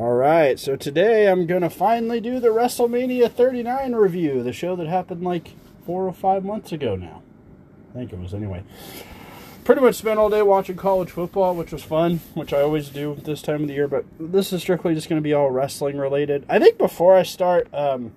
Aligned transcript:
All 0.00 0.14
right, 0.14 0.58
so 0.58 0.76
today 0.76 1.28
I'm 1.28 1.44
going 1.44 1.60
to 1.60 1.68
finally 1.68 2.22
do 2.22 2.40
the 2.40 2.48
WrestleMania 2.48 3.30
39 3.30 3.92
review, 3.92 4.42
the 4.42 4.50
show 4.50 4.74
that 4.76 4.86
happened 4.86 5.22
like 5.22 5.50
four 5.84 6.06
or 6.06 6.12
five 6.14 6.42
months 6.42 6.72
ago 6.72 6.96
now. 6.96 7.20
I 7.90 7.98
think 7.98 8.14
it 8.14 8.18
was 8.18 8.32
anyway. 8.32 8.64
Pretty 9.62 9.82
much 9.82 9.96
spent 9.96 10.18
all 10.18 10.30
day 10.30 10.40
watching 10.40 10.76
college 10.76 11.10
football, 11.10 11.54
which 11.54 11.70
was 11.70 11.82
fun, 11.82 12.20
which 12.32 12.54
I 12.54 12.62
always 12.62 12.88
do 12.88 13.14
this 13.14 13.42
time 13.42 13.60
of 13.60 13.68
the 13.68 13.74
year, 13.74 13.88
but 13.88 14.06
this 14.18 14.54
is 14.54 14.62
strictly 14.62 14.94
just 14.94 15.10
going 15.10 15.20
to 15.20 15.22
be 15.22 15.34
all 15.34 15.50
wrestling 15.50 15.98
related. 15.98 16.46
I 16.48 16.58
think 16.58 16.78
before 16.78 17.14
I 17.14 17.22
start, 17.22 17.68
um, 17.74 18.12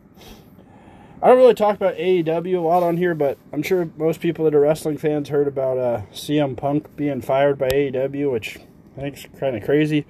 I 1.21 1.27
don't 1.27 1.37
really 1.37 1.53
talk 1.53 1.75
about 1.75 1.97
AEW 1.97 2.59
a 2.59 2.61
lot 2.61 2.83
on 2.83 2.95
here, 2.95 3.13
but 3.13 3.37
I'm 3.51 3.61
sure 3.61 3.89
most 3.97 4.21
people 4.21 4.45
that 4.45 4.55
are 4.55 4.61
wrestling 4.61 4.97
fans 4.97 5.27
heard 5.27 5.49
about 5.49 5.77
uh, 5.77 6.01
CM 6.13 6.55
Punk 6.55 6.95
being 6.95 7.19
fired 7.19 7.57
by 7.57 7.67
AEW, 7.67 8.31
which 8.31 8.59
I 8.95 9.01
think 9.01 9.17
is 9.17 9.27
kind 9.37 9.57
of 9.57 9.65
crazy 9.65 10.05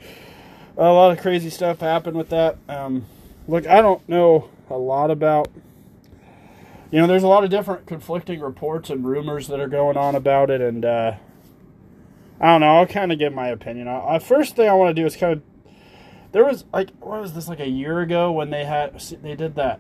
a 0.78 0.84
lot 0.84 1.12
of 1.12 1.20
crazy 1.20 1.50
stuff 1.50 1.80
happened 1.80 2.18
with 2.18 2.30
that. 2.30 2.58
Um, 2.68 3.06
look, 3.48 3.68
I 3.68 3.82
don't 3.82 4.08
know 4.08 4.50
a 4.70 4.78
lot 4.78 5.12
about. 5.12 5.50
You 6.92 7.00
know, 7.00 7.08
there's 7.08 7.24
a 7.24 7.28
lot 7.28 7.44
of 7.44 7.50
different 7.50 7.88
conflicting 7.88 8.40
reports 8.40 8.90
and 8.90 9.04
rumors 9.04 9.48
that 9.48 9.60
are 9.60 9.68
going 9.68 9.98
on 9.98 10.16
about 10.16 10.50
it, 10.52 10.62
and 10.62 10.86
uh, 10.86 11.16
I 12.40 12.46
don't 12.46 12.62
know. 12.62 12.78
I'll 12.78 12.86
kind 12.86 13.12
of 13.12 13.18
give 13.18 13.34
my 13.34 13.48
opinion. 13.48 13.88
Uh, 13.88 14.20
first 14.20 14.56
thing 14.56 14.70
I 14.70 14.74
want 14.74 14.96
to 14.96 15.02
do 15.02 15.06
is 15.06 15.16
kind 15.16 15.34
of. 15.34 15.42
There 16.32 16.46
was 16.46 16.66
like 16.74 16.90
what 17.00 17.22
was 17.22 17.34
this 17.34 17.48
like 17.48 17.60
a 17.60 17.70
year 17.70 18.00
ago 18.00 18.32
when 18.32 18.50
they 18.50 18.66
had 18.66 19.00
they 19.22 19.36
did 19.36 19.56
that. 19.56 19.80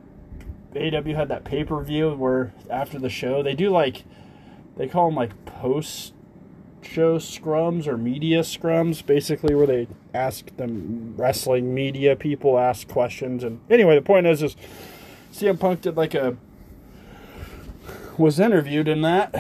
AEW 0.74 1.16
had 1.16 1.28
that 1.30 1.44
pay 1.44 1.64
per 1.64 1.82
view 1.84 2.12
where 2.14 2.54
after 2.70 2.98
the 2.98 3.10
show 3.10 3.44
they 3.44 3.54
do 3.54 3.70
like 3.70 4.06
they 4.76 4.88
call 4.88 5.08
them 5.08 5.16
like 5.16 5.46
post 5.46 6.14
show 6.86 7.18
scrums 7.18 7.88
or 7.88 7.98
media 7.98 8.42
scrums, 8.42 9.06
basically 9.06 9.56
where 9.56 9.68
they 9.68 9.88
ask 10.14 10.56
them 10.58 11.14
wrestling 11.18 11.74
media 11.74 12.16
people 12.16 12.58
ask 12.58 12.88
questions. 12.88 13.44
And 13.44 13.60
anyway, 13.70 13.96
the 13.96 14.02
point 14.02 14.28
is, 14.28 14.44
is 14.44 14.56
CM 15.32 15.60
Punk 15.60 15.82
did 15.82 15.98
like 15.98 16.14
a 16.14 16.38
was 18.18 18.40
interviewed 18.40 18.88
in 18.88 19.02
that, 19.02 19.32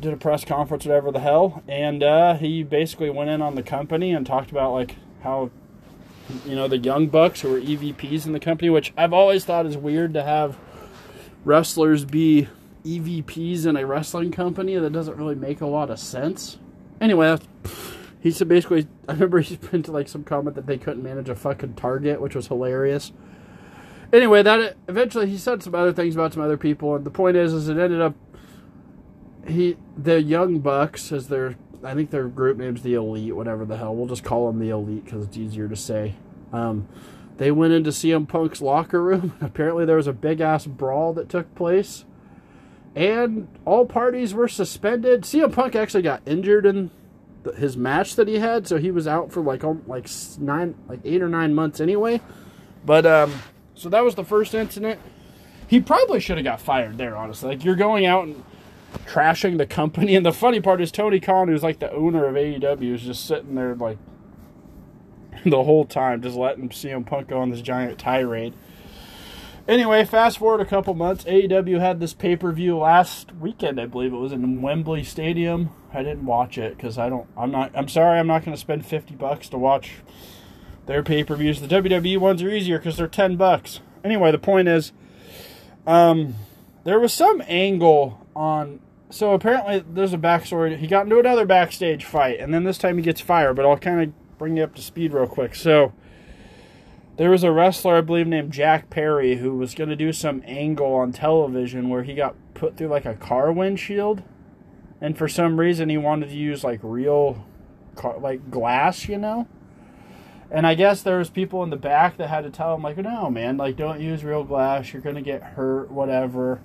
did 0.00 0.12
a 0.12 0.16
press 0.16 0.44
conference, 0.44 0.86
whatever 0.86 1.12
the 1.12 1.20
hell, 1.20 1.62
and 1.68 2.02
uh, 2.02 2.34
he 2.34 2.62
basically 2.62 3.10
went 3.10 3.30
in 3.30 3.42
on 3.42 3.54
the 3.54 3.62
company 3.62 4.12
and 4.12 4.26
talked 4.26 4.50
about 4.50 4.72
like 4.72 4.96
how 5.22 5.50
you 6.46 6.54
know 6.54 6.66
the 6.66 6.78
young 6.78 7.08
bucks 7.08 7.42
who 7.42 7.54
are 7.54 7.60
EVPs 7.60 8.26
in 8.26 8.32
the 8.32 8.40
company, 8.40 8.70
which 8.70 8.92
I've 8.96 9.12
always 9.12 9.44
thought 9.44 9.66
is 9.66 9.76
weird 9.76 10.14
to 10.14 10.22
have 10.22 10.56
wrestlers 11.44 12.04
be 12.04 12.48
EVPs 12.84 13.66
in 13.66 13.76
a 13.76 13.84
wrestling 13.84 14.30
company. 14.30 14.76
That 14.76 14.92
doesn't 14.92 15.16
really 15.16 15.34
make 15.34 15.60
a 15.60 15.66
lot 15.66 15.90
of 15.90 15.98
sense. 15.98 16.58
Anyway, 17.04 17.36
he 18.18 18.30
said 18.30 18.48
basically, 18.48 18.88
I 19.06 19.12
remember 19.12 19.40
he 19.40 19.56
put 19.58 19.86
like 19.88 20.08
some 20.08 20.24
comment 20.24 20.56
that 20.56 20.66
they 20.66 20.78
couldn't 20.78 21.02
manage 21.02 21.28
a 21.28 21.34
fucking 21.34 21.74
target, 21.74 22.18
which 22.18 22.34
was 22.34 22.46
hilarious. 22.46 23.12
Anyway, 24.10 24.42
that 24.42 24.78
eventually 24.88 25.28
he 25.28 25.36
said 25.36 25.62
some 25.62 25.74
other 25.74 25.92
things 25.92 26.14
about 26.14 26.32
some 26.32 26.42
other 26.42 26.56
people, 26.56 26.96
and 26.96 27.04
the 27.04 27.10
point 27.10 27.36
is, 27.36 27.52
is 27.52 27.68
it 27.68 27.76
ended 27.76 28.00
up 28.00 28.14
he 29.46 29.76
the 29.98 30.22
Young 30.22 30.60
Bucks 30.60 31.12
as 31.12 31.28
their 31.28 31.56
I 31.82 31.92
think 31.92 32.08
their 32.08 32.26
group 32.28 32.56
name's 32.56 32.80
the 32.80 32.94
Elite, 32.94 33.36
whatever 33.36 33.66
the 33.66 33.76
hell. 33.76 33.94
We'll 33.94 34.06
just 34.06 34.24
call 34.24 34.46
them 34.46 34.58
the 34.58 34.70
Elite 34.70 35.04
because 35.04 35.26
it's 35.26 35.36
easier 35.36 35.68
to 35.68 35.76
say. 35.76 36.14
Um, 36.54 36.88
they 37.36 37.50
went 37.50 37.74
into 37.74 37.90
CM 37.90 38.26
Punk's 38.26 38.62
locker 38.62 39.02
room. 39.02 39.34
Apparently, 39.42 39.84
there 39.84 39.96
was 39.96 40.06
a 40.06 40.14
big 40.14 40.40
ass 40.40 40.64
brawl 40.64 41.12
that 41.12 41.28
took 41.28 41.54
place 41.54 42.06
and 42.94 43.48
all 43.64 43.86
parties 43.86 44.34
were 44.34 44.48
suspended. 44.48 45.22
CM 45.22 45.52
Punk 45.52 45.74
actually 45.74 46.02
got 46.02 46.22
injured 46.26 46.66
in 46.66 46.90
the, 47.42 47.52
his 47.52 47.76
match 47.76 48.16
that 48.16 48.28
he 48.28 48.38
had, 48.38 48.66
so 48.66 48.78
he 48.78 48.90
was 48.90 49.06
out 49.06 49.32
for 49.32 49.40
like 49.40 49.62
like 49.86 50.08
nine, 50.38 50.74
like 50.88 51.00
eight 51.04 51.22
or 51.22 51.28
nine 51.28 51.54
months 51.54 51.80
anyway. 51.80 52.20
But 52.84 53.06
um, 53.06 53.34
so 53.74 53.88
that 53.88 54.04
was 54.04 54.14
the 54.14 54.24
first 54.24 54.54
incident. 54.54 55.00
He 55.66 55.80
probably 55.80 56.20
should 56.20 56.36
have 56.36 56.44
got 56.44 56.60
fired 56.60 56.98
there, 56.98 57.16
honestly. 57.16 57.50
Like 57.50 57.64
you're 57.64 57.74
going 57.74 58.06
out 58.06 58.24
and 58.24 58.44
trashing 59.06 59.58
the 59.58 59.66
company, 59.66 60.14
and 60.14 60.24
the 60.24 60.32
funny 60.32 60.60
part 60.60 60.80
is 60.80 60.92
Tony 60.92 61.20
Khan, 61.20 61.48
who's 61.48 61.62
like 61.62 61.80
the 61.80 61.90
owner 61.92 62.26
of 62.26 62.34
AEW, 62.34 62.94
is 62.94 63.02
just 63.02 63.26
sitting 63.26 63.54
there 63.54 63.74
like 63.74 63.98
the 65.44 65.64
whole 65.64 65.84
time, 65.84 66.22
just 66.22 66.36
letting 66.36 66.68
CM 66.68 67.04
Punk 67.04 67.28
go 67.28 67.40
on 67.40 67.50
this 67.50 67.60
giant 67.60 67.98
tirade. 67.98 68.54
Anyway, 69.66 70.04
fast 70.04 70.38
forward 70.38 70.60
a 70.60 70.66
couple 70.66 70.92
months. 70.92 71.24
AEW 71.24 71.80
had 71.80 71.98
this 71.98 72.12
pay 72.12 72.36
per 72.36 72.52
view 72.52 72.76
last 72.76 73.32
weekend, 73.36 73.80
I 73.80 73.86
believe 73.86 74.12
it 74.12 74.16
was 74.16 74.32
in 74.32 74.60
Wembley 74.60 75.02
Stadium. 75.02 75.70
I 75.92 76.02
didn't 76.02 76.26
watch 76.26 76.58
it 76.58 76.76
because 76.76 76.98
I 76.98 77.08
don't. 77.08 77.26
I'm 77.36 77.50
not. 77.50 77.72
I'm 77.74 77.88
sorry. 77.88 78.18
I'm 78.18 78.26
not 78.26 78.44
going 78.44 78.54
to 78.54 78.60
spend 78.60 78.84
fifty 78.84 79.14
bucks 79.14 79.48
to 79.50 79.58
watch 79.58 79.96
their 80.84 81.02
pay 81.02 81.24
per 81.24 81.34
views. 81.34 81.62
The 81.62 81.68
WWE 81.68 82.18
ones 82.18 82.42
are 82.42 82.50
easier 82.50 82.78
because 82.78 82.98
they're 82.98 83.08
ten 83.08 83.36
bucks. 83.36 83.80
Anyway, 84.02 84.30
the 84.30 84.38
point 84.38 84.68
is, 84.68 84.92
um, 85.86 86.34
there 86.84 87.00
was 87.00 87.14
some 87.14 87.42
angle 87.46 88.26
on. 88.36 88.80
So 89.08 89.32
apparently, 89.32 89.82
there's 89.88 90.12
a 90.12 90.18
backstory. 90.18 90.76
He 90.76 90.86
got 90.86 91.04
into 91.04 91.18
another 91.18 91.46
backstage 91.46 92.04
fight, 92.04 92.38
and 92.38 92.52
then 92.52 92.64
this 92.64 92.76
time 92.76 92.98
he 92.98 93.02
gets 93.02 93.22
fired. 93.22 93.54
But 93.54 93.64
I'll 93.64 93.78
kind 93.78 94.02
of 94.02 94.38
bring 94.38 94.58
you 94.58 94.64
up 94.64 94.74
to 94.74 94.82
speed 94.82 95.14
real 95.14 95.26
quick. 95.26 95.54
So 95.54 95.94
there 97.16 97.30
was 97.30 97.44
a 97.44 97.52
wrestler, 97.52 97.96
I 97.96 98.00
believe, 98.00 98.26
named 98.26 98.52
Jack 98.52 98.90
Perry, 98.90 99.36
who 99.36 99.56
was 99.56 99.74
going 99.74 99.90
to 99.90 99.96
do 99.96 100.12
some 100.12 100.42
angle 100.44 100.94
on 100.94 101.12
television 101.12 101.88
where 101.88 102.02
he 102.02 102.14
got 102.14 102.34
put 102.54 102.76
through 102.76 102.88
like 102.88 103.04
a 103.04 103.14
car 103.14 103.52
windshield, 103.52 104.22
and 105.00 105.16
for 105.16 105.28
some 105.28 105.60
reason 105.60 105.88
he 105.88 105.96
wanted 105.96 106.30
to 106.30 106.36
use 106.36 106.64
like 106.64 106.80
real, 106.82 107.44
car, 107.94 108.18
like 108.18 108.50
glass, 108.50 109.08
you 109.08 109.18
know. 109.18 109.46
And 110.50 110.66
I 110.66 110.74
guess 110.74 111.02
there 111.02 111.18
was 111.18 111.30
people 111.30 111.62
in 111.62 111.70
the 111.70 111.76
back 111.76 112.16
that 112.16 112.28
had 112.28 112.44
to 112.44 112.50
tell 112.50 112.74
him 112.74 112.82
like, 112.82 112.96
no, 112.96 113.30
man, 113.30 113.56
like 113.56 113.76
don't 113.76 114.00
use 114.00 114.24
real 114.24 114.44
glass. 114.44 114.92
You're 114.92 115.02
gonna 115.02 115.22
get 115.22 115.42
hurt, 115.42 115.90
whatever. 115.90 116.60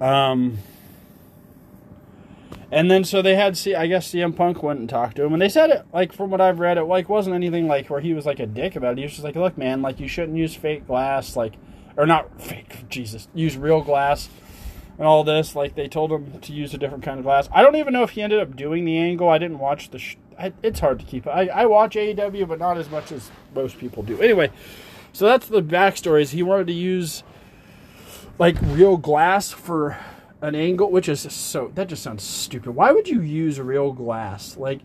Um, 0.00 0.58
and 2.70 2.90
then 2.90 3.04
so 3.04 3.22
they 3.22 3.34
had 3.34 3.56
see 3.56 3.74
I 3.74 3.86
guess 3.86 4.12
CM 4.12 4.36
Punk 4.36 4.62
went 4.62 4.80
and 4.80 4.88
talked 4.88 5.16
to 5.16 5.24
him 5.24 5.32
and 5.32 5.40
they 5.40 5.48
said 5.48 5.70
it 5.70 5.86
like 5.92 6.12
from 6.12 6.30
what 6.30 6.40
I've 6.40 6.58
read 6.58 6.78
it 6.78 6.84
like 6.84 7.08
wasn't 7.08 7.34
anything 7.34 7.66
like 7.66 7.88
where 7.88 8.00
he 8.00 8.12
was 8.14 8.26
like 8.26 8.40
a 8.40 8.46
dick 8.46 8.76
about 8.76 8.92
it. 8.92 8.98
He 8.98 9.04
was 9.04 9.12
just 9.12 9.24
like, 9.24 9.36
Look 9.36 9.56
man, 9.56 9.82
like 9.82 10.00
you 10.00 10.08
shouldn't 10.08 10.36
use 10.36 10.54
fake 10.54 10.86
glass, 10.86 11.36
like 11.36 11.54
or 11.96 12.06
not 12.06 12.40
fake 12.40 12.84
Jesus, 12.88 13.28
use 13.34 13.56
real 13.56 13.82
glass 13.82 14.28
and 14.98 15.06
all 15.06 15.24
this. 15.24 15.56
Like 15.56 15.74
they 15.74 15.88
told 15.88 16.12
him 16.12 16.40
to 16.40 16.52
use 16.52 16.74
a 16.74 16.78
different 16.78 17.04
kind 17.04 17.18
of 17.18 17.24
glass. 17.24 17.48
I 17.52 17.62
don't 17.62 17.76
even 17.76 17.92
know 17.92 18.02
if 18.02 18.10
he 18.10 18.22
ended 18.22 18.40
up 18.40 18.56
doing 18.56 18.84
the 18.84 18.98
angle. 18.98 19.28
I 19.28 19.38
didn't 19.38 19.58
watch 19.58 19.90
the. 19.90 19.98
Sh- 19.98 20.16
I, 20.38 20.52
it's 20.62 20.80
hard 20.80 21.00
to 21.00 21.06
keep. 21.06 21.26
I 21.26 21.46
I 21.46 21.66
watch 21.66 21.94
AEW, 21.94 22.46
but 22.48 22.58
not 22.58 22.76
as 22.76 22.90
much 22.90 23.12
as 23.12 23.30
most 23.54 23.78
people 23.78 24.02
do. 24.02 24.20
Anyway, 24.20 24.50
so 25.12 25.24
that's 25.24 25.46
the 25.46 25.62
backstory. 25.62 26.22
Is 26.22 26.32
he 26.32 26.42
wanted 26.42 26.66
to 26.66 26.72
use 26.72 27.22
like 28.38 28.56
real 28.62 28.96
glass 28.96 29.50
for 29.50 29.96
an 30.40 30.54
angle, 30.54 30.90
which 30.90 31.08
is 31.08 31.20
so 31.32 31.72
that 31.74 31.88
just 31.88 32.02
sounds 32.02 32.22
stupid. 32.22 32.70
Why 32.70 32.92
would 32.92 33.08
you 33.08 33.20
use 33.20 33.60
real 33.60 33.92
glass? 33.92 34.56
Like, 34.56 34.80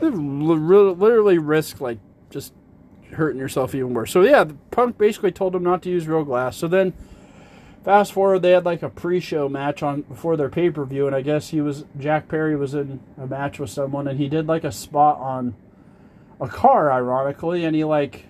literally 0.00 1.38
risk 1.38 1.80
like 1.80 1.98
just 2.30 2.52
hurting 3.12 3.40
yourself 3.40 3.74
even 3.74 3.94
worse. 3.94 4.10
So 4.10 4.22
yeah, 4.22 4.44
Punk 4.70 4.98
basically 4.98 5.32
told 5.32 5.54
him 5.54 5.62
not 5.62 5.82
to 5.82 5.90
use 5.90 6.06
real 6.06 6.24
glass. 6.24 6.56
So 6.56 6.68
then, 6.68 6.92
fast 7.84 8.12
forward, 8.12 8.40
they 8.40 8.50
had 8.50 8.64
like 8.64 8.82
a 8.82 8.90
pre-show 8.90 9.48
match 9.48 9.82
on 9.82 10.02
before 10.02 10.36
their 10.36 10.48
pay-per-view, 10.50 11.06
and 11.06 11.16
I 11.16 11.22
guess 11.22 11.48
he 11.50 11.60
was 11.60 11.84
Jack 11.98 12.28
Perry 12.28 12.56
was 12.56 12.74
in 12.74 13.00
a 13.16 13.26
match 13.26 13.58
with 13.58 13.70
someone, 13.70 14.08
and 14.08 14.18
he 14.18 14.28
did 14.28 14.46
like 14.46 14.64
a 14.64 14.72
spot 14.72 15.18
on 15.18 15.54
a 16.40 16.48
car, 16.48 16.92
ironically, 16.92 17.64
and 17.64 17.74
he 17.76 17.84
like 17.84 18.26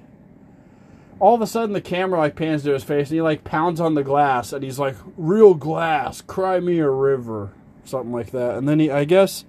all 1.20 1.34
of 1.34 1.41
a 1.41 1.47
sudden 1.47 1.72
the 1.72 1.80
camera 1.80 2.19
like 2.19 2.36
pans 2.36 2.62
to 2.64 2.72
his 2.72 2.84
face 2.84 3.08
and 3.08 3.16
he 3.16 3.22
like 3.22 3.44
pounds 3.44 3.80
on 3.80 3.94
the 3.94 4.02
glass 4.02 4.52
and 4.52 4.64
he's 4.64 4.78
like 4.78 4.97
real 5.16 5.54
glass 5.54 6.20
cry 6.20 6.60
me 6.60 6.78
a 6.78 6.91
river 6.91 7.52
something 7.84 8.12
like 8.12 8.30
that. 8.30 8.56
And 8.56 8.69
then 8.69 8.78
he 8.78 8.91
i 8.91 9.04
guess 9.04 9.44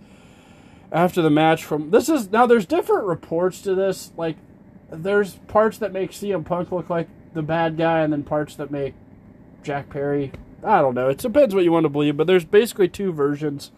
after 0.91 1.21
the 1.21 1.29
match 1.29 1.63
from 1.63 1.91
this 1.91 2.09
is 2.09 2.31
now 2.31 2.45
there's 2.45 2.65
different 2.65 3.05
reports 3.05 3.61
to 3.61 3.75
this 3.75 4.11
like 4.17 4.37
there's 4.89 5.35
parts 5.47 5.77
that 5.79 5.91
make 5.91 6.11
CM 6.11 6.45
Punk 6.45 6.71
look 6.71 6.89
like 6.89 7.09
the 7.33 7.41
bad 7.41 7.75
guy 7.75 8.01
and 8.01 8.13
then 8.13 8.23
parts 8.23 8.55
that 8.55 8.71
make 8.71 8.93
Jack 9.63 9.89
Perry 9.89 10.31
I 10.63 10.81
don't 10.81 10.95
know 10.95 11.09
it 11.09 11.17
depends 11.17 11.55
what 11.55 11.63
you 11.63 11.71
want 11.71 11.85
to 11.85 11.89
believe 11.89 12.17
but 12.17 12.27
there's 12.27 12.45
basically 12.45 12.87
two 12.87 13.11
versions. 13.11 13.71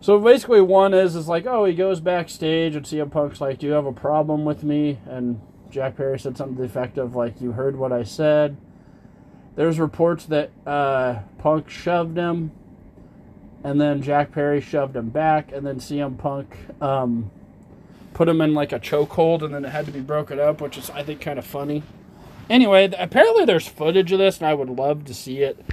So 0.00 0.18
basically 0.18 0.60
one 0.60 0.92
is 0.92 1.14
is 1.14 1.28
like 1.28 1.46
oh 1.46 1.64
he 1.64 1.74
goes 1.74 2.00
backstage 2.00 2.74
and 2.74 2.84
CM 2.84 3.10
Punk's 3.10 3.40
like 3.40 3.58
do 3.58 3.66
you 3.66 3.72
have 3.72 3.86
a 3.86 3.92
problem 3.92 4.44
with 4.44 4.64
me 4.64 4.98
and 5.06 5.40
Jack 5.72 5.96
Perry 5.96 6.18
said 6.18 6.36
something 6.36 6.56
to 6.56 6.62
the 6.62 6.68
effect 6.68 6.98
of 6.98 7.16
like, 7.16 7.40
"You 7.40 7.52
heard 7.52 7.76
what 7.76 7.92
I 7.92 8.04
said." 8.04 8.56
There's 9.56 9.80
reports 9.80 10.26
that 10.26 10.50
uh, 10.66 11.20
Punk 11.38 11.68
shoved 11.70 12.16
him, 12.16 12.52
and 13.64 13.80
then 13.80 14.02
Jack 14.02 14.32
Perry 14.32 14.60
shoved 14.60 14.94
him 14.94 15.08
back, 15.08 15.50
and 15.50 15.66
then 15.66 15.78
CM 15.78 16.16
Punk 16.18 16.56
um, 16.80 17.30
put 18.12 18.28
him 18.28 18.40
in 18.42 18.52
like 18.54 18.72
a 18.72 18.78
chokehold, 18.78 19.42
and 19.42 19.54
then 19.54 19.64
it 19.64 19.70
had 19.70 19.86
to 19.86 19.92
be 19.92 20.00
broken 20.00 20.38
up, 20.38 20.60
which 20.60 20.76
is 20.76 20.90
I 20.90 21.02
think 21.02 21.22
kind 21.22 21.38
of 21.38 21.46
funny. 21.46 21.82
Anyway, 22.50 22.92
apparently 22.98 23.46
there's 23.46 23.66
footage 23.66 24.12
of 24.12 24.18
this, 24.18 24.38
and 24.38 24.46
I 24.46 24.54
would 24.54 24.68
love 24.68 25.06
to 25.06 25.14
see 25.14 25.38
it. 25.38 25.64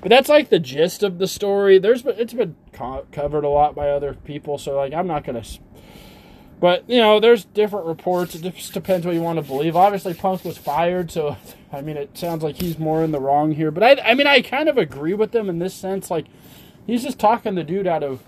But 0.00 0.10
that's 0.10 0.28
like 0.28 0.48
the 0.48 0.58
gist 0.58 1.04
of 1.04 1.18
the 1.18 1.28
story. 1.28 1.78
There's 1.78 2.02
been, 2.02 2.18
it's 2.18 2.32
been 2.32 2.56
co- 2.72 3.06
covered 3.12 3.44
a 3.44 3.48
lot 3.48 3.76
by 3.76 3.90
other 3.90 4.14
people, 4.14 4.58
so 4.58 4.76
like 4.76 4.92
I'm 4.92 5.06
not 5.06 5.24
gonna 5.24 5.44
But 6.58 6.88
you 6.88 6.98
know, 6.98 7.20
there's 7.20 7.44
different 7.44 7.86
reports. 7.86 8.34
It 8.34 8.42
just 8.42 8.72
depends 8.72 9.06
what 9.06 9.14
you 9.14 9.22
want 9.22 9.38
to 9.38 9.42
believe. 9.42 9.76
Obviously, 9.76 10.14
Punk 10.14 10.44
was 10.44 10.56
fired, 10.56 11.10
so 11.10 11.36
I 11.72 11.82
mean, 11.82 11.96
it 11.96 12.16
sounds 12.16 12.42
like 12.42 12.56
he's 12.56 12.78
more 12.78 13.04
in 13.04 13.12
the 13.12 13.20
wrong 13.20 13.52
here. 13.52 13.70
But 13.70 13.82
I, 13.82 14.10
I 14.10 14.14
mean, 14.14 14.26
I 14.26 14.40
kind 14.40 14.68
of 14.68 14.78
agree 14.78 15.14
with 15.14 15.32
them 15.32 15.48
in 15.48 15.58
this 15.58 15.74
sense. 15.74 16.10
Like, 16.10 16.26
he's 16.86 17.02
just 17.02 17.18
talking 17.18 17.54
the 17.54 17.64
dude 17.64 17.86
out 17.86 18.02
of 18.02 18.22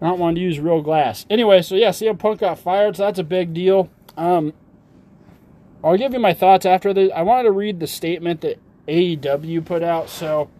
not 0.00 0.18
wanting 0.18 0.36
to 0.36 0.40
use 0.40 0.60
real 0.60 0.80
glass. 0.80 1.26
Anyway, 1.28 1.60
so 1.62 1.74
yeah, 1.74 1.90
CM 1.90 2.18
Punk 2.18 2.40
got 2.40 2.58
fired, 2.58 2.96
so 2.96 3.04
that's 3.04 3.18
a 3.18 3.24
big 3.24 3.52
deal. 3.52 3.90
Um, 4.16 4.52
I'll 5.82 5.96
give 5.96 6.12
you 6.12 6.20
my 6.20 6.34
thoughts 6.34 6.66
after 6.66 6.92
this. 6.92 7.10
I 7.14 7.22
wanted 7.22 7.44
to 7.44 7.52
read 7.52 7.80
the 7.80 7.86
statement 7.86 8.40
that 8.40 8.58
AEW 8.86 9.64
put 9.64 9.82
out. 9.82 10.08
So 10.08 10.50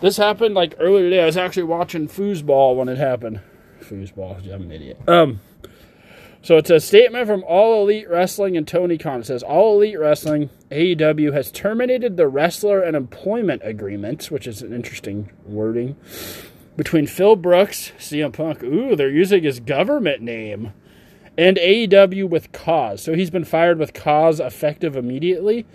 this 0.00 0.16
happened 0.16 0.54
like 0.54 0.74
earlier 0.78 1.10
today. 1.10 1.22
I 1.22 1.26
was 1.26 1.36
actually 1.36 1.64
watching 1.64 2.08
foosball 2.08 2.76
when 2.76 2.88
it 2.88 2.98
happened. 2.98 3.40
Foosball, 3.88 4.52
I'm 4.52 4.62
an 4.62 4.72
idiot. 4.72 5.00
Um, 5.08 5.40
so 6.42 6.56
it's 6.56 6.70
a 6.70 6.78
statement 6.78 7.26
from 7.26 7.44
All 7.44 7.82
Elite 7.82 8.08
Wrestling 8.08 8.56
and 8.56 8.68
Tony 8.68 8.98
Khan. 8.98 9.20
It 9.20 9.26
says 9.26 9.42
All 9.42 9.76
Elite 9.76 9.98
Wrestling 9.98 10.50
AEW 10.70 11.32
has 11.32 11.50
terminated 11.50 12.16
the 12.16 12.28
wrestler 12.28 12.80
and 12.80 12.96
employment 12.96 13.62
agreements, 13.64 14.30
which 14.30 14.46
is 14.46 14.62
an 14.62 14.72
interesting 14.72 15.30
wording, 15.44 15.96
between 16.76 17.06
Phil 17.06 17.36
Brooks, 17.36 17.92
CM 17.98 18.32
Punk. 18.32 18.62
Ooh, 18.62 18.94
they're 18.94 19.10
using 19.10 19.42
his 19.42 19.60
government 19.60 20.22
name 20.22 20.72
and 21.38 21.56
AEW 21.56 22.28
with 22.28 22.52
cause. 22.52 23.02
So 23.02 23.14
he's 23.14 23.30
been 23.30 23.44
fired 23.44 23.78
with 23.78 23.92
cause 23.92 24.40
effective 24.40 24.96
immediately. 24.96 25.66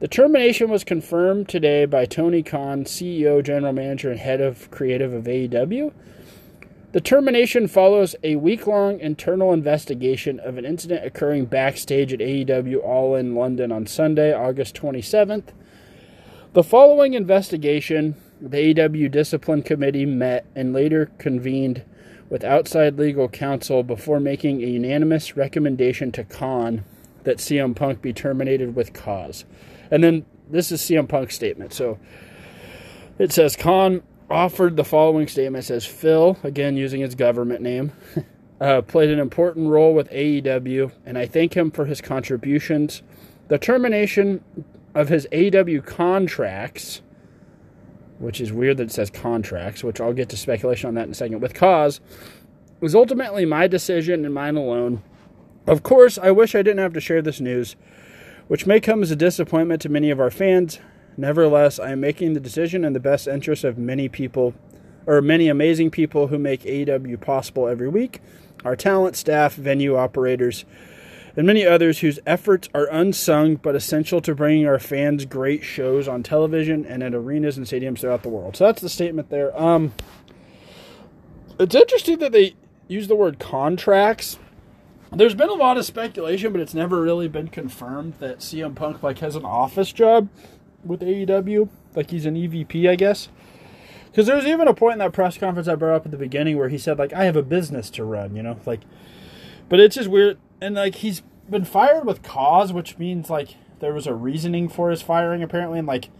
The 0.00 0.08
termination 0.08 0.70
was 0.70 0.84
confirmed 0.84 1.48
today 1.48 1.84
by 1.84 2.04
Tony 2.04 2.42
Khan, 2.42 2.84
CEO, 2.84 3.44
general 3.44 3.72
manager, 3.72 4.10
and 4.10 4.20
head 4.20 4.40
of 4.40 4.70
creative 4.70 5.12
of 5.12 5.24
AEW. 5.24 5.92
The 6.90 7.00
termination 7.02 7.68
follows 7.68 8.16
a 8.22 8.36
week 8.36 8.66
long 8.66 8.98
internal 8.98 9.52
investigation 9.52 10.40
of 10.40 10.56
an 10.56 10.64
incident 10.64 11.04
occurring 11.04 11.44
backstage 11.44 12.14
at 12.14 12.20
AEW 12.20 12.82
All 12.82 13.14
In 13.14 13.34
London 13.34 13.70
on 13.70 13.86
Sunday, 13.86 14.32
August 14.32 14.74
27th. 14.74 15.48
The 16.54 16.62
following 16.62 17.12
investigation, 17.12 18.16
the 18.40 18.74
AEW 18.74 19.10
Discipline 19.10 19.62
Committee 19.62 20.06
met 20.06 20.46
and 20.56 20.72
later 20.72 21.10
convened 21.18 21.82
with 22.30 22.42
outside 22.42 22.98
legal 22.98 23.28
counsel 23.28 23.82
before 23.82 24.18
making 24.18 24.62
a 24.62 24.66
unanimous 24.66 25.36
recommendation 25.36 26.10
to 26.12 26.24
Khan 26.24 26.86
that 27.24 27.36
CM 27.36 27.76
Punk 27.76 28.00
be 28.00 28.14
terminated 28.14 28.74
with 28.74 28.94
cause. 28.94 29.44
And 29.90 30.02
then 30.02 30.24
this 30.48 30.72
is 30.72 30.80
CM 30.80 31.06
Punk's 31.06 31.34
statement. 31.34 31.74
So 31.74 31.98
it 33.18 33.30
says 33.30 33.56
Khan 33.56 34.02
offered 34.30 34.76
the 34.76 34.84
following 34.84 35.28
statement. 35.28 35.64
Says 35.64 35.84
Phil, 35.86 36.36
again 36.42 36.76
using 36.76 37.00
his 37.00 37.14
government 37.14 37.62
name, 37.62 37.92
uh, 38.60 38.82
played 38.82 39.10
an 39.10 39.18
important 39.18 39.68
role 39.68 39.94
with 39.94 40.10
AEW, 40.10 40.92
and 41.06 41.18
I 41.18 41.26
thank 41.26 41.56
him 41.56 41.70
for 41.70 41.86
his 41.86 42.00
contributions. 42.00 43.02
The 43.48 43.58
termination 43.58 44.44
of 44.94 45.08
his 45.08 45.26
AEW 45.32 45.84
contracts 45.84 47.02
which 48.18 48.40
is 48.40 48.52
weird 48.52 48.76
that 48.78 48.84
it 48.84 48.92
says 48.92 49.10
contracts, 49.10 49.84
which 49.84 50.00
I'll 50.00 50.12
get 50.12 50.28
to 50.30 50.36
speculation 50.36 50.88
on 50.88 50.94
that 50.94 51.04
in 51.04 51.12
a 51.12 51.14
second, 51.14 51.40
with 51.40 51.54
cause, 51.54 52.00
was 52.80 52.94
ultimately 52.94 53.44
my 53.44 53.66
decision 53.66 54.24
and 54.24 54.34
mine 54.34 54.56
alone. 54.56 55.02
Of 55.66 55.82
course, 55.82 56.18
I 56.18 56.30
wish 56.30 56.54
I 56.54 56.62
didn't 56.62 56.78
have 56.78 56.92
to 56.94 57.00
share 57.00 57.22
this 57.22 57.40
news, 57.40 57.76
which 58.48 58.66
may 58.66 58.80
come 58.80 59.02
as 59.02 59.10
a 59.10 59.16
disappointment 59.16 59.82
to 59.82 59.88
many 59.88 60.10
of 60.10 60.20
our 60.20 60.30
fans. 60.30 60.80
Nevertheless, 61.18 61.80
I 61.80 61.90
am 61.90 62.00
making 62.00 62.34
the 62.34 62.40
decision 62.40 62.84
in 62.84 62.92
the 62.92 63.00
best 63.00 63.26
interest 63.26 63.64
of 63.64 63.76
many 63.76 64.08
people, 64.08 64.54
or 65.04 65.20
many 65.20 65.48
amazing 65.48 65.90
people 65.90 66.28
who 66.28 66.38
make 66.38 66.62
AEW 66.62 67.20
possible 67.20 67.66
every 67.66 67.88
week 67.88 68.22
our 68.64 68.74
talent, 68.74 69.14
staff, 69.14 69.54
venue 69.54 69.96
operators, 69.96 70.64
and 71.36 71.46
many 71.46 71.64
others 71.64 72.00
whose 72.00 72.18
efforts 72.26 72.68
are 72.74 72.88
unsung 72.90 73.54
but 73.54 73.76
essential 73.76 74.20
to 74.20 74.34
bringing 74.34 74.66
our 74.66 74.80
fans 74.80 75.24
great 75.24 75.62
shows 75.62 76.08
on 76.08 76.22
television 76.24 76.84
and 76.84 77.02
at 77.02 77.14
arenas 77.14 77.56
and 77.56 77.66
stadiums 77.66 78.00
throughout 78.00 78.24
the 78.24 78.28
world. 78.28 78.56
So 78.56 78.64
that's 78.66 78.82
the 78.82 78.88
statement 78.88 79.30
there. 79.30 79.56
Um, 79.60 79.94
it's 81.60 81.74
interesting 81.74 82.18
that 82.18 82.32
they 82.32 82.54
use 82.88 83.06
the 83.06 83.14
word 83.14 83.38
contracts. 83.38 84.38
There's 85.12 85.34
been 85.34 85.48
a 85.48 85.54
lot 85.54 85.78
of 85.78 85.84
speculation, 85.84 86.52
but 86.52 86.60
it's 86.60 86.74
never 86.74 87.00
really 87.00 87.28
been 87.28 87.48
confirmed 87.48 88.14
that 88.18 88.38
CM 88.38 88.74
Punk 88.74 89.02
like 89.02 89.18
has 89.18 89.36
an 89.36 89.44
office 89.44 89.92
job 89.92 90.28
with 90.84 91.00
AEW, 91.00 91.68
like 91.94 92.10
he's 92.10 92.26
an 92.26 92.34
EVP, 92.34 92.88
I 92.88 92.96
guess. 92.96 93.28
Because 94.06 94.26
there's 94.26 94.46
even 94.46 94.68
a 94.68 94.74
point 94.74 94.94
in 94.94 94.98
that 95.00 95.12
press 95.12 95.36
conference 95.38 95.68
I 95.68 95.74
brought 95.74 95.96
up 95.96 96.06
at 96.06 96.10
the 96.10 96.18
beginning 96.18 96.56
where 96.56 96.68
he 96.68 96.78
said 96.78 96.98
like 96.98 97.12
I 97.12 97.24
have 97.24 97.36
a 97.36 97.42
business 97.42 97.90
to 97.90 98.04
run, 98.04 98.34
you 98.36 98.42
know, 98.42 98.58
like. 98.66 98.80
But 99.68 99.80
it's 99.80 99.96
just 99.96 100.08
weird 100.08 100.38
and 100.60 100.74
like 100.74 100.96
he's 100.96 101.22
been 101.48 101.64
fired 101.64 102.04
with 102.04 102.22
cause, 102.22 102.72
which 102.72 102.98
means 102.98 103.30
like 103.30 103.56
there 103.80 103.92
was 103.92 104.06
a 104.06 104.14
reasoning 104.14 104.68
for 104.68 104.90
his 104.90 105.02
firing 105.02 105.42
apparently, 105.42 105.78
and 105.78 105.88
like 105.88 106.10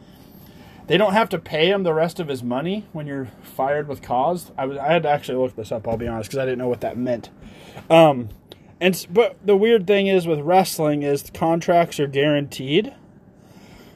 they 0.87 0.97
don't 0.97 1.13
have 1.13 1.29
to 1.31 1.39
pay 1.39 1.71
him 1.71 1.83
the 1.83 1.95
rest 1.95 2.19
of 2.19 2.29
his 2.29 2.43
money 2.43 2.87
when 2.93 3.07
you're 3.07 3.29
fired 3.43 3.89
with 3.89 4.03
cause. 4.03 4.53
I 4.57 4.67
was 4.67 4.79
I 4.79 4.93
had 4.93 5.03
to 5.05 5.09
actually 5.09 5.39
look 5.39 5.57
this 5.57 5.73
up. 5.73 5.87
I'll 5.87 5.97
be 5.97 6.09
honest 6.09 6.31
because 6.31 6.43
I 6.43 6.45
didn't 6.45 6.59
know 6.59 6.69
what 6.69 6.81
that 6.81 6.97
meant. 6.97 7.31
Um, 7.91 8.31
and 8.81 9.07
but 9.11 9.37
the 9.45 9.57
weird 9.57 9.87
thing 9.87 10.07
is 10.07 10.27
with 10.27 10.41
wrestling 10.41 11.03
is 11.03 11.31
contracts 11.33 11.99
are 12.01 12.07
guaranteed. 12.07 12.95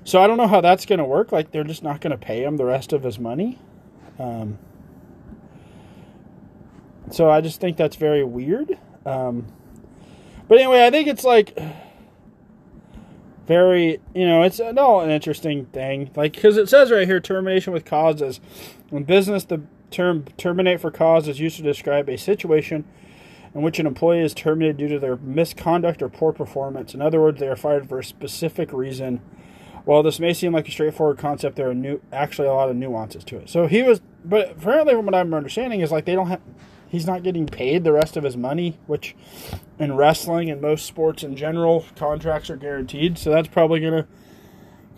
So 0.04 0.20
I 0.20 0.26
don't 0.26 0.36
know 0.36 0.48
how 0.48 0.60
that's 0.60 0.86
going 0.86 0.98
to 0.98 1.04
work. 1.04 1.32
Like 1.32 1.52
they're 1.52 1.64
just 1.64 1.82
not 1.82 2.00
going 2.00 2.10
to 2.10 2.18
pay 2.18 2.42
him 2.44 2.56
the 2.56 2.64
rest 2.64 2.92
of 2.92 3.02
his 3.02 3.18
money. 3.18 3.58
Um, 4.18 4.58
so 7.10 7.30
I 7.30 7.40
just 7.40 7.60
think 7.60 7.76
that's 7.76 7.96
very 7.96 8.24
weird. 8.24 8.78
Um, 9.06 9.46
but 10.48 10.58
anyway, 10.58 10.86
I 10.86 10.90
think 10.90 11.08
it's 11.08 11.24
like 11.24 11.58
very, 13.46 14.00
you 14.14 14.26
know, 14.26 14.42
it's 14.42 14.60
all 14.60 15.00
an 15.00 15.10
interesting 15.10 15.66
thing. 15.66 16.10
Like, 16.16 16.34
because 16.34 16.56
it 16.56 16.68
says 16.68 16.90
right 16.90 17.06
here 17.06 17.20
termination 17.20 17.72
with 17.72 17.84
causes. 17.84 18.40
In 18.90 19.04
business, 19.04 19.44
the 19.44 19.62
term 19.90 20.24
terminate 20.36 20.80
for 20.80 20.90
cause 20.90 21.28
is 21.28 21.38
used 21.38 21.56
to 21.56 21.62
describe 21.62 22.08
a 22.08 22.16
situation 22.16 22.84
in 23.54 23.62
which 23.62 23.78
an 23.78 23.86
employee 23.86 24.20
is 24.20 24.32
terminated 24.34 24.78
due 24.78 24.88
to 24.88 24.98
their 24.98 25.16
misconduct 25.16 26.02
or 26.02 26.08
poor 26.08 26.32
performance. 26.32 26.94
In 26.94 27.02
other 27.02 27.20
words, 27.20 27.38
they 27.38 27.48
are 27.48 27.56
fired 27.56 27.88
for 27.88 27.98
a 27.98 28.04
specific 28.04 28.72
reason. 28.72 29.20
While 29.84 30.02
this 30.02 30.20
may 30.20 30.32
seem 30.32 30.52
like 30.52 30.68
a 30.68 30.70
straightforward 30.70 31.18
concept, 31.18 31.56
there 31.56 31.68
are 31.68 31.74
new, 31.74 32.00
actually 32.12 32.48
a 32.48 32.52
lot 32.52 32.70
of 32.70 32.76
nuances 32.76 33.24
to 33.24 33.36
it. 33.38 33.48
So 33.48 33.66
he 33.66 33.82
was, 33.82 34.00
but 34.24 34.52
apparently, 34.52 34.94
from 34.94 35.06
what 35.06 35.14
I'm 35.14 35.34
understanding, 35.34 35.80
is 35.80 35.90
like 35.90 36.04
they 36.04 36.14
don't 36.14 36.28
have 36.28 36.40
he's 36.92 37.06
not 37.06 37.22
getting 37.22 37.46
paid 37.46 37.82
the 37.82 37.92
rest 37.92 38.18
of 38.18 38.22
his 38.22 38.36
money, 38.36 38.78
which 38.86 39.16
in 39.78 39.96
wrestling 39.96 40.50
and 40.50 40.60
most 40.60 40.84
sports 40.84 41.24
in 41.24 41.34
general, 41.34 41.86
contracts 41.96 42.50
are 42.50 42.56
guaranteed. 42.56 43.16
So 43.16 43.30
that's 43.30 43.48
probably 43.48 43.80
going 43.80 43.94
to 43.94 44.06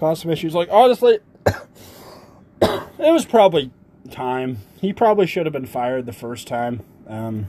cause 0.00 0.20
some 0.20 0.30
issues. 0.32 0.54
Like, 0.54 0.68
honestly, 0.72 1.20
it 1.46 2.82
was 2.98 3.24
probably 3.24 3.70
time. 4.10 4.58
He 4.80 4.92
probably 4.92 5.26
should 5.26 5.46
have 5.46 5.52
been 5.52 5.66
fired 5.66 6.04
the 6.04 6.12
first 6.12 6.48
time. 6.48 6.82
Um, 7.06 7.48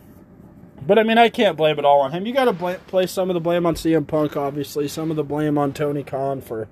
but 0.85 0.99
I 0.99 1.03
mean, 1.03 1.17
I 1.17 1.29
can't 1.29 1.57
blame 1.57 1.79
it 1.79 1.85
all 1.85 2.01
on 2.01 2.11
him. 2.11 2.27
You 2.27 2.33
got 2.33 2.45
to 2.45 2.53
bl- 2.53 2.73
place 2.85 3.11
some 3.11 3.31
of 3.31 3.33
the 3.33 3.39
blame 3.39 3.65
on 3.65 3.73
CM 3.73 4.05
Punk, 4.05 4.37
obviously, 4.37 4.87
some 4.87 5.09
of 5.09 5.17
the 5.17 5.23
blame 5.23 5.57
on 5.57 5.73
Tony 5.73 6.03
Khan 6.03 6.39
for 6.39 6.67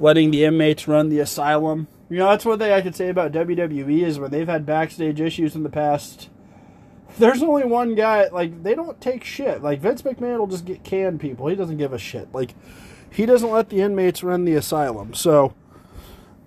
letting 0.00 0.30
the 0.30 0.44
inmates 0.44 0.88
run 0.88 1.08
the 1.08 1.20
asylum. 1.20 1.88
You 2.08 2.18
know, 2.18 2.30
that's 2.30 2.44
one 2.44 2.58
thing 2.58 2.72
I 2.72 2.80
could 2.80 2.96
say 2.96 3.08
about 3.08 3.32
WWE 3.32 4.02
is 4.02 4.18
when 4.18 4.30
they've 4.30 4.48
had 4.48 4.66
backstage 4.66 5.20
issues 5.20 5.54
in 5.54 5.62
the 5.62 5.70
past 5.70 6.28
there's 7.18 7.42
only 7.42 7.64
one 7.64 7.94
guy. 7.94 8.28
Like 8.28 8.62
they 8.62 8.74
don't 8.74 9.00
take 9.00 9.24
shit. 9.24 9.62
Like 9.62 9.80
Vince 9.80 10.02
McMahon 10.02 10.38
will 10.38 10.46
just 10.46 10.64
get 10.64 10.82
canned 10.82 11.20
people. 11.20 11.46
He 11.46 11.56
doesn't 11.56 11.76
give 11.76 11.92
a 11.92 11.98
shit. 11.98 12.32
Like 12.32 12.54
he 13.10 13.26
doesn't 13.26 13.50
let 13.50 13.68
the 13.68 13.80
inmates 13.80 14.22
run 14.22 14.44
the 14.44 14.54
asylum. 14.54 15.14
So, 15.14 15.54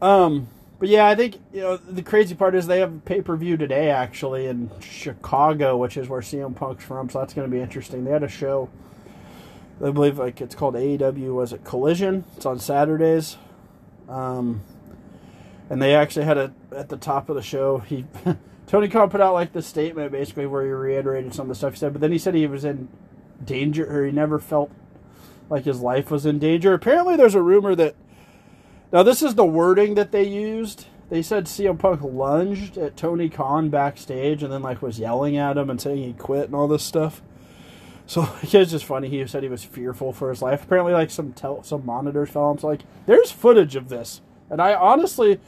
um, 0.02 0.48
but 0.80 0.90
yeah, 0.90 1.08
I 1.08 1.16
think 1.16 1.40
you 1.54 1.62
know 1.62 1.78
the 1.78 2.02
crazy 2.02 2.36
part 2.36 2.56
is 2.56 2.68
they 2.68 2.80
have 2.80 3.06
pay 3.06 3.22
per 3.22 3.36
view 3.36 3.58
today 3.58 3.90
actually 3.90 4.48
in 4.48 4.70
Chicago, 4.80 5.78
which 5.78 5.98
is 5.98 6.10
where 6.10 6.22
CM 6.22 6.56
Punk's 6.56 6.84
from. 6.84 7.10
So 7.10 7.20
that's 7.20 7.34
going 7.34 7.50
to 7.50 7.56
be 7.56 7.62
interesting. 7.62 8.04
They 8.04 8.12
had 8.12 8.24
a 8.24 8.30
show. 8.30 8.70
I 9.84 9.92
believe 9.92 10.18
like 10.18 10.40
it's 10.40 10.56
called 10.56 10.76
AEW. 10.76 11.34
Was 11.36 11.52
it 11.52 11.66
Collision? 11.66 12.24
It's 12.38 12.46
on 12.46 12.60
Saturdays. 12.60 13.38
Um, 14.08 14.62
and 15.70 15.82
they 15.82 15.94
actually 15.94 16.26
had 16.26 16.38
a 16.38 16.54
at 16.76 16.90
the 16.90 16.98
top 16.98 17.30
of 17.30 17.36
the 17.36 17.42
show. 17.42 17.80
He 17.80 18.06
Tony 18.68 18.88
Khan 18.88 19.10
put 19.10 19.20
out 19.20 19.34
like 19.34 19.52
the 19.52 19.62
statement 19.62 20.12
basically 20.12 20.46
where 20.46 20.64
he 20.64 20.72
reiterated 20.72 21.34
some 21.34 21.46
of 21.46 21.50
the 21.50 21.56
stuff 21.56 21.74
he 21.74 21.80
said, 21.80 21.94
but 21.94 22.02
then 22.02 22.12
he 22.12 22.18
said 22.18 22.34
he 22.34 22.48
was 22.48 22.64
in 22.64 22.88
danger 23.44 23.86
or 23.86 24.06
he 24.06 24.12
never 24.12 24.40
felt 24.40 24.72
like 25.50 25.66
his 25.66 25.82
life 25.82 26.10
was 26.10 26.26
in 26.26 26.40
danger. 26.40 26.74
Apparently, 26.74 27.18
there's 27.18 27.36
a 27.36 27.42
rumor 27.42 27.76
that 27.76 27.96
now 28.94 29.04
this 29.04 29.22
is 29.22 29.36
the 29.36 29.46
wording 29.46 29.96
that 29.96 30.12
they 30.12 30.24
used. 30.24 30.88
They 31.10 31.22
said 31.22 31.46
CM 31.46 31.78
Punk 31.78 32.02
lunged 32.02 32.78
at 32.78 32.96
Tony 32.96 33.28
Khan 33.28 33.70
backstage 33.70 34.42
and 34.44 34.52
then 34.52 34.62
like 34.62 34.82
was 34.82 34.98
yelling 34.98 35.36
at 35.36 35.58
him 35.58 35.70
and 35.70 35.80
saying 35.80 35.98
he 35.98 36.14
quit 36.14 36.46
and 36.46 36.56
all 36.56 36.70
this 36.70 36.84
stuff. 36.84 37.22
So 38.06 38.30
it's 38.42 38.72
just 38.72 38.86
funny. 38.86 39.10
He 39.10 39.26
said 39.28 39.44
he 39.44 39.50
was 39.50 39.64
fearful 39.64 40.14
for 40.14 40.30
his 40.30 40.42
life. 40.42 40.64
Apparently, 40.64 40.94
like 40.94 41.12
some 41.12 41.34
tel- 41.34 41.64
some 41.64 41.86
monitors 41.86 42.30
fell. 42.30 42.58
So 42.58 42.68
like, 42.68 42.82
there's 43.06 43.32
footage 43.32 43.76
of 43.76 43.90
this, 43.90 44.22
and 44.50 44.62
I 44.62 44.74
honestly 44.74 45.40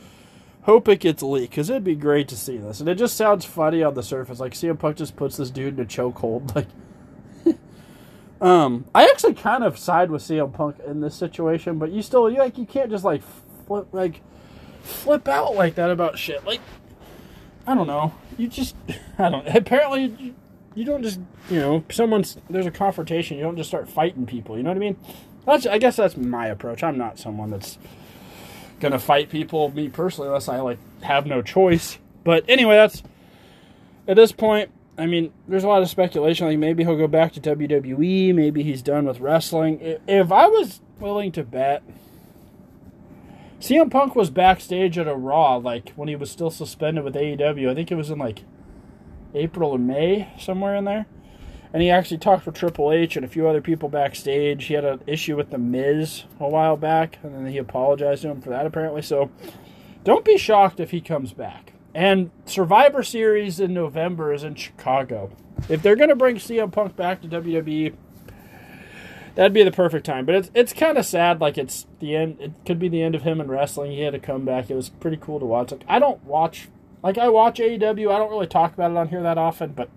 hope 0.63 0.88
it 0.88 1.00
gets 1.00 1.21
leaked 1.21 1.51
because 1.51 1.69
it'd 1.69 1.83
be 1.83 1.95
great 1.95 2.27
to 2.27 2.35
see 2.35 2.57
this. 2.57 2.79
And 2.79 2.89
it 2.89 2.95
just 2.95 3.15
sounds 3.15 3.45
funny 3.45 3.83
on 3.83 3.93
the 3.93 4.03
surface. 4.03 4.39
Like 4.39 4.53
CM 4.53 4.79
Punk 4.79 4.97
just 4.97 5.15
puts 5.15 5.38
this 5.38 5.51
dude 5.51 5.75
in 5.75 5.79
a 5.79 5.88
chokehold. 5.88 6.55
Like, 7.45 7.57
um, 8.41 8.85
I 8.95 9.05
actually 9.05 9.35
kind 9.35 9.63
of 9.63 9.77
side 9.77 10.09
with 10.09 10.24
CM 10.24 10.51
Punk 10.53 10.77
in 10.85 11.01
this 11.01 11.15
situation, 11.15 11.77
but 11.77 11.91
you 11.91 12.01
still 12.01 12.29
you 12.29 12.39
like 12.39 12.57
you 12.57 12.65
can't 12.65 12.89
just 12.89 13.03
like 13.03 13.21
flip 13.67 13.88
like 13.91 14.21
flip 14.81 15.27
out 15.27 15.55
like 15.55 15.75
that 15.75 15.89
about 15.91 16.17
shit. 16.17 16.45
Like, 16.45 16.62
I 17.67 17.75
don't 17.75 17.88
know. 17.88 18.13
You 18.38 18.47
just 18.47 18.75
I 19.19 19.29
don't. 19.29 19.47
Apparently, 19.47 20.05
you 20.19 20.35
don't 20.84 21.03
just 21.03 21.20
you 21.50 21.60
know 21.60 21.84
someone's 21.89 22.38
there's 22.50 22.65
a 22.65 22.72
confrontation. 22.72 23.38
You 23.38 23.44
don't 23.44 23.58
just 23.58 23.70
start 23.70 23.88
fighting 23.88 24.25
people. 24.25 24.58
You 24.58 24.63
know 24.63 24.70
what 24.70 24.77
I 24.77 24.79
mean? 24.79 24.98
That's 25.46 25.65
I 25.65 25.77
guess 25.77 25.96
that's 25.96 26.17
my 26.17 26.48
approach. 26.48 26.84
I'm 26.84 26.98
not 26.98 27.17
someone 27.17 27.51
that's 27.51 27.77
gonna 28.79 29.00
fight 29.00 29.29
people 29.29 29.70
me 29.70 29.89
personally 29.89 30.27
unless 30.27 30.50
I 30.50 30.60
like 30.60 30.79
have 31.01 31.25
no 31.25 31.41
choice. 31.41 31.98
But 32.24 32.44
anyway, 32.48 32.75
that's 32.75 33.03
at 34.08 34.15
this 34.15 34.32
point. 34.32 34.72
I 34.98 35.08
mean, 35.08 35.34
there's 35.48 35.65
a 35.65 35.67
lot 35.67 35.82
of 35.82 35.89
speculation. 35.89 36.48
Like 36.48 36.58
maybe 36.58 36.84
he'll 36.84 36.98
go 36.98 37.08
back 37.08 37.34
to 37.34 37.41
WWE. 37.41 38.34
Maybe 38.34 38.63
he's 38.63 38.82
done 38.82 39.05
with 39.05 39.20
wrestling. 39.20 39.79
If 40.08 40.32
I 40.32 40.48
was 40.48 40.82
willing 41.00 41.32
to 41.34 41.44
bet, 41.44 41.84
CM 43.60 43.91
Punk 43.91 44.15
was 44.15 44.29
backstage 44.29 44.98
at 44.98 45.08
a 45.08 45.15
Raw, 45.15 45.58
like 45.58 45.89
when 45.91 46.08
he 46.08 46.15
was 46.15 46.32
still 46.32 46.50
suspended 46.50 47.03
with 47.03 47.15
AEW. 47.15 47.70
I 47.70 47.75
think 47.75 47.91
it 47.91 47.96
was 47.96 48.10
in 48.10 48.20
like 48.20 48.44
April 49.36 49.72
or 49.72 49.80
May, 49.80 50.30
somewhere 50.39 50.75
in 50.75 50.86
there. 50.86 51.06
And 51.74 51.82
he 51.82 51.89
actually 51.89 52.20
talked 52.20 52.46
with 52.46 52.56
Triple 52.56 52.92
H 52.92 53.18
and 53.18 53.25
a 53.25 53.30
few 53.30 53.48
other 53.48 53.62
people 53.62 53.89
backstage. 53.89 54.65
He 54.65 54.75
had 54.75 54.86
an 54.86 55.01
issue 55.08 55.36
with 55.36 55.50
The 55.50 55.58
Miz 55.58 56.24
a 56.39 56.48
while 56.48 56.77
back, 56.77 57.20
and 57.22 57.36
then 57.36 57.48
he 57.48 57.58
apologized 57.58 58.22
to 58.22 58.30
him 58.30 58.42
for 58.42 58.50
that, 58.50 58.65
apparently. 58.65 59.01
So 59.01 59.30
don't 60.06 60.24
be 60.24 60.38
shocked 60.38 60.80
if 60.80 60.92
he 60.92 61.01
comes 61.01 61.34
back. 61.34 61.74
And 61.94 62.32
Survivor 62.46 63.04
Series 63.04 63.60
in 63.60 63.74
November 63.74 64.34
is 64.34 64.44
in 64.44 64.56
Chicago. 64.56 65.32
If 65.70 65.82
they're 65.82 65.96
going 65.96 66.10
to 66.10 66.15
bring 66.15 66.36
CM 66.36 66.72
Punk 66.72 66.96
back 66.96 67.22
to 67.22 67.27
WWE, 67.27 67.94
that'd 69.36 69.54
be 69.54 69.63
the 69.63 69.72
perfect 69.72 70.06
time. 70.06 70.25
But 70.25 70.36
it's 70.36 70.51
it's 70.54 70.74
kind 70.74 70.98
of 70.98 71.06
sad. 71.06 71.39
Like 71.39 71.58
it's 71.58 71.88
the 72.00 72.15
end. 72.15 72.38
It 72.39 72.51
could 72.65 72.80
be 72.80 72.89
the 72.89 73.01
end 73.01 73.15
of 73.15 73.22
him 73.22 73.39
in 73.39 73.48
wrestling. 73.48 73.92
He 73.92 74.01
had 74.01 74.13
to 74.13 74.20
come 74.20 74.46
back. 74.46 74.70
It 74.70 74.75
was 74.75 74.89
pretty 74.89 75.18
cool 75.18 75.39
to 75.39 75.46
watch. 75.46 75.72
Like 75.72 75.86
I 75.88 76.00
don't 76.00 76.24
watch. 76.24 76.68
Like 77.05 77.19
I 77.19 77.29
watch 77.29 77.59
AEW. 77.59 78.12
I 78.12 78.17
don't 78.17 78.31
really 78.31 78.47
talk 78.47 78.74
about 78.74 78.89
it 78.89 78.97
on 78.97 79.09
here 79.09 79.21
that 79.21 79.38
often, 79.38 79.74
but 79.74 79.91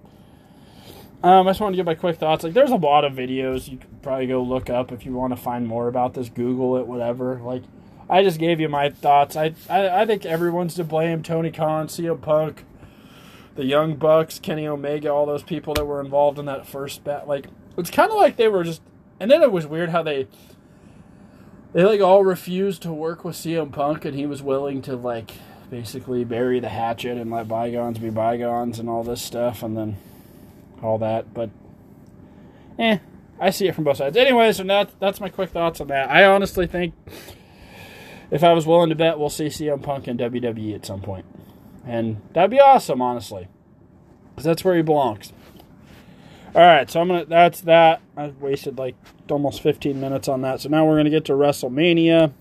um, 1.22 1.48
I 1.48 1.52
just 1.52 1.60
wanted 1.60 1.72
to 1.72 1.76
give 1.78 1.86
my 1.86 1.94
quick 1.94 2.18
thoughts. 2.18 2.44
Like, 2.44 2.52
there's 2.52 2.70
a 2.70 2.76
lot 2.76 3.02
of 3.02 3.14
videos 3.14 3.66
you 3.66 3.78
could 3.78 4.02
probably 4.02 4.26
go 4.26 4.42
look 4.42 4.68
up 4.68 4.92
if 4.92 5.06
you 5.06 5.14
want 5.14 5.34
to 5.34 5.42
find 5.42 5.66
more 5.66 5.88
about 5.88 6.12
this. 6.12 6.28
Google 6.28 6.76
it, 6.76 6.86
whatever. 6.86 7.40
Like, 7.42 7.62
I 8.10 8.22
just 8.22 8.38
gave 8.38 8.60
you 8.60 8.68
my 8.68 8.90
thoughts. 8.90 9.36
I 9.36 9.54
I, 9.70 10.02
I 10.02 10.06
think 10.06 10.26
everyone's 10.26 10.74
to 10.74 10.84
blame. 10.84 11.22
Tony 11.22 11.50
Khan, 11.50 11.86
CM 11.86 12.20
Punk, 12.20 12.66
the 13.56 13.64
Young 13.64 13.96
Bucks, 13.96 14.38
Kenny 14.38 14.66
Omega, 14.66 15.08
all 15.08 15.24
those 15.24 15.42
people 15.42 15.72
that 15.74 15.86
were 15.86 16.02
involved 16.02 16.38
in 16.38 16.44
that 16.44 16.66
first 16.66 17.04
bet. 17.04 17.26
Like, 17.26 17.46
it's 17.78 17.90
kind 17.90 18.10
of 18.10 18.18
like 18.18 18.36
they 18.36 18.48
were 18.48 18.64
just. 18.64 18.82
And 19.18 19.30
then 19.30 19.42
it 19.42 19.50
was 19.50 19.66
weird 19.66 19.88
how 19.88 20.02
they 20.02 20.28
they 21.72 21.84
like 21.84 22.02
all 22.02 22.22
refused 22.22 22.82
to 22.82 22.92
work 22.92 23.24
with 23.24 23.34
CM 23.34 23.72
Punk, 23.72 24.04
and 24.04 24.14
he 24.14 24.26
was 24.26 24.42
willing 24.42 24.82
to 24.82 24.94
like 24.94 25.32
basically 25.70 26.24
bury 26.24 26.60
the 26.60 26.68
hatchet 26.68 27.16
and 27.18 27.30
let 27.30 27.48
bygones 27.48 27.98
be 27.98 28.10
bygones 28.10 28.78
and 28.78 28.88
all 28.88 29.02
this 29.02 29.22
stuff, 29.22 29.62
and 29.62 29.76
then 29.76 29.96
all 30.82 30.98
that. 30.98 31.34
But, 31.34 31.50
eh, 32.78 32.98
I 33.40 33.50
see 33.50 33.68
it 33.68 33.74
from 33.74 33.84
both 33.84 33.98
sides. 33.98 34.16
Anyway, 34.16 34.52
so 34.52 34.64
that, 34.64 34.90
that's 35.00 35.20
my 35.20 35.28
quick 35.28 35.50
thoughts 35.50 35.80
on 35.80 35.88
that. 35.88 36.10
I 36.10 36.24
honestly 36.24 36.66
think 36.66 36.94
if 38.30 38.42
I 38.44 38.52
was 38.52 38.66
willing 38.66 38.90
to 38.90 38.94
bet, 38.94 39.18
we'll 39.18 39.30
see 39.30 39.46
CM 39.46 39.82
Punk 39.82 40.08
in 40.08 40.18
WWE 40.18 40.74
at 40.74 40.86
some 40.86 41.00
point. 41.00 41.24
And 41.86 42.20
that'd 42.34 42.50
be 42.50 42.60
awesome, 42.60 43.00
honestly. 43.00 43.48
Because 44.30 44.44
that's 44.44 44.64
where 44.64 44.76
he 44.76 44.82
belongs. 44.82 45.32
All 46.54 46.62
right, 46.62 46.90
so 46.90 47.00
I'm 47.00 47.08
gonna. 47.08 47.26
That's 47.26 47.60
that. 47.62 48.00
I 48.16 48.28
wasted 48.28 48.78
like 48.78 48.96
almost 49.30 49.60
15 49.62 50.00
minutes 50.00 50.28
on 50.28 50.40
that. 50.42 50.60
So 50.60 50.68
now 50.68 50.86
we're 50.86 50.96
gonna 50.96 51.10
get 51.10 51.26
to 51.26 51.32
WrestleMania. 51.32 52.32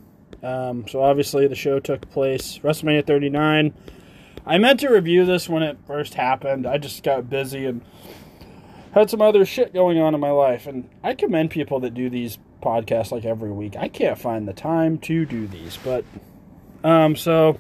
Um, 0.44 0.88
so 0.88 1.02
obviously 1.02 1.48
the 1.48 1.56
show 1.56 1.80
took 1.80 2.10
place 2.10 2.60
WrestleMania 2.60 3.06
39. 3.06 3.74
I 4.46 4.58
meant 4.58 4.80
to 4.82 4.90
review 4.90 5.26
this 5.26 5.50
when 5.50 5.64
it 5.64 5.78
first 5.88 6.14
happened. 6.14 6.66
I 6.66 6.78
just 6.78 7.04
got 7.04 7.30
busy 7.30 7.66
and 7.66 7.82
had 8.94 9.10
some 9.10 9.22
other 9.22 9.46
shit 9.46 9.74
going 9.74 10.00
on 10.00 10.14
in 10.14 10.20
my 10.20 10.32
life. 10.32 10.68
And 10.68 10.90
I 11.04 11.14
commend 11.14 11.52
people 11.52 11.80
that 11.82 11.94
do 11.94 12.10
these 12.10 12.38
podcasts 12.62 13.12
like 13.12 13.26
every 13.26 13.52
week. 13.52 13.76
I 13.76 13.88
can't 13.88 14.18
find 14.18 14.48
the 14.48 14.54
time 14.54 14.98
to 15.00 15.26
do 15.26 15.48
these, 15.48 15.78
but 15.78 16.06
um, 16.84 17.16
so 17.16 17.60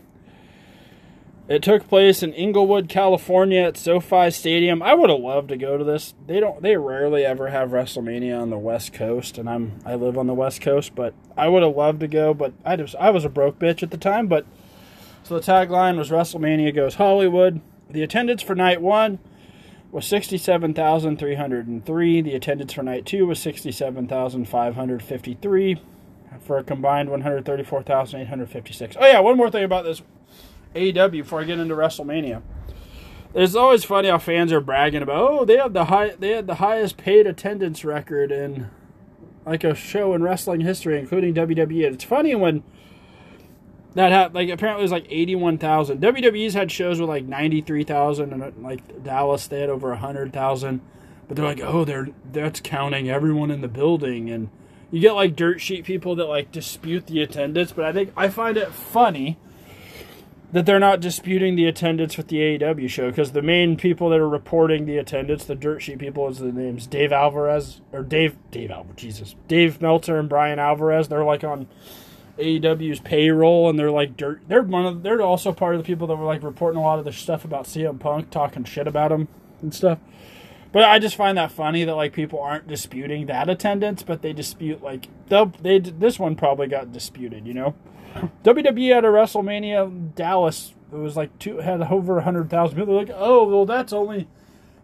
it 1.47 1.63
took 1.63 1.87
place 1.87 2.21
in 2.21 2.33
Inglewood, 2.33 2.89
California 2.89 3.61
at 3.61 3.77
SoFi 3.77 4.29
Stadium. 4.31 4.81
I 4.81 4.93
would 4.93 5.09
have 5.09 5.21
loved 5.21 5.47
to 5.49 5.57
go 5.57 5.77
to 5.77 5.83
this. 5.83 6.13
They 6.25 6.41
don't 6.41 6.61
they 6.61 6.77
rarely 6.77 7.25
ever 7.25 7.49
have 7.49 7.69
WrestleMania 7.69 8.41
on 8.41 8.49
the 8.49 8.57
West 8.57 8.93
Coast 8.93 9.37
and 9.37 9.47
I'm 9.49 9.79
I 9.85 9.95
live 9.95 10.17
on 10.17 10.27
the 10.27 10.33
West 10.33 10.61
Coast, 10.61 10.95
but 10.95 11.13
I 11.37 11.47
would 11.47 11.63
have 11.63 11.75
loved 11.75 12.01
to 12.01 12.07
go, 12.07 12.33
but 12.33 12.51
I 12.65 12.75
just 12.75 12.95
I 12.95 13.11
was 13.11 13.23
a 13.23 13.29
broke 13.29 13.59
bitch 13.59 13.81
at 13.81 13.91
the 13.91 13.97
time, 13.97 14.27
but 14.27 14.45
so 15.23 15.39
the 15.39 15.51
tagline 15.51 15.97
was 15.97 16.09
WrestleMania 16.09 16.75
goes 16.75 16.95
Hollywood. 16.95 17.61
The 17.89 18.03
attendance 18.03 18.41
for 18.41 18.55
night 18.55 18.81
1 18.81 19.19
was 19.91 20.05
67,303. 20.05 22.21
The 22.21 22.35
attendance 22.35 22.73
for 22.73 22.83
night 22.83 23.05
2 23.05 23.25
was 23.25 23.39
67,553 23.39 25.81
for 26.41 26.57
a 26.57 26.63
combined 26.63 27.09
134,856. 27.09 28.97
Oh 28.99 29.05
yeah, 29.05 29.21
one 29.21 29.37
more 29.37 29.49
thing 29.49 29.63
about 29.63 29.85
this 29.85 30.01
AEW 30.75 31.11
before 31.11 31.41
I 31.41 31.43
get 31.43 31.59
into 31.59 31.75
WrestleMania. 31.75 32.41
It's 33.33 33.55
always 33.55 33.83
funny 33.83 34.09
how 34.09 34.17
fans 34.17 34.51
are 34.51 34.61
bragging 34.61 35.01
about, 35.01 35.29
oh, 35.29 35.45
they 35.45 35.57
have 35.57 35.73
the 35.73 35.85
high, 35.85 36.15
they 36.17 36.31
had 36.31 36.47
the 36.47 36.55
highest 36.55 36.97
paid 36.97 37.27
attendance 37.27 37.85
record 37.85 38.31
in 38.31 38.69
like 39.45 39.63
a 39.63 39.75
show 39.75 40.13
in 40.13 40.23
wrestling 40.23 40.61
history, 40.61 40.99
including 40.99 41.33
WWE. 41.33 41.93
It's 41.93 42.03
funny 42.03 42.35
when 42.35 42.63
that 43.93 44.11
had 44.11 44.33
like 44.33 44.49
apparently 44.49 44.81
it 44.81 44.85
was 44.85 44.91
like 44.91 45.07
eighty 45.09 45.35
one 45.35 45.57
thousand. 45.57 46.01
WWE's 46.01 46.53
had 46.53 46.71
shows 46.71 46.99
with 46.99 47.09
like 47.09 47.25
ninety 47.25 47.61
three 47.61 47.83
thousand, 47.83 48.33
and 48.33 48.63
like 48.63 49.03
Dallas 49.03 49.47
they 49.47 49.61
had 49.61 49.69
over 49.69 49.95
hundred 49.95 50.33
thousand. 50.33 50.81
But 51.27 51.35
they're 51.35 51.45
like, 51.45 51.61
oh, 51.61 51.83
they're 51.83 52.09
that's 52.31 52.59
counting 52.59 53.09
everyone 53.09 53.51
in 53.51 53.61
the 53.61 53.67
building, 53.67 54.29
and 54.29 54.49
you 54.91 55.01
get 55.01 55.13
like 55.13 55.35
dirt 55.35 55.61
sheet 55.61 55.83
people 55.83 56.15
that 56.15 56.25
like 56.25 56.51
dispute 56.51 57.07
the 57.07 57.21
attendance. 57.21 57.71
But 57.71 57.85
I 57.85 57.93
think 57.93 58.13
I 58.15 58.29
find 58.29 58.57
it 58.57 58.71
funny 58.71 59.37
that 60.51 60.65
they're 60.65 60.79
not 60.79 61.01
disputing 61.01 61.55
the 61.55 61.65
attendance 61.65 62.15
with 62.15 62.29
the 62.29 62.37
AEW 62.37 62.89
show 62.89 63.09
because 63.09 63.33
the 63.33 63.41
main 63.41 63.75
people 63.75 64.09
that 64.09 64.19
are 64.19 64.29
reporting 64.29 64.85
the 64.85 64.97
attendance, 64.97 65.43
the 65.43 65.55
dirt 65.55 65.81
sheet 65.81 65.99
people, 65.99 66.27
is 66.29 66.39
the 66.39 66.51
names 66.51 66.87
Dave 66.87 67.11
Alvarez 67.11 67.81
or 67.91 68.03
Dave 68.03 68.37
Dave 68.49 68.71
Alvarez, 68.71 68.95
Jesus, 68.95 69.35
Dave 69.47 69.81
Meltzer 69.81 70.17
and 70.17 70.29
Brian 70.29 70.59
Alvarez. 70.59 71.09
They're 71.09 71.25
like 71.25 71.43
on 71.43 71.67
AEW's 72.37 72.99
payroll, 72.99 73.69
and 73.69 73.77
they're 73.77 73.91
like 73.91 74.15
dirt. 74.15 74.41
They're 74.47 74.61
one 74.61 74.85
of. 74.85 75.03
They're 75.03 75.21
also 75.21 75.51
part 75.51 75.75
of 75.75 75.81
the 75.81 75.85
people 75.85 76.07
that 76.07 76.15
were 76.15 76.25
like 76.25 76.43
reporting 76.43 76.79
a 76.79 76.83
lot 76.83 76.99
of 76.99 77.05
the 77.05 77.11
stuff 77.11 77.43
about 77.43 77.65
CM 77.65 77.99
Punk, 77.99 78.29
talking 78.29 78.63
shit 78.63 78.87
about 78.87 79.11
him 79.11 79.27
and 79.61 79.73
stuff. 79.73 79.99
But 80.71 80.83
I 80.83 80.99
just 80.99 81.15
find 81.15 81.37
that 81.37 81.51
funny 81.51 81.83
that 81.85 81.95
like 81.95 82.13
people 82.13 82.39
aren't 82.39 82.67
disputing 82.67 83.25
that 83.25 83.49
attendance, 83.49 84.03
but 84.03 84.21
they 84.21 84.33
dispute 84.33 84.81
like 84.81 85.07
they'll 85.27 85.47
they 85.61 85.79
this 85.79 86.19
one 86.19 86.35
probably 86.35 86.67
got 86.67 86.93
disputed, 86.93 87.47
you 87.47 87.53
know. 87.53 87.75
WWE 88.43 88.93
had 88.93 89.05
a 89.05 89.09
WrestleMania 89.09 90.15
Dallas, 90.15 90.73
it 90.91 90.95
was 90.95 91.15
like 91.17 91.37
two 91.39 91.57
had 91.57 91.81
over 91.81 92.21
hundred 92.21 92.49
thousand 92.49 92.77
people. 92.77 92.95
Like, 92.95 93.11
oh 93.13 93.47
well, 93.47 93.65
that's 93.65 93.93
only 93.93 94.27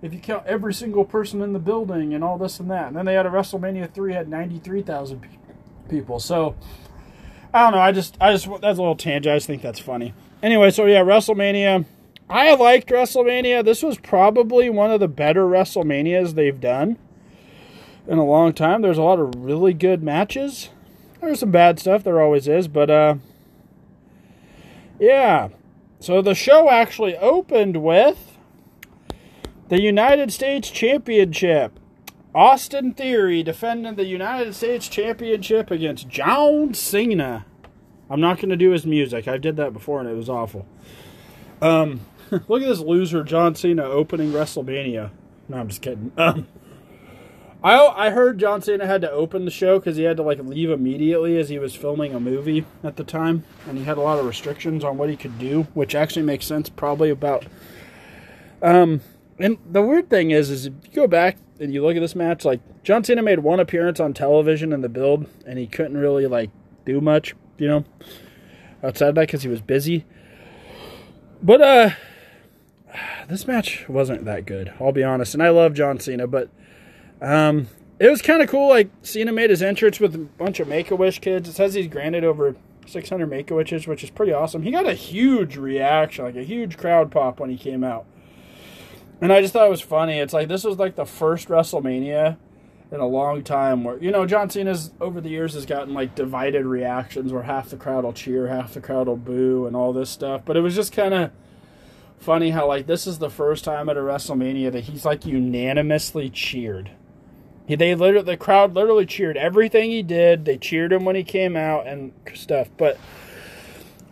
if 0.01 0.13
you 0.13 0.19
count 0.19 0.45
every 0.45 0.73
single 0.73 1.05
person 1.05 1.41
in 1.41 1.53
the 1.53 1.59
building 1.59 2.13
and 2.13 2.23
all 2.23 2.37
this 2.37 2.59
and 2.59 2.69
that. 2.69 2.87
And 2.87 2.95
then 2.95 3.05
they 3.05 3.13
had 3.13 3.25
a 3.25 3.29
WrestleMania 3.29 3.93
three 3.93 4.13
had 4.13 4.27
ninety 4.27 4.59
three 4.59 4.81
thousand 4.81 5.25
people. 5.89 6.19
So 6.19 6.55
I 7.53 7.63
don't 7.63 7.71
know. 7.73 7.79
I 7.79 7.91
just 7.91 8.17
I 8.19 8.33
just 8.33 8.45
that's 8.61 8.77
a 8.77 8.81
little 8.81 8.95
tangent. 8.95 9.31
I 9.31 9.37
just 9.37 9.47
think 9.47 9.61
that's 9.61 9.79
funny. 9.79 10.13
Anyway, 10.41 10.71
so 10.71 10.85
yeah, 10.85 11.01
WrestleMania. 11.01 11.85
I 12.29 12.53
liked 12.55 12.89
WrestleMania. 12.89 13.63
This 13.63 13.83
was 13.83 13.97
probably 13.97 14.69
one 14.69 14.91
of 14.91 14.99
the 14.99 15.07
better 15.07 15.43
WrestleManias 15.43 16.33
they've 16.35 16.59
done 16.59 16.97
in 18.07 18.17
a 18.17 18.25
long 18.25 18.53
time. 18.53 18.81
There's 18.81 18.97
a 18.97 19.03
lot 19.03 19.19
of 19.19 19.35
really 19.35 19.73
good 19.73 20.01
matches. 20.01 20.69
There's 21.23 21.39
some 21.39 21.51
bad 21.51 21.79
stuff, 21.79 22.03
there 22.03 22.21
always 22.21 22.49
is, 22.49 22.67
but 22.67 22.89
uh 22.89 23.15
yeah. 24.99 25.49
So 25.99 26.21
the 26.21 26.35
show 26.35 26.69
actually 26.69 27.15
opened 27.17 27.81
with 27.81 28.37
the 29.69 29.81
United 29.81 30.33
States 30.33 30.69
Championship. 30.69 31.79
Austin 32.35 32.93
Theory 32.93 33.41
defending 33.41 33.95
the 33.95 34.05
United 34.05 34.53
States 34.53 34.89
Championship 34.89 35.71
against 35.71 36.09
John 36.09 36.73
Cena. 36.73 37.45
I'm 38.09 38.19
not 38.19 38.37
going 38.37 38.49
to 38.49 38.57
do 38.57 38.71
his 38.71 38.85
music. 38.85 39.27
I 39.27 39.37
did 39.37 39.55
that 39.55 39.71
before 39.71 40.01
and 40.01 40.09
it 40.09 40.15
was 40.15 40.29
awful. 40.29 40.67
Um, 41.61 42.01
look 42.31 42.61
at 42.61 42.67
this 42.67 42.79
loser 42.79 43.23
John 43.23 43.55
Cena 43.55 43.83
opening 43.83 44.33
WrestleMania. 44.33 45.11
No, 45.47 45.57
I'm 45.57 45.69
just 45.69 45.81
kidding. 45.81 46.11
Um, 46.17 46.47
I 47.63 47.77
I 47.77 48.09
heard 48.09 48.39
John 48.39 48.61
Cena 48.61 48.85
had 48.85 49.01
to 49.01 49.11
open 49.11 49.45
the 49.45 49.51
show 49.51 49.79
because 49.79 49.95
he 49.95 50.03
had 50.03 50.17
to 50.17 50.23
like 50.23 50.39
leave 50.39 50.69
immediately 50.69 51.37
as 51.37 51.49
he 51.49 51.57
was 51.57 51.73
filming 51.73 52.13
a 52.13 52.19
movie 52.19 52.65
at 52.83 52.97
the 52.97 53.03
time, 53.03 53.45
and 53.67 53.77
he 53.77 53.85
had 53.85 53.97
a 53.97 54.01
lot 54.01 54.19
of 54.19 54.25
restrictions 54.25 54.83
on 54.83 54.97
what 54.97 55.09
he 55.09 55.15
could 55.15 55.39
do, 55.39 55.63
which 55.73 55.95
actually 55.95 56.23
makes 56.23 56.45
sense 56.45 56.69
probably 56.69 57.09
about. 57.09 57.45
Um, 58.61 59.01
and 59.39 59.57
the 59.69 59.81
weird 59.81 60.09
thing 60.09 60.31
is, 60.31 60.49
is 60.49 60.65
if 60.65 60.73
you 60.83 60.93
go 60.93 61.07
back 61.07 61.37
and 61.59 61.73
you 61.73 61.81
look 61.81 61.95
at 61.95 62.01
this 62.01 62.15
match, 62.15 62.43
like 62.43 62.59
John 62.83 63.03
Cena 63.03 63.21
made 63.21 63.39
one 63.39 63.59
appearance 63.59 63.99
on 63.99 64.13
television 64.13 64.73
in 64.73 64.81
the 64.81 64.89
build, 64.89 65.27
and 65.45 65.57
he 65.57 65.67
couldn't 65.67 65.97
really 65.97 66.27
like 66.27 66.49
do 66.85 66.99
much, 66.99 67.33
you 67.57 67.67
know, 67.67 67.85
outside 68.83 69.09
of 69.09 69.15
that 69.15 69.27
because 69.27 69.43
he 69.43 69.49
was 69.49 69.61
busy. 69.61 70.05
But 71.41 71.61
uh, 71.61 71.89
this 73.29 73.47
match 73.47 73.87
wasn't 73.87 74.25
that 74.25 74.45
good. 74.45 74.73
I'll 74.81 74.91
be 74.91 75.03
honest, 75.03 75.33
and 75.33 75.41
I 75.41 75.49
love 75.49 75.73
John 75.73 75.99
Cena, 75.99 76.27
but 76.27 76.49
um, 77.23 77.67
it 77.99 78.09
was 78.09 78.21
kind 78.21 78.41
of 78.41 78.49
cool. 78.49 78.69
Like 78.69 78.89
Cena 79.01 79.31
made 79.31 79.49
his 79.49 79.63
entrance 79.63 79.99
with 79.99 80.13
a 80.13 80.19
bunch 80.19 80.59
of 80.59 80.67
Make 80.67 80.91
a 80.91 80.95
Wish 80.95 81.19
kids. 81.19 81.47
It 81.47 81.53
says 81.53 81.73
he's 81.73 81.87
granted 81.87 82.23
over 82.23 82.55
600 82.85 83.27
Make 83.27 83.49
a 83.49 83.55
Wishes, 83.55 83.87
which 83.87 84.03
is 84.03 84.09
pretty 84.09 84.33
awesome. 84.33 84.63
He 84.63 84.71
got 84.71 84.85
a 84.85 84.93
huge 84.93 85.55
reaction, 85.55 86.25
like 86.25 86.35
a 86.35 86.43
huge 86.43 86.77
crowd 86.77 87.11
pop 87.11 87.39
when 87.39 87.49
he 87.49 87.57
came 87.57 87.83
out. 87.83 88.05
And 89.21 89.31
I 89.31 89.41
just 89.41 89.53
thought 89.53 89.67
it 89.67 89.71
was 89.71 89.81
funny. 89.81 90.19
It's 90.19 90.33
like 90.33 90.49
this 90.49 90.65
was 90.65 90.77
like 90.77 90.95
the 90.95 91.05
first 91.05 91.47
WrestleMania 91.47 92.35
in 92.91 92.99
a 92.99 93.07
long 93.07 93.41
time 93.41 93.83
where 93.83 93.97
you 93.97 94.11
know 94.11 94.25
John 94.25 94.49
Cena's 94.49 94.91
over 94.99 95.21
the 95.21 95.29
years 95.29 95.53
has 95.53 95.65
gotten 95.65 95.93
like 95.93 96.13
divided 96.13 96.65
reactions 96.65 97.31
where 97.31 97.43
half 97.43 97.69
the 97.69 97.77
crowd 97.77 98.03
will 98.03 98.11
cheer, 98.11 98.47
half 98.47 98.73
the 98.73 98.81
crowd 98.81 99.07
will 99.07 99.15
boo, 99.15 99.65
and 99.65 99.77
all 99.77 99.93
this 99.93 100.09
stuff. 100.09 100.41
But 100.43 100.57
it 100.57 100.61
was 100.61 100.75
just 100.75 100.91
kind 100.91 101.13
of 101.13 101.31
funny 102.19 102.49
how 102.49 102.67
like 102.67 102.85
this 102.85 103.07
is 103.07 103.19
the 103.19 103.29
first 103.29 103.63
time 103.63 103.87
at 103.87 103.97
a 103.97 104.01
WrestleMania 104.01 104.71
that 104.73 104.85
he's 104.85 105.05
like 105.05 105.25
unanimously 105.25 106.29
cheered. 106.29 106.91
He, 107.65 107.75
they 107.75 107.95
literally 107.95 108.25
the 108.25 108.37
crowd 108.37 108.73
literally 108.73 109.05
cheered 109.05 109.37
everything 109.37 109.91
he 109.91 110.03
did. 110.03 110.45
They 110.45 110.57
cheered 110.57 110.91
him 110.91 111.05
when 111.05 111.15
he 111.15 111.23
came 111.23 111.55
out 111.55 111.87
and 111.87 112.13
stuff. 112.33 112.69
But 112.77 112.97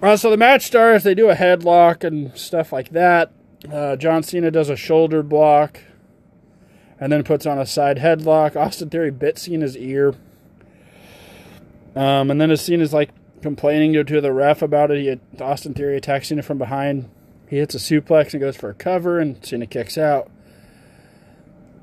uh, 0.01 0.17
so 0.17 0.29
the 0.29 0.37
match 0.37 0.63
starts. 0.63 1.03
They 1.03 1.15
do 1.15 1.29
a 1.29 1.35
headlock 1.35 2.03
and 2.03 2.35
stuff 2.37 2.71
like 2.71 2.89
that. 2.89 3.31
Uh, 3.71 3.95
John 3.95 4.23
Cena 4.23 4.49
does 4.49 4.69
a 4.69 4.75
shoulder 4.75 5.21
block 5.21 5.81
and 6.99 7.11
then 7.11 7.23
puts 7.23 7.45
on 7.45 7.59
a 7.59 7.65
side 7.65 7.97
headlock. 7.97 8.55
Austin 8.55 8.89
Theory 8.89 9.11
bit 9.11 9.37
Cena's 9.37 9.75
ear. 9.75 10.15
Um, 11.95 12.31
and 12.31 12.39
then 12.39 12.51
as 12.51 12.61
Cena's 12.61 12.93
like 12.93 13.09
complaining 13.41 13.93
to, 13.93 14.03
to 14.03 14.21
the 14.21 14.31
ref 14.31 14.61
about 14.61 14.91
it, 14.91 15.01
he 15.01 15.43
Austin 15.43 15.73
Theory 15.73 15.97
attacks 15.97 16.29
Cena 16.29 16.41
from 16.41 16.57
behind. 16.57 17.09
He 17.49 17.57
hits 17.57 17.75
a 17.75 17.79
suplex 17.79 18.33
and 18.33 18.39
goes 18.39 18.55
for 18.55 18.69
a 18.69 18.73
cover, 18.73 19.19
and 19.19 19.43
Cena 19.45 19.67
kicks 19.67 19.97
out. 19.97 20.31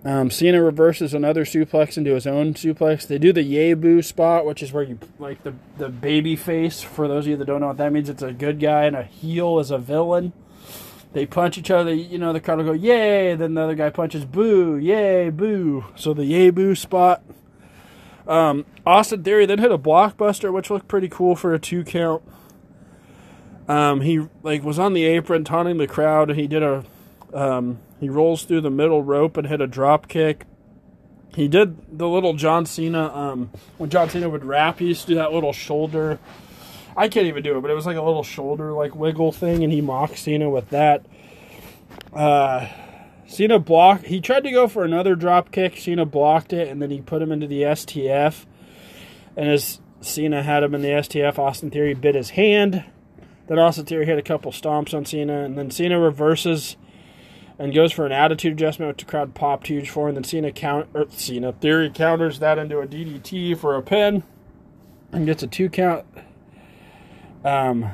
Um, 0.05 0.31
Cena 0.31 0.63
reverses 0.63 1.13
another 1.13 1.45
suplex 1.45 1.97
into 1.97 2.15
his 2.15 2.27
own 2.27 2.55
suplex. 2.55 3.07
They 3.07 3.19
do 3.19 3.33
the 3.33 3.43
yay 3.43 3.75
boo 3.75 4.01
spot, 4.01 4.47
which 4.47 4.63
is 4.63 4.73
where 4.73 4.85
you 4.85 4.99
like 5.19 5.43
the 5.43 5.55
the 5.77 5.89
baby 5.89 6.37
face. 6.37 6.83
For 6.83 7.09
those 7.09 7.27
of 7.27 7.31
you 7.31 7.37
that 7.37 7.45
don't 7.47 7.61
know 7.61 7.69
what 7.69 7.79
that 7.79 7.93
means, 7.93 8.09
it's 8.09 8.23
a 8.23 8.33
good 8.33 8.61
guy 8.61 8.85
and 8.85 8.95
a 8.95 9.03
heel 9.03 9.59
is 9.59 9.71
a 9.71 9.79
villain. 9.79 10.33
They 11.13 11.27
punch 11.27 11.59
each 11.59 11.71
other. 11.71 11.93
You 11.93 12.19
know, 12.19 12.33
the 12.33 12.41
crowd 12.41 12.59
will 12.59 12.67
go 12.67 12.73
yay. 12.73 13.35
Then 13.35 13.55
the 13.55 13.63
other 13.63 13.75
guy 13.75 13.91
punches 13.91 14.25
boo, 14.25 14.77
yay, 14.77 15.31
boo. 15.31 15.87
So 15.97 16.15
the 16.15 16.25
yay 16.25 16.51
boo 16.51 16.75
spot. 16.75 17.25
Um, 18.29 18.67
Austin 18.87 19.25
Theory 19.25 19.47
then 19.47 19.59
hit 19.59 19.73
a 19.73 19.79
blockbuster, 19.79 20.53
which 20.53 20.71
looked 20.71 20.87
pretty 20.87 21.09
cool 21.09 21.35
for 21.35 21.55
a 21.55 21.59
two 21.59 21.83
count. 21.83 22.23
Um, 23.67 24.03
he 24.03 24.29
like 24.43 24.63
was 24.63 24.79
on 24.79 24.93
the 24.93 25.05
apron 25.05 25.45
taunting 25.45 25.79
the 25.79 25.87
crowd, 25.87 26.31
he 26.31 26.47
did 26.47 26.63
a 26.63 26.85
um, 27.35 27.81
he 28.01 28.09
rolls 28.09 28.45
through 28.45 28.61
the 28.61 28.71
middle 28.71 29.03
rope 29.03 29.37
and 29.37 29.47
hit 29.47 29.61
a 29.61 29.67
drop 29.67 30.09
kick. 30.09 30.45
He 31.35 31.49
did 31.49 31.99
the 31.99 32.09
little 32.09 32.35
John 32.35 32.67
Cena 32.67 33.15
um, 33.15 33.51
when 33.77 33.91
John 33.91 34.09
Cena 34.09 34.29
would 34.29 34.45
rap. 34.45 34.79
He 34.79 34.87
used 34.87 35.03
to 35.03 35.07
do 35.09 35.15
that 35.17 35.33
little 35.33 35.53
shoulder. 35.53 36.19
I 36.97 37.09
can't 37.09 37.27
even 37.27 37.43
do 37.43 37.57
it, 37.57 37.61
but 37.61 37.71
it 37.71 37.75
was 37.75 37.87
like 37.87 37.97
a 37.97 38.03
little 38.03 38.25
shoulder 38.25 38.73
like 38.73 38.95
wiggle 38.95 39.33
thing, 39.33 39.63
and 39.63 39.73
he 39.73 39.81
mocked 39.81 40.19
Cena 40.19 40.51
with 40.51 40.71
that. 40.71 41.07
Uh, 42.13 42.67
Cena 43.27 43.59
blocked. 43.59 44.07
He 44.07 44.21
tried 44.21 44.45
to 44.45 44.51
go 44.51 44.67
for 44.67 44.85
another 44.85 45.15
drop 45.15 45.53
kick. 45.53 45.77
Cena 45.77 46.07
blocked 46.07 46.53
it, 46.53 46.69
and 46.69 46.81
then 46.81 46.91
he 46.91 47.01
put 47.01 47.23
him 47.23 47.31
into 47.31 47.47
the 47.47 47.63
STF. 47.63 48.47
And 49.37 49.49
as 49.49 49.81
Cena 50.01 50.43
had 50.43 50.63
him 50.63 50.75
in 50.75 50.83
the 50.83 50.89
STF, 50.89 51.39
Austin 51.39 51.71
Theory 51.71 51.95
bit 51.95 52.15
his 52.15 52.31
hand. 52.31 52.85
Then 53.47 53.59
Austin 53.59 53.85
Theory 53.85 54.07
hit 54.07 54.19
a 54.19 54.23
couple 54.23 54.51
stomps 54.51 54.95
on 54.95 55.05
Cena, 55.05 55.45
and 55.45 55.57
then 55.57 55.71
Cena 55.71 56.01
reverses 56.01 56.77
and 57.59 57.75
goes 57.75 57.93
for 57.93 58.07
an 58.07 58.13
attitude 58.13 58.53
adjustment, 58.53 58.89
which 58.89 59.05
the 59.05 59.11
crowd 59.11 59.35
popped 59.35 59.67
huge 59.67 59.91
for. 59.91 60.09
And 60.09 60.17
then 60.17 60.25
Cena 60.25 60.53
count 60.53 60.89
or 60.95 61.07
Cena 61.11 61.53
Theory 61.53 61.91
counters 61.91 62.39
that 62.39 62.59
into 62.59 62.79
a 62.79 62.87
DDT 62.87 63.59
for 63.59 63.75
a 63.75 63.83
pin, 63.83 64.23
and 65.13 65.27
gets 65.27 65.43
a 65.43 65.47
two 65.47 65.69
count. 65.69 66.07
Um, 67.45 67.91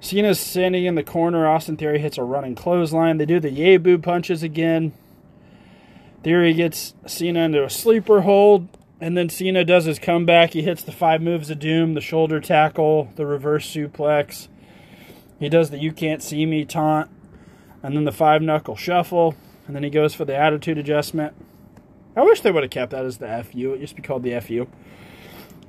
Cena's 0.00 0.40
standing 0.40 0.84
in 0.84 0.94
the 0.94 1.02
corner. 1.02 1.46
Austin 1.46 1.76
Theory 1.76 1.98
hits 1.98 2.18
a 2.18 2.22
running 2.22 2.54
clothesline. 2.54 3.18
They 3.18 3.26
do 3.26 3.40
the 3.40 3.50
yay 3.50 3.76
boo 3.76 3.98
punches 3.98 4.42
again. 4.42 4.92
Theory 6.22 6.52
gets 6.52 6.94
Cena 7.06 7.40
into 7.40 7.64
a 7.64 7.70
sleeper 7.70 8.22
hold, 8.22 8.68
and 9.00 9.16
then 9.16 9.28
Cena 9.28 9.64
does 9.64 9.84
his 9.84 9.98
comeback. 9.98 10.52
He 10.52 10.62
hits 10.62 10.82
the 10.82 10.92
five 10.92 11.22
moves 11.22 11.50
of 11.50 11.58
doom, 11.60 11.94
the 11.94 12.00
shoulder 12.00 12.40
tackle, 12.40 13.12
the 13.16 13.26
reverse 13.26 13.68
suplex. 13.68 14.48
He 15.38 15.48
does 15.48 15.70
the 15.70 15.78
you 15.78 15.92
can't 15.92 16.22
see 16.22 16.44
me 16.46 16.64
taunt, 16.64 17.10
and 17.82 17.96
then 17.96 18.04
the 18.04 18.12
five 18.12 18.42
knuckle 18.42 18.76
shuffle, 18.76 19.34
and 19.66 19.74
then 19.74 19.82
he 19.82 19.90
goes 19.90 20.14
for 20.14 20.24
the 20.24 20.36
attitude 20.36 20.78
adjustment. 20.78 21.34
I 22.16 22.22
wish 22.22 22.40
they 22.40 22.50
would 22.50 22.64
have 22.64 22.70
kept 22.70 22.92
that 22.92 23.04
as 23.04 23.18
the 23.18 23.44
FU. 23.44 23.74
It 23.74 23.80
used 23.80 23.96
to 23.96 24.02
be 24.02 24.06
called 24.06 24.22
the 24.22 24.38
FU. 24.40 24.66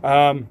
Um, 0.03 0.47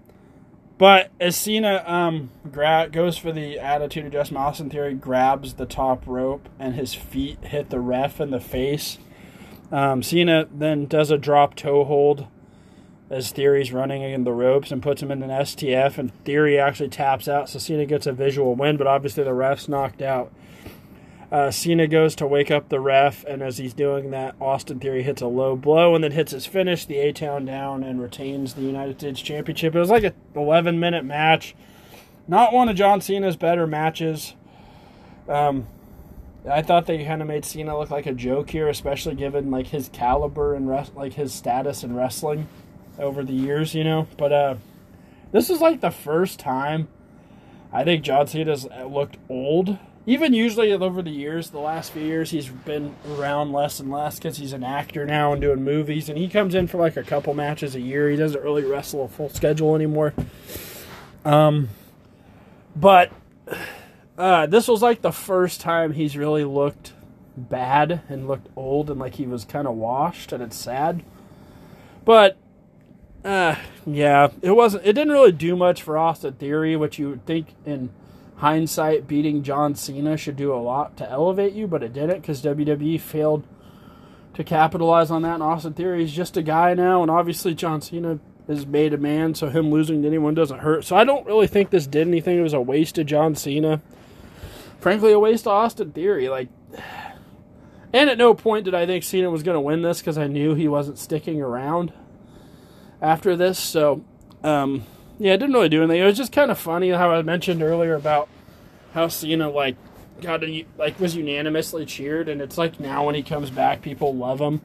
but 0.78 1.10
as 1.18 1.34
Cena 1.34 1.82
um, 1.86 2.30
gra- 2.50 2.88
goes 2.90 3.18
for 3.18 3.32
the 3.32 3.58
attitude 3.58 4.06
adjustment, 4.06 4.44
Austin 4.44 4.70
Theory 4.70 4.94
grabs 4.94 5.54
the 5.54 5.66
top 5.66 6.06
rope 6.06 6.48
and 6.58 6.76
his 6.76 6.94
feet 6.94 7.42
hit 7.42 7.70
the 7.70 7.80
ref 7.80 8.20
in 8.20 8.30
the 8.30 8.40
face. 8.40 8.98
Um, 9.72 10.02
Cena 10.02 10.46
then 10.52 10.86
does 10.86 11.10
a 11.10 11.18
drop 11.18 11.56
toe 11.56 11.84
hold 11.84 12.28
as 13.10 13.32
Theory's 13.32 13.72
running 13.72 14.02
in 14.02 14.24
the 14.24 14.32
ropes 14.32 14.70
and 14.70 14.82
puts 14.82 15.02
him 15.02 15.10
in 15.10 15.22
an 15.22 15.30
STF, 15.30 15.98
and 15.98 16.12
Theory 16.24 16.58
actually 16.58 16.90
taps 16.90 17.26
out, 17.26 17.48
so 17.48 17.58
Cena 17.58 17.86
gets 17.86 18.06
a 18.06 18.12
visual 18.12 18.54
win, 18.54 18.76
but 18.76 18.86
obviously 18.86 19.24
the 19.24 19.34
ref's 19.34 19.68
knocked 19.68 20.02
out. 20.02 20.30
Uh, 21.30 21.50
Cena 21.50 21.86
goes 21.86 22.14
to 22.16 22.26
wake 22.26 22.50
up 22.50 22.70
the 22.70 22.80
ref, 22.80 23.22
and 23.24 23.42
as 23.42 23.58
he's 23.58 23.74
doing 23.74 24.10
that, 24.12 24.34
Austin 24.40 24.80
Theory 24.80 25.02
hits 25.02 25.20
a 25.20 25.26
low 25.26 25.56
blow 25.56 25.94
and 25.94 26.02
then 26.02 26.12
hits 26.12 26.32
his 26.32 26.46
finish, 26.46 26.86
the 26.86 26.96
A 26.98 27.12
Town 27.12 27.44
down, 27.44 27.82
and 27.82 28.00
retains 28.00 28.54
the 28.54 28.62
United 28.62 28.98
States 28.98 29.20
Championship. 29.20 29.74
It 29.74 29.78
was 29.78 29.90
like 29.90 30.04
an 30.04 30.14
11 30.34 30.80
minute 30.80 31.04
match. 31.04 31.54
Not 32.26 32.54
one 32.54 32.68
of 32.70 32.76
John 32.76 33.02
Cena's 33.02 33.36
better 33.36 33.66
matches. 33.66 34.34
Um, 35.28 35.66
I 36.48 36.62
thought 36.62 36.86
they 36.86 37.04
kind 37.04 37.20
of 37.20 37.28
made 37.28 37.44
Cena 37.44 37.78
look 37.78 37.90
like 37.90 38.06
a 38.06 38.14
joke 38.14 38.48
here, 38.48 38.68
especially 38.68 39.14
given 39.14 39.50
like 39.50 39.66
his 39.66 39.90
caliber 39.90 40.54
and 40.54 40.68
res- 40.68 40.92
like 40.94 41.14
his 41.14 41.34
status 41.34 41.84
in 41.84 41.94
wrestling 41.94 42.48
over 42.98 43.22
the 43.22 43.34
years, 43.34 43.74
you 43.74 43.84
know. 43.84 44.06
But 44.16 44.32
uh, 44.32 44.54
this 45.30 45.50
is 45.50 45.60
like 45.60 45.82
the 45.82 45.90
first 45.90 46.40
time 46.40 46.88
I 47.72 47.84
think 47.84 48.02
John 48.02 48.26
Cena's 48.26 48.66
looked 48.86 49.18
old 49.28 49.78
even 50.08 50.32
usually 50.32 50.72
over 50.72 51.02
the 51.02 51.10
years, 51.10 51.50
the 51.50 51.58
last 51.58 51.92
few 51.92 52.02
years, 52.02 52.30
he's 52.30 52.48
been 52.48 52.94
around 53.10 53.52
less 53.52 53.78
and 53.78 53.90
less 53.90 54.16
because 54.16 54.38
he's 54.38 54.54
an 54.54 54.64
actor 54.64 55.04
now 55.04 55.34
and 55.34 55.42
doing 55.42 55.62
movies. 55.62 56.08
And 56.08 56.16
he 56.16 56.30
comes 56.30 56.54
in 56.54 56.66
for 56.66 56.78
like 56.78 56.96
a 56.96 57.02
couple 57.02 57.34
matches 57.34 57.74
a 57.74 57.80
year. 57.80 58.08
He 58.08 58.16
doesn't 58.16 58.42
really 58.42 58.64
wrestle 58.64 59.04
a 59.04 59.08
full 59.08 59.28
schedule 59.28 59.74
anymore. 59.74 60.14
Um, 61.26 61.68
but 62.74 63.12
uh, 64.16 64.46
this 64.46 64.66
was 64.66 64.80
like 64.80 65.02
the 65.02 65.12
first 65.12 65.60
time 65.60 65.92
he's 65.92 66.16
really 66.16 66.44
looked 66.44 66.94
bad 67.36 68.00
and 68.08 68.26
looked 68.26 68.48
old 68.56 68.88
and 68.88 68.98
like 68.98 69.16
he 69.16 69.26
was 69.26 69.44
kind 69.44 69.68
of 69.68 69.74
washed, 69.74 70.32
and 70.32 70.42
it's 70.42 70.56
sad. 70.56 71.02
But 72.06 72.38
uh, 73.26 73.56
yeah, 73.84 74.28
it 74.40 74.52
wasn't. 74.52 74.86
It 74.86 74.94
didn't 74.94 75.12
really 75.12 75.32
do 75.32 75.54
much 75.54 75.82
for 75.82 75.98
Austin 75.98 76.32
Theory, 76.32 76.76
which 76.76 76.98
you 76.98 77.10
would 77.10 77.26
think 77.26 77.48
in 77.66 77.90
hindsight, 78.38 79.06
beating 79.06 79.42
John 79.42 79.74
Cena 79.74 80.16
should 80.16 80.36
do 80.36 80.54
a 80.54 80.56
lot 80.56 80.96
to 80.96 81.10
elevate 81.10 81.52
you, 81.52 81.66
but 81.66 81.82
it 81.82 81.92
didn't 81.92 82.20
because 82.20 82.42
WWE 82.42 83.00
failed 83.00 83.44
to 84.34 84.44
capitalize 84.44 85.10
on 85.10 85.22
that. 85.22 85.34
And 85.34 85.42
Austin 85.42 85.74
Theory 85.74 86.04
is 86.04 86.12
just 86.12 86.36
a 86.36 86.42
guy 86.42 86.74
now, 86.74 87.02
and 87.02 87.10
obviously 87.10 87.54
John 87.54 87.80
Cena 87.80 88.20
is 88.46 88.66
made 88.66 88.94
a 88.94 88.98
man, 88.98 89.34
so 89.34 89.48
him 89.48 89.70
losing 89.70 90.02
to 90.02 90.08
anyone 90.08 90.34
doesn't 90.34 90.60
hurt. 90.60 90.84
So 90.84 90.96
I 90.96 91.04
don't 91.04 91.26
really 91.26 91.46
think 91.46 91.70
this 91.70 91.86
did 91.86 92.06
anything. 92.06 92.38
It 92.38 92.42
was 92.42 92.54
a 92.54 92.60
waste 92.60 92.96
of 92.98 93.06
John 93.06 93.34
Cena. 93.34 93.82
Frankly, 94.80 95.12
a 95.12 95.18
waste 95.18 95.46
of 95.46 95.52
Austin 95.52 95.90
Theory. 95.92 96.28
Like, 96.28 96.48
and 97.92 98.08
at 98.08 98.18
no 98.18 98.34
point 98.34 98.64
did 98.64 98.74
I 98.74 98.86
think 98.86 99.02
Cena 99.02 99.30
was 99.30 99.42
going 99.42 99.56
to 99.56 99.60
win 99.60 99.82
this 99.82 99.98
because 99.98 100.16
I 100.16 100.28
knew 100.28 100.54
he 100.54 100.68
wasn't 100.68 100.98
sticking 100.98 101.42
around 101.42 101.92
after 103.02 103.34
this. 103.36 103.58
So, 103.58 104.04
um, 104.44 104.84
yeah, 105.18 105.34
it 105.34 105.38
didn't 105.38 105.54
really 105.54 105.68
do 105.68 105.82
anything. 105.82 106.00
It 106.00 106.06
was 106.06 106.16
just 106.16 106.32
kind 106.32 106.50
of 106.50 106.58
funny 106.58 106.90
how 106.90 107.10
I 107.10 107.22
mentioned 107.22 107.62
earlier 107.62 107.94
about 107.94 108.28
how 108.94 109.08
Cena 109.08 109.50
like 109.50 109.76
got 110.20 110.42
a, 110.44 110.66
like 110.76 110.98
was 111.00 111.16
unanimously 111.16 111.86
cheered, 111.86 112.28
and 112.28 112.40
it's 112.40 112.58
like 112.58 112.80
now 112.80 113.06
when 113.06 113.14
he 113.14 113.22
comes 113.22 113.50
back, 113.50 113.82
people 113.82 114.14
love 114.14 114.40
him. 114.40 114.60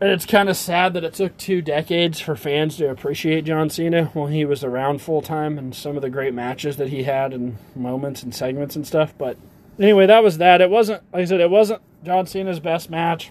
And 0.00 0.10
it's 0.10 0.24
kind 0.24 0.48
of 0.48 0.56
sad 0.56 0.94
that 0.94 1.04
it 1.04 1.12
took 1.12 1.36
two 1.36 1.60
decades 1.60 2.20
for 2.20 2.34
fans 2.34 2.78
to 2.78 2.88
appreciate 2.88 3.44
John 3.44 3.68
Cena 3.68 4.06
when 4.06 4.32
he 4.32 4.46
was 4.46 4.64
around 4.64 5.02
full 5.02 5.20
time 5.20 5.58
and 5.58 5.74
some 5.74 5.94
of 5.94 6.00
the 6.00 6.08
great 6.08 6.32
matches 6.32 6.78
that 6.78 6.88
he 6.88 7.02
had 7.02 7.34
and 7.34 7.58
moments 7.76 8.22
and 8.22 8.34
segments 8.34 8.76
and 8.76 8.86
stuff. 8.86 9.12
But 9.18 9.36
anyway, 9.78 10.06
that 10.06 10.22
was 10.22 10.38
that. 10.38 10.62
It 10.62 10.70
wasn't, 10.70 11.02
like 11.12 11.22
I 11.22 11.24
said, 11.26 11.40
it 11.40 11.50
wasn't 11.50 11.82
John 12.02 12.26
Cena's 12.26 12.60
best 12.60 12.88
match. 12.88 13.30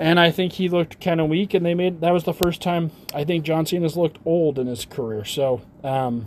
And 0.00 0.18
I 0.18 0.30
think 0.30 0.54
he 0.54 0.70
looked 0.70 0.98
kind 0.98 1.20
of 1.20 1.28
weak, 1.28 1.52
and 1.52 1.64
they 1.64 1.74
made 1.74 2.00
that 2.00 2.10
was 2.12 2.24
the 2.24 2.32
first 2.32 2.62
time 2.62 2.90
I 3.14 3.22
think 3.22 3.44
John 3.44 3.66
Cena's 3.66 3.98
looked 3.98 4.18
old 4.24 4.58
in 4.58 4.66
his 4.66 4.86
career. 4.86 5.26
So, 5.26 5.60
um, 5.84 6.26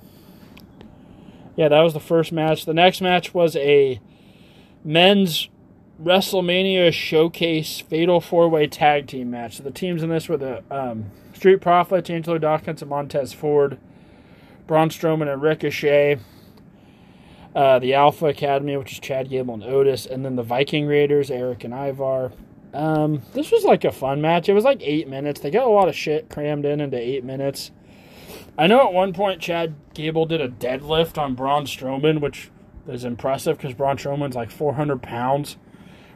yeah, 1.56 1.70
that 1.70 1.82
was 1.82 1.94
the 1.94 2.00
first 2.00 2.32
match. 2.32 2.66
The 2.66 2.74
next 2.76 3.02
match 3.02 3.34
was 3.34 3.56
a 3.56 4.00
men's 4.84 5.50
WrestleMania 6.00 6.94
Showcase 6.94 7.80
Fatal 7.80 8.22
Four 8.22 8.48
Way 8.48 8.68
Tag 8.68 9.08
Team 9.08 9.32
match. 9.32 9.58
So 9.58 9.64
the 9.64 9.72
teams 9.72 10.04
in 10.04 10.10
this 10.10 10.30
were 10.30 10.38
the 10.38 10.64
um, 10.70 11.10
Street 11.34 11.58
Profits, 11.58 12.12
Angelo 12.12 12.38
Dawkins, 12.38 12.84
and 12.84 12.90
Montez 12.92 13.34
Ford, 13.34 13.80
Braun 14.68 14.90
Strowman 14.90 15.34
and 15.34 15.42
Ricochet, 15.42 16.20
uh, 17.56 17.80
the 17.80 17.96
Alpha 17.96 18.28
Academy, 18.28 18.78
which 18.78 18.92
is 18.92 19.00
Chad 19.00 19.32
Gable 19.32 19.56
and 19.56 19.64
Otis, 19.64 20.06
and 20.06 20.24
then 20.24 20.36
the 20.36 20.44
Viking 20.44 20.86
Raiders, 20.86 21.32
Erik 21.32 21.64
and 21.64 21.74
Ivar. 21.74 22.34
Um, 22.74 23.22
this 23.34 23.52
was 23.52 23.64
like 23.64 23.84
a 23.84 23.92
fun 23.92 24.22
match. 24.22 24.50
It 24.50 24.54
was 24.54 24.64
like 24.64 24.82
eight 24.82 25.08
minutes. 25.08 25.40
They 25.42 25.52
got 25.52 25.68
a 25.68 25.70
lot 25.70 25.88
of 25.88 25.96
shit 25.96 26.30
crammed 26.30 26.66
in 26.66 26.82
into 26.82 26.98
eight 26.98 27.24
minutes. 27.24 27.72
I 28.58 28.68
know 28.68 28.88
at 28.88 28.94
one 28.94 29.14
point 29.14 29.42
Chad 29.42 29.76
Gable 29.94 30.26
did 30.26 30.42
a 30.42 30.50
deadlift 30.50 31.18
on 31.18 31.36
Braun 31.36 31.66
Strowman, 31.66 32.20
which 32.22 32.50
is 32.88 33.06
impressive 33.06 33.58
because 33.58 33.74
Braun 33.74 33.98
Strowman's 33.98 34.36
like 34.36 34.52
400 34.52 35.02
pounds. 35.02 35.58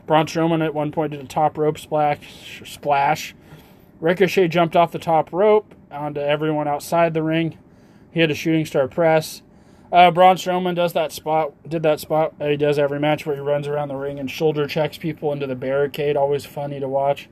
Braun 0.05 0.25
Strowman 0.25 0.63
at 0.63 0.73
one 0.73 0.91
point 0.91 1.11
did 1.11 1.21
a 1.21 1.27
top 1.27 1.57
rope 1.57 1.77
splash. 1.77 2.61
splash. 2.65 3.35
Ricochet 3.99 4.47
jumped 4.47 4.75
off 4.75 4.91
the 4.91 4.99
top 4.99 5.33
rope 5.33 5.73
onto 5.91 6.21
everyone 6.21 6.67
outside 6.67 7.13
the 7.13 7.23
ring. 7.23 7.57
He 8.11 8.19
had 8.19 8.31
a 8.31 8.35
shooting 8.35 8.65
star 8.65 8.87
press. 8.87 9.41
Uh, 9.91 10.11
Braun 10.11 10.35
Strowman 10.35 10.75
does 10.75 10.93
that 10.93 11.11
spot, 11.11 11.53
did 11.67 11.83
that 11.83 11.99
spot 11.99 12.33
he 12.41 12.57
does 12.57 12.77
every 12.77 12.99
match 12.99 13.25
where 13.25 13.35
he 13.35 13.41
runs 13.41 13.67
around 13.67 13.87
the 13.87 13.95
ring 13.95 14.19
and 14.19 14.29
shoulder 14.29 14.67
checks 14.67 14.97
people 14.97 15.31
into 15.31 15.47
the 15.47 15.55
barricade. 15.55 16.17
Always 16.17 16.45
funny 16.45 16.79
to 16.79 16.87
watch. 16.87 17.29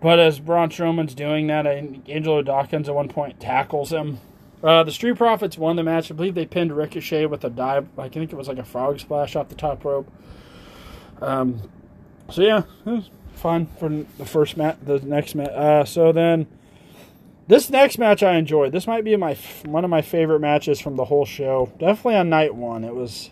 But 0.00 0.18
as 0.18 0.40
Braun 0.40 0.70
Strowman's 0.70 1.14
doing 1.14 1.46
that, 1.46 1.66
Angelo 1.66 2.42
Dawkins 2.42 2.88
at 2.88 2.94
one 2.94 3.08
point 3.08 3.38
tackles 3.38 3.92
him. 3.92 4.18
Uh, 4.62 4.82
the 4.82 4.92
Street 4.92 5.16
Profits 5.16 5.58
won 5.58 5.76
the 5.76 5.82
match. 5.82 6.10
I 6.10 6.14
believe 6.14 6.34
they 6.34 6.46
pinned 6.46 6.76
Ricochet 6.76 7.26
with 7.26 7.44
a 7.44 7.50
dive. 7.50 7.86
I 7.98 8.08
think 8.08 8.32
it 8.32 8.36
was 8.36 8.48
like 8.48 8.58
a 8.58 8.64
frog 8.64 8.98
splash 9.00 9.36
off 9.36 9.48
the 9.48 9.54
top 9.54 9.84
rope. 9.84 10.10
Um, 11.20 11.70
so 12.30 12.42
yeah, 12.42 12.62
it 12.86 12.90
was 12.90 13.10
fun 13.34 13.66
for 13.78 13.88
the 14.18 14.24
first 14.24 14.56
match. 14.56 14.78
The 14.84 15.00
next 15.00 15.34
match. 15.34 15.50
Uh, 15.50 15.84
so 15.84 16.12
then 16.12 16.46
this 17.48 17.70
next 17.70 17.98
match 17.98 18.22
I 18.22 18.36
enjoyed. 18.36 18.72
This 18.72 18.86
might 18.86 19.04
be 19.04 19.16
my 19.16 19.36
one 19.64 19.84
of 19.84 19.90
my 19.90 20.02
favorite 20.02 20.40
matches 20.40 20.80
from 20.80 20.96
the 20.96 21.06
whole 21.06 21.24
show. 21.24 21.72
Definitely 21.78 22.16
on 22.16 22.28
night 22.28 22.54
one. 22.54 22.84
It 22.84 22.94
was 22.94 23.30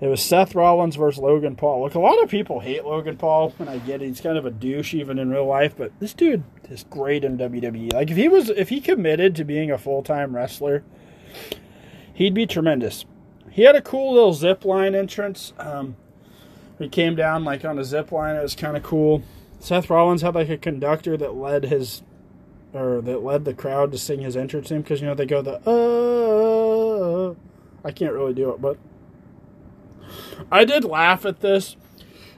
it 0.00 0.06
was 0.06 0.22
Seth 0.22 0.54
Rollins 0.54 0.96
versus 0.96 1.20
Logan 1.20 1.56
Paul. 1.56 1.82
Look, 1.82 1.94
a 1.94 2.00
lot 2.00 2.22
of 2.22 2.30
people 2.30 2.60
hate 2.60 2.84
Logan 2.84 3.16
Paul, 3.16 3.52
and 3.58 3.68
I 3.68 3.78
get 3.78 4.00
it. 4.00 4.06
He's 4.06 4.20
kind 4.20 4.38
of 4.38 4.46
a 4.46 4.50
douche 4.50 4.94
even 4.94 5.18
in 5.18 5.30
real 5.30 5.46
life, 5.46 5.74
but 5.76 5.90
this 5.98 6.14
dude 6.14 6.44
is 6.70 6.84
great 6.88 7.24
in 7.24 7.36
WWE. 7.36 7.92
Like 7.92 8.10
if 8.10 8.16
he 8.16 8.28
was 8.28 8.48
if 8.50 8.68
he 8.68 8.80
committed 8.80 9.34
to 9.36 9.44
being 9.44 9.70
a 9.70 9.78
full 9.78 10.02
time 10.02 10.34
wrestler, 10.34 10.84
he'd 12.14 12.34
be 12.34 12.46
tremendous. 12.46 13.04
He 13.50 13.62
had 13.62 13.74
a 13.74 13.82
cool 13.82 14.14
little 14.14 14.34
zip 14.34 14.64
line 14.64 14.94
entrance. 14.94 15.52
Um, 15.58 15.96
he 16.78 16.88
came 16.88 17.16
down 17.16 17.44
like 17.44 17.64
on 17.64 17.78
a 17.78 17.84
zip 17.84 18.12
line. 18.12 18.36
It 18.36 18.42
was 18.42 18.54
kind 18.54 18.76
of 18.76 18.84
cool. 18.84 19.22
Seth 19.58 19.90
Rollins 19.90 20.22
had 20.22 20.36
like 20.36 20.48
a 20.48 20.56
conductor 20.56 21.16
that 21.16 21.34
led 21.34 21.64
his 21.64 22.02
or 22.72 23.00
that 23.00 23.22
led 23.22 23.44
the 23.44 23.54
crowd 23.54 23.92
to 23.92 23.98
sing 23.98 24.20
his 24.20 24.36
entrance 24.36 24.68
theme 24.68 24.82
because 24.82 25.00
you 25.00 25.06
know 25.06 25.14
they 25.14 25.26
go 25.26 25.42
the 25.42 25.58
uh, 25.68 27.34
I 27.86 27.92
can't 27.92 28.12
really 28.12 28.34
do 28.34 28.50
it, 28.50 28.60
but 28.60 28.78
I 30.50 30.64
did 30.64 30.84
laugh 30.84 31.24
at 31.24 31.40
this 31.40 31.76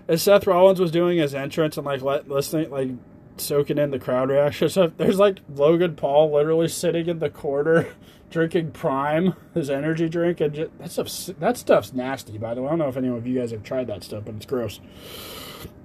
as 0.08 0.22
Seth 0.22 0.46
Rollins 0.46 0.80
was 0.80 0.90
doing 0.90 1.18
his 1.18 1.34
entrance 1.34 1.76
and 1.76 1.86
like 1.86 2.02
let, 2.02 2.28
listening, 2.28 2.70
like 2.70 2.90
soaking 3.36 3.78
in 3.78 3.90
the 3.90 3.98
crowd 3.98 4.28
reaction. 4.28 4.68
So 4.68 4.88
there's 4.96 5.18
like 5.18 5.40
Logan 5.48 5.96
Paul 5.96 6.32
literally 6.32 6.68
sitting 6.68 7.06
in 7.06 7.18
the 7.18 7.30
corner 7.30 7.86
drinking 8.30 8.72
Prime, 8.72 9.34
his 9.54 9.70
energy 9.70 10.08
drink, 10.08 10.40
and 10.40 10.54
just, 10.54 10.78
that 10.78 10.90
stuff's 10.90 11.30
that 11.38 11.56
stuff's 11.56 11.92
nasty. 11.92 12.38
By 12.38 12.54
the 12.54 12.62
way, 12.62 12.68
I 12.68 12.70
don't 12.70 12.80
know 12.80 12.88
if 12.88 12.96
any 12.96 13.08
of 13.08 13.26
you 13.26 13.38
guys 13.38 13.50
have 13.50 13.62
tried 13.62 13.86
that 13.86 14.04
stuff, 14.04 14.24
but 14.24 14.34
it's 14.36 14.46
gross. 14.46 14.80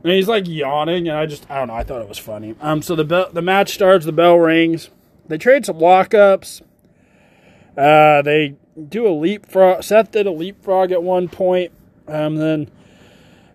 And 0.03 0.13
he's 0.13 0.27
like 0.27 0.47
yawning, 0.47 1.07
and 1.07 1.17
I 1.17 1.25
just 1.25 1.49
I 1.49 1.57
don't 1.57 1.67
know. 1.67 1.73
I 1.73 1.83
thought 1.83 2.01
it 2.01 2.09
was 2.09 2.17
funny. 2.17 2.55
Um, 2.61 2.81
so 2.81 2.95
the 2.95 3.03
bell, 3.03 3.29
the 3.31 3.41
match 3.41 3.73
starts, 3.73 4.05
the 4.05 4.11
bell 4.11 4.37
rings. 4.37 4.89
They 5.27 5.37
trade 5.37 5.65
some 5.65 5.77
lockups. 5.77 6.61
Uh, 7.77 8.21
they 8.21 8.55
do 8.89 9.07
a 9.07 9.09
leapfrog. 9.09 9.83
Seth 9.83 10.11
did 10.11 10.27
a 10.27 10.31
leapfrog 10.31 10.91
at 10.91 11.03
one 11.03 11.27
point. 11.27 11.71
Um, 12.07 12.35
then 12.35 12.69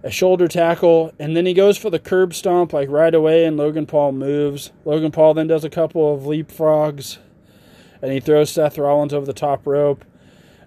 a 0.02 0.10
shoulder 0.10 0.48
tackle, 0.48 1.12
and 1.18 1.36
then 1.36 1.46
he 1.46 1.54
goes 1.54 1.76
for 1.76 1.90
the 1.90 1.98
curb 1.98 2.34
stomp 2.34 2.72
like 2.72 2.88
right 2.88 3.14
away, 3.14 3.44
and 3.44 3.56
Logan 3.56 3.86
Paul 3.86 4.12
moves. 4.12 4.72
Logan 4.84 5.12
Paul 5.12 5.34
then 5.34 5.46
does 5.46 5.64
a 5.64 5.70
couple 5.70 6.14
of 6.14 6.22
leapfrogs, 6.22 7.18
and 8.00 8.12
he 8.12 8.20
throws 8.20 8.50
Seth 8.50 8.78
Rollins 8.78 9.12
over 9.12 9.26
the 9.26 9.32
top 9.32 9.66
rope. 9.66 10.04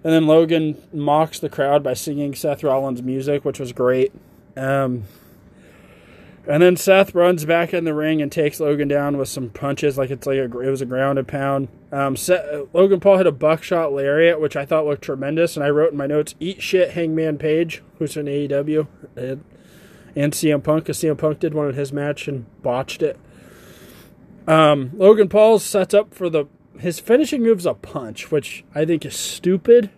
And 0.04 0.12
then 0.12 0.26
Logan 0.26 0.80
mocks 0.92 1.40
the 1.40 1.48
crowd 1.48 1.82
by 1.82 1.94
singing 1.94 2.34
Seth 2.34 2.62
Rollins' 2.62 3.02
music, 3.02 3.44
which 3.44 3.58
was 3.58 3.72
great. 3.72 4.12
Um, 4.56 5.04
and 6.46 6.62
then 6.62 6.76
Seth 6.76 7.14
runs 7.14 7.44
back 7.44 7.72
in 7.72 7.84
the 7.84 7.94
ring 7.94 8.20
and 8.20 8.30
takes 8.30 8.60
Logan 8.60 8.88
down 8.88 9.16
with 9.16 9.28
some 9.28 9.50
punches, 9.50 9.96
like 9.96 10.10
it's 10.10 10.26
like 10.26 10.38
a, 10.38 10.44
it 10.44 10.70
was 10.70 10.82
a 10.82 10.86
grounded 10.86 11.26
pound. 11.26 11.68
Um, 11.90 12.16
Seth, 12.16 12.68
Logan 12.72 13.00
Paul 13.00 13.18
hit 13.18 13.26
a 13.26 13.32
buckshot 13.32 13.92
lariat, 13.92 14.40
which 14.40 14.56
I 14.56 14.66
thought 14.66 14.86
looked 14.86 15.02
tremendous, 15.02 15.56
and 15.56 15.64
I 15.64 15.70
wrote 15.70 15.92
in 15.92 15.98
my 15.98 16.06
notes, 16.06 16.34
"Eat 16.40 16.62
shit, 16.62 16.90
Hangman 16.90 17.38
Page," 17.38 17.82
who's 17.98 18.16
in 18.16 18.26
AEW, 18.26 18.86
and, 19.16 19.44
and 20.14 20.32
CM 20.32 20.62
Punk, 20.62 20.84
because 20.84 20.98
CM 20.98 21.16
Punk 21.16 21.38
did 21.40 21.54
one 21.54 21.68
in 21.68 21.74
his 21.74 21.92
match 21.92 22.28
and 22.28 22.44
botched 22.62 23.02
it. 23.02 23.18
Um, 24.46 24.90
Logan 24.94 25.28
Paul 25.28 25.58
sets 25.58 25.94
up 25.94 26.12
for 26.14 26.28
the 26.28 26.46
his 26.78 27.00
finishing 27.00 27.42
move's 27.42 27.66
a 27.66 27.74
punch, 27.74 28.30
which 28.30 28.64
I 28.74 28.84
think 28.84 29.06
is 29.06 29.16
stupid 29.16 29.90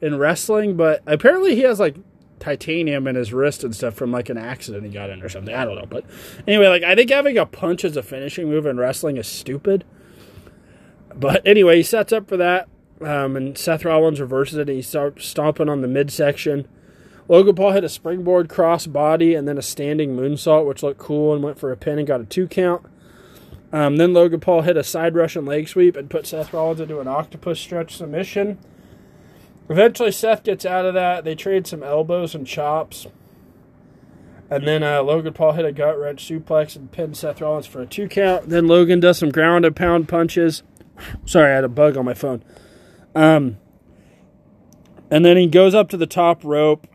in 0.00 0.18
wrestling, 0.18 0.76
but 0.76 1.02
apparently 1.06 1.54
he 1.54 1.62
has 1.62 1.80
like 1.80 1.96
titanium 2.44 3.06
in 3.06 3.16
his 3.16 3.32
wrist 3.32 3.64
and 3.64 3.74
stuff 3.74 3.94
from 3.94 4.12
like 4.12 4.28
an 4.28 4.36
accident 4.36 4.84
he 4.84 4.90
got 4.90 5.08
in 5.08 5.22
or 5.22 5.28
something. 5.28 5.54
I 5.54 5.64
don't 5.64 5.76
know. 5.76 5.86
But 5.86 6.04
anyway, 6.46 6.68
like 6.68 6.82
I 6.82 6.94
think 6.94 7.10
having 7.10 7.38
a 7.38 7.46
punch 7.46 7.84
as 7.84 7.96
a 7.96 8.02
finishing 8.02 8.50
move 8.50 8.66
in 8.66 8.76
wrestling 8.76 9.16
is 9.16 9.26
stupid. 9.26 9.84
But 11.14 11.46
anyway, 11.46 11.78
he 11.78 11.82
sets 11.82 12.12
up 12.12 12.28
for 12.28 12.36
that. 12.36 12.68
Um, 13.00 13.36
and 13.36 13.56
Seth 13.56 13.84
Rollins 13.84 14.20
reverses 14.20 14.58
it 14.58 14.68
and 14.68 14.76
he 14.76 14.82
starts 14.82 15.26
stomping 15.26 15.68
on 15.68 15.80
the 15.80 15.88
midsection. 15.88 16.68
Logan 17.28 17.54
Paul 17.54 17.72
hit 17.72 17.84
a 17.84 17.88
springboard 17.88 18.48
cross 18.50 18.86
body 18.86 19.34
and 19.34 19.48
then 19.48 19.56
a 19.56 19.62
standing 19.62 20.14
moonsault, 20.14 20.66
which 20.66 20.82
looked 20.82 21.00
cool 21.00 21.34
and 21.34 21.42
went 21.42 21.58
for 21.58 21.72
a 21.72 21.76
pin 21.76 21.98
and 21.98 22.06
got 22.06 22.20
a 22.20 22.24
two 22.24 22.46
count. 22.46 22.84
Um, 23.72 23.96
then 23.96 24.12
Logan 24.12 24.40
Paul 24.40 24.62
hit 24.62 24.76
a 24.76 24.84
side 24.84 25.14
Russian 25.14 25.46
leg 25.46 25.66
sweep 25.66 25.96
and 25.96 26.10
put 26.10 26.26
Seth 26.26 26.52
Rollins 26.52 26.80
into 26.80 27.00
an 27.00 27.08
octopus 27.08 27.58
stretch 27.58 27.96
submission. 27.96 28.58
Eventually, 29.68 30.12
Seth 30.12 30.44
gets 30.44 30.66
out 30.66 30.84
of 30.84 30.94
that. 30.94 31.24
They 31.24 31.34
trade 31.34 31.66
some 31.66 31.82
elbows 31.82 32.34
and 32.34 32.46
chops. 32.46 33.06
And 34.50 34.66
then 34.66 34.82
uh, 34.82 35.02
Logan 35.02 35.32
Paul 35.32 35.52
hit 35.52 35.64
a 35.64 35.72
gut 35.72 35.98
wrench 35.98 36.28
suplex 36.28 36.76
and 36.76 36.92
pinned 36.92 37.16
Seth 37.16 37.40
Rollins 37.40 37.66
for 37.66 37.80
a 37.80 37.86
two 37.86 38.08
count. 38.08 38.50
Then 38.50 38.66
Logan 38.66 39.00
does 39.00 39.18
some 39.18 39.30
ground 39.30 39.64
and 39.64 39.74
pound 39.74 40.08
punches. 40.08 40.62
Sorry, 41.24 41.50
I 41.50 41.54
had 41.54 41.64
a 41.64 41.68
bug 41.68 41.96
on 41.96 42.04
my 42.04 42.14
phone. 42.14 42.44
Um, 43.14 43.58
and 45.10 45.24
then 45.24 45.36
he 45.36 45.46
goes 45.46 45.74
up 45.74 45.88
to 45.90 45.96
the 45.96 46.06
top 46.06 46.44
rope 46.44 46.86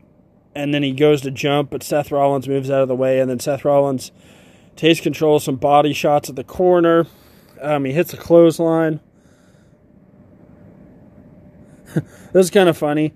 and 0.56 0.74
then 0.74 0.84
he 0.84 0.92
goes 0.92 1.22
to 1.22 1.32
jump, 1.32 1.70
but 1.70 1.84
Seth 1.84 2.12
Rollins 2.12 2.48
moves 2.48 2.70
out 2.70 2.82
of 2.82 2.88
the 2.88 2.96
way. 2.96 3.20
And 3.20 3.30
then 3.30 3.40
Seth 3.40 3.66
Rollins 3.66 4.12
takes 4.76 5.00
control 5.00 5.38
of 5.38 5.44
some 5.44 5.56
body 5.56 5.94
shots 5.94 6.30
at 6.30 6.36
the 6.36 6.44
corner. 6.44 7.08
Um, 7.62 7.86
he 7.86 7.94
hits 7.94 8.14
a 8.14 8.18
clothesline. 8.18 9.00
this 12.34 12.46
is 12.46 12.50
kind 12.50 12.70
of 12.70 12.78
funny. 12.78 13.14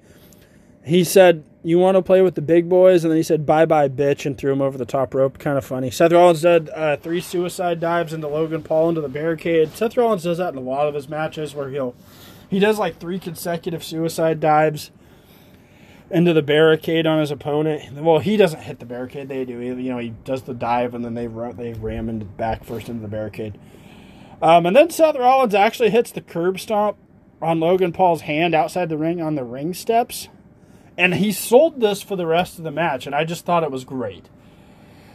He 0.86 1.04
said, 1.04 1.44
You 1.64 1.80
want 1.80 1.96
to 1.96 2.02
play 2.02 2.22
with 2.22 2.36
the 2.36 2.42
big 2.42 2.68
boys? 2.68 3.04
And 3.04 3.12
then 3.12 3.18
he 3.18 3.24
said, 3.24 3.46
Bye 3.46 3.66
bye, 3.66 3.90
bitch, 3.90 4.26
and 4.26 4.38
threw 4.38 4.52
him 4.52 4.62
over 4.62 4.78
the 4.78 4.86
top 4.86 5.14
rope. 5.14 5.40
Kind 5.40 5.58
of 5.58 5.66
funny. 5.66 5.90
Seth 5.90 6.12
Rollins 6.12 6.42
did 6.42 6.70
uh, 6.70 6.98
three 6.98 7.22
suicide 7.22 7.80
dives 7.80 8.14
into 8.14 8.28
Logan 8.28 8.64
Paul 8.64 8.90
into 8.90 9.02
the 9.02 9.10
barricade. 9.10 9.74
Seth 9.76 9.98
Rollins 9.98 10.24
does 10.24 10.38
that 10.38 10.54
in 10.54 10.58
a 10.58 10.62
lot 10.62 10.88
of 10.88 10.96
his 10.96 11.08
matches 11.08 11.56
where 11.56 11.70
he'll. 11.70 11.96
He 12.50 12.60
does 12.60 12.78
like 12.78 13.00
three 13.00 13.18
consecutive 13.18 13.84
suicide 13.84 14.40
dives 14.40 14.92
into 16.12 16.34
the 16.34 16.44
barricade 16.44 17.08
on 17.08 17.20
his 17.20 17.32
opponent. 17.32 17.94
Well, 17.96 18.20
he 18.20 18.38
doesn't 18.38 18.62
hit 18.62 18.80
the 18.80 18.86
barricade; 18.86 19.30
they 19.30 19.46
do. 19.46 19.60
You 19.60 19.76
know, 19.76 19.98
he 19.98 20.10
does 20.10 20.44
the 20.44 20.54
dive 20.54 20.94
and 20.94 21.04
then 21.04 21.16
they 21.16 21.28
run, 21.28 21.56
they 21.56 21.74
ram 21.74 22.10
into 22.10 22.26
back 22.26 22.64
first 22.64 22.90
into 22.90 23.02
the 23.02 23.08
barricade. 23.08 23.58
Um, 24.42 24.66
and 24.66 24.76
then 24.76 24.90
Seth 24.90 25.16
Rollins 25.16 25.56
actually 25.56 25.90
hits 25.90 26.12
the 26.12 26.20
curb 26.20 26.60
stomp 26.60 26.98
on 27.44 27.60
Logan 27.60 27.92
Paul's 27.92 28.22
hand 28.22 28.56
outside 28.56 28.90
the 28.90 28.98
ring 28.98 29.22
on 29.22 29.36
the 29.36 29.44
ring 29.44 29.74
steps. 29.74 30.30
And 30.98 31.16
he 31.16 31.32
sold 31.32 31.80
this 31.80 32.02
for 32.02 32.16
the 32.16 32.28
rest 32.28 32.58
of 32.58 32.64
the 32.64 32.72
match, 32.72 33.06
and 33.06 33.16
I 33.16 33.24
just 33.24 33.46
thought 33.46 33.64
it 33.64 33.72
was 33.72 33.84
great. 33.84 34.30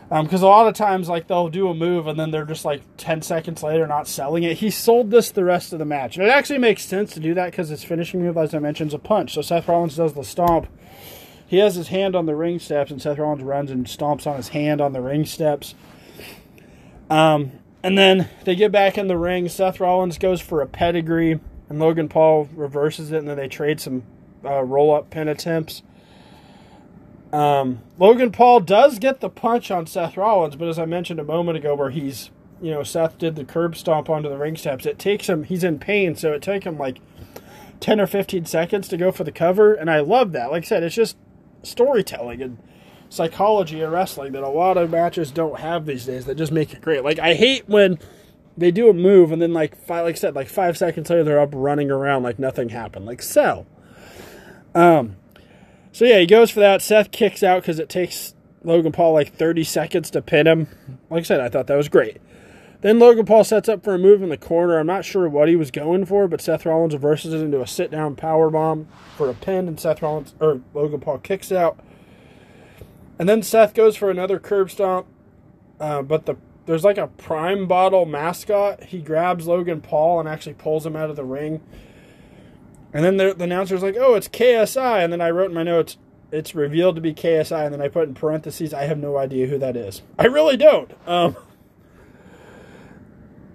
because 0.08 0.42
um, 0.42 0.48
a 0.48 0.50
lot 0.50 0.66
of 0.66 0.74
times 0.74 1.08
like 1.08 1.28
they'll 1.28 1.48
do 1.48 1.68
a 1.68 1.74
move 1.74 2.06
and 2.08 2.18
then 2.18 2.30
they're 2.30 2.44
just 2.44 2.64
like 2.64 2.82
10 2.96 3.22
seconds 3.22 3.62
later 3.62 3.86
not 3.86 4.08
selling 4.08 4.42
it. 4.42 4.58
He 4.58 4.70
sold 4.70 5.10
this 5.10 5.30
the 5.30 5.44
rest 5.44 5.72
of 5.72 5.78
the 5.78 5.84
match. 5.84 6.16
And 6.16 6.26
it 6.26 6.30
actually 6.30 6.58
makes 6.58 6.84
sense 6.84 7.12
to 7.14 7.20
do 7.20 7.34
that 7.34 7.52
because 7.52 7.68
his 7.68 7.84
finishing 7.84 8.22
move 8.22 8.36
as 8.36 8.54
i 8.54 8.58
mentioned 8.58 8.90
is 8.90 8.94
a 8.94 8.98
punch. 8.98 9.34
So 9.34 9.42
seth 9.42 9.68
rollins 9.68 9.96
does 9.96 10.14
the 10.14 10.24
stomp. 10.24 10.66
He 11.46 11.58
has 11.58 11.76
his 11.76 11.88
hand 11.88 12.16
on 12.16 12.26
the 12.26 12.34
ring 12.34 12.58
steps 12.58 12.90
and 12.90 13.00
seth 13.00 13.18
rollins 13.18 13.42
runs 13.42 13.70
and 13.70 13.86
stomps 13.86 14.26
on 14.26 14.36
his 14.36 14.48
hand 14.48 14.80
on 14.80 14.92
the 14.92 15.00
ring 15.00 15.24
steps. 15.24 15.74
Um, 17.08 17.52
and 17.82 17.96
then 17.96 18.28
they 18.44 18.54
get 18.54 18.72
back 18.72 18.98
in 18.98 19.06
the 19.06 19.16
ring. 19.16 19.48
Seth 19.48 19.80
rollins 19.80 20.18
goes 20.18 20.40
for 20.40 20.60
a 20.60 20.66
pedigree 20.66 21.40
and 21.68 21.78
logan 21.78 22.09
paul 22.09 22.48
reverses 22.54 23.12
it 23.12 23.18
and 23.18 23.28
then 23.28 23.37
they 23.37 23.48
trade 23.48 23.81
some 23.81 24.02
uh, 24.44 24.62
roll-up 24.62 25.11
pin 25.11 25.28
attempts 25.28 25.83
um, 27.33 27.81
Logan 27.98 28.33
Paul 28.33 28.61
does 28.61 28.98
get 28.98 29.20
the 29.20 29.28
punch 29.28 29.70
on 29.70 29.87
Seth 29.87 30.16
Rollins, 30.16 30.57
but 30.57 30.68
as 30.68 30.78
I 30.78 30.87
mentioned 30.87 31.20
a 31.20 31.24
moment 31.24 31.59
ago, 31.59 31.74
where 31.74 31.90
he's, 31.90 32.31
you 32.62 32.70
know, 32.70 32.83
Seth 32.83 33.18
did 33.18 33.37
the 33.37 33.44
curb 33.44 33.76
stomp 33.76 34.09
onto 34.09 34.28
the 34.28 34.38
ring 34.38 34.57
steps, 34.57 34.87
it 34.87 34.98
takes 34.98 35.28
him, 35.28 35.44
he's 35.44 35.64
in 35.64 35.78
pain, 35.78 36.16
so 36.16 36.33
it 36.33 36.42
takes 36.42 36.64
him 36.64 36.78
like 36.78 36.98
10 37.81 38.00
or 38.00 38.07
15 38.07 38.46
seconds 38.46 38.88
to 38.88 38.96
go 38.96 39.12
for 39.12 39.24
the 39.24 39.33
cover, 39.33 39.74
and 39.74 39.90
I 39.90 40.00
love 40.00 40.33
that. 40.33 40.50
Like 40.50 40.64
I 40.64 40.66
said, 40.66 40.83
it's 40.83 40.94
just 40.94 41.16
storytelling 41.62 42.40
and 42.40 42.59
psychology 43.11 43.83
in 43.83 43.90
wrestling 43.90 44.33
that 44.33 44.42
a 44.42 44.48
lot 44.48 44.76
of 44.76 44.90
matches 44.90 45.31
don't 45.31 45.61
have 45.61 45.87
these 45.87 46.07
days 46.07 46.24
that 46.26 46.37
just 46.37 46.52
make 46.52 46.72
it 46.72 46.81
great. 46.81 47.04
Like, 47.04 47.18
I 47.18 47.35
hate 47.35 47.68
when 47.68 47.98
they 48.58 48.70
do 48.70 48.88
a 48.88 48.92
move 48.92 49.32
and 49.32 49.40
then, 49.40 49.52
like, 49.52 49.76
five, 49.76 50.04
like 50.04 50.16
I 50.16 50.18
said, 50.18 50.34
like 50.34 50.48
five 50.48 50.76
seconds 50.76 51.08
later, 51.08 51.24
they're 51.24 51.40
up 51.40 51.50
running 51.52 51.90
around 51.90 52.22
like 52.22 52.38
nothing 52.38 52.70
happened. 52.70 53.06
Like, 53.06 53.22
sell. 53.22 53.66
Um, 54.74 55.16
so 55.92 56.04
yeah, 56.04 56.18
he 56.20 56.26
goes 56.26 56.50
for 56.50 56.60
that. 56.60 56.82
Seth 56.82 57.10
kicks 57.10 57.42
out 57.42 57.62
because 57.62 57.78
it 57.78 57.88
takes 57.88 58.34
Logan 58.62 58.92
Paul 58.92 59.12
like 59.12 59.34
30 59.34 59.64
seconds 59.64 60.10
to 60.10 60.22
pin 60.22 60.46
him. 60.46 60.68
Like 61.10 61.20
I 61.20 61.24
said, 61.24 61.40
I 61.40 61.48
thought 61.48 61.66
that 61.66 61.76
was 61.76 61.88
great. 61.88 62.18
Then 62.80 63.00
Logan 63.00 63.26
Paul 63.26 63.42
sets 63.42 63.68
up 63.68 63.82
for 63.82 63.94
a 63.94 63.98
move 63.98 64.22
in 64.22 64.28
the 64.28 64.36
corner. 64.36 64.78
I'm 64.78 64.86
not 64.86 65.04
sure 65.04 65.28
what 65.28 65.48
he 65.48 65.56
was 65.56 65.72
going 65.72 66.04
for, 66.04 66.28
but 66.28 66.40
Seth 66.40 66.64
Rollins 66.64 66.94
reverses 66.94 67.34
it 67.34 67.40
into 67.40 67.60
a 67.60 67.66
sit 67.66 67.90
down 67.90 68.14
power 68.14 68.50
bomb 68.50 68.86
for 69.16 69.28
a 69.28 69.34
pin, 69.34 69.66
and 69.66 69.80
Seth 69.80 70.00
Rollins 70.00 70.34
or 70.38 70.60
Logan 70.74 71.00
Paul 71.00 71.18
kicks 71.18 71.50
out. 71.50 71.80
And 73.18 73.28
then 73.28 73.42
Seth 73.42 73.74
goes 73.74 73.96
for 73.96 74.10
another 74.10 74.38
curb 74.38 74.70
stomp, 74.70 75.08
uh, 75.80 76.02
but 76.02 76.26
the 76.26 76.36
there's 76.68 76.85
like 76.85 76.98
a 76.98 77.07
prime 77.07 77.66
bottle 77.66 78.04
mascot. 78.04 78.85
He 78.85 78.98
grabs 78.98 79.46
Logan 79.46 79.81
Paul 79.81 80.20
and 80.20 80.28
actually 80.28 80.52
pulls 80.52 80.85
him 80.85 80.96
out 80.96 81.09
of 81.09 81.16
the 81.16 81.24
ring. 81.24 81.62
And 82.92 83.02
then 83.02 83.16
the, 83.16 83.33
the 83.33 83.44
announcer's 83.44 83.83
like, 83.83 83.96
"Oh, 83.98 84.14
it's 84.14 84.28
KSI," 84.28 85.02
and 85.02 85.11
then 85.11 85.22
I 85.22 85.31
wrote 85.31 85.48
in 85.48 85.54
my 85.54 85.62
notes, 85.62 85.96
"It's 86.31 86.54
revealed 86.54 86.96
to 86.96 87.00
be 87.00 87.14
KSI," 87.14 87.64
and 87.64 87.72
then 87.72 87.81
I 87.81 87.88
put 87.88 88.07
in 88.07 88.14
parentheses, 88.14 88.74
"I 88.74 88.83
have 88.83 88.98
no 88.98 89.16
idea 89.16 89.46
who 89.46 89.57
that 89.57 89.76
is." 89.76 90.02
I 90.18 90.26
really 90.26 90.59
don't. 90.59 90.92
Um, 91.07 91.37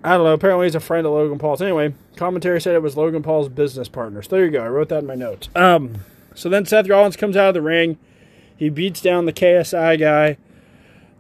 I 0.04 0.18
don't 0.18 0.24
know. 0.24 0.34
Apparently, 0.34 0.66
he's 0.66 0.74
a 0.74 0.80
friend 0.80 1.06
of 1.06 1.14
Logan 1.14 1.38
Paul's. 1.38 1.62
Anyway, 1.62 1.94
commentary 2.16 2.60
said 2.60 2.74
it 2.74 2.82
was 2.82 2.98
Logan 2.98 3.22
Paul's 3.22 3.48
business 3.48 3.90
partner. 3.90 4.24
So 4.24 4.30
there 4.32 4.46
you 4.46 4.52
go. 4.52 4.64
I 4.64 4.70
wrote 4.70 4.90
that 4.90 5.04
in 5.04 5.06
my 5.06 5.16
notes. 5.16 5.50
Um, 5.56 5.98
so 6.34 6.50
then 6.50 6.66
Seth 6.66 6.90
Rollins 6.90 7.16
comes 7.16 7.38
out 7.38 7.50
of 7.50 7.54
the 7.54 7.62
ring. 7.62 8.00
He 8.58 8.70
beats 8.70 9.02
down 9.02 9.26
the 9.26 9.34
KSI 9.34 10.00
guy. 10.00 10.38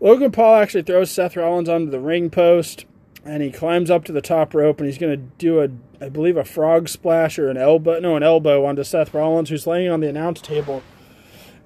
Logan 0.03 0.33
Paul 0.33 0.55
actually 0.55 0.83
throws 0.83 1.09
Seth 1.09 1.37
Rollins 1.37 1.69
onto 1.69 1.89
the 1.89 1.97
ring 1.97 2.29
post 2.29 2.83
and 3.23 3.41
he 3.41 3.49
climbs 3.49 3.89
up 3.89 4.03
to 4.03 4.11
the 4.11 4.19
top 4.19 4.53
rope 4.53 4.81
and 4.81 4.85
he's 4.85 4.97
going 4.97 5.17
to 5.17 5.25
do 5.37 5.61
a 5.61 5.69
I 6.03 6.09
believe 6.09 6.35
a 6.35 6.43
frog 6.43 6.89
splash 6.89 7.39
or 7.39 7.49
an 7.49 7.55
elbow 7.55 8.01
no 8.01 8.17
an 8.17 8.21
elbow 8.21 8.65
onto 8.65 8.83
Seth 8.83 9.13
Rollins 9.13 9.49
who's 9.49 9.65
laying 9.65 9.89
on 9.89 10.01
the 10.01 10.09
announce 10.09 10.41
table. 10.41 10.83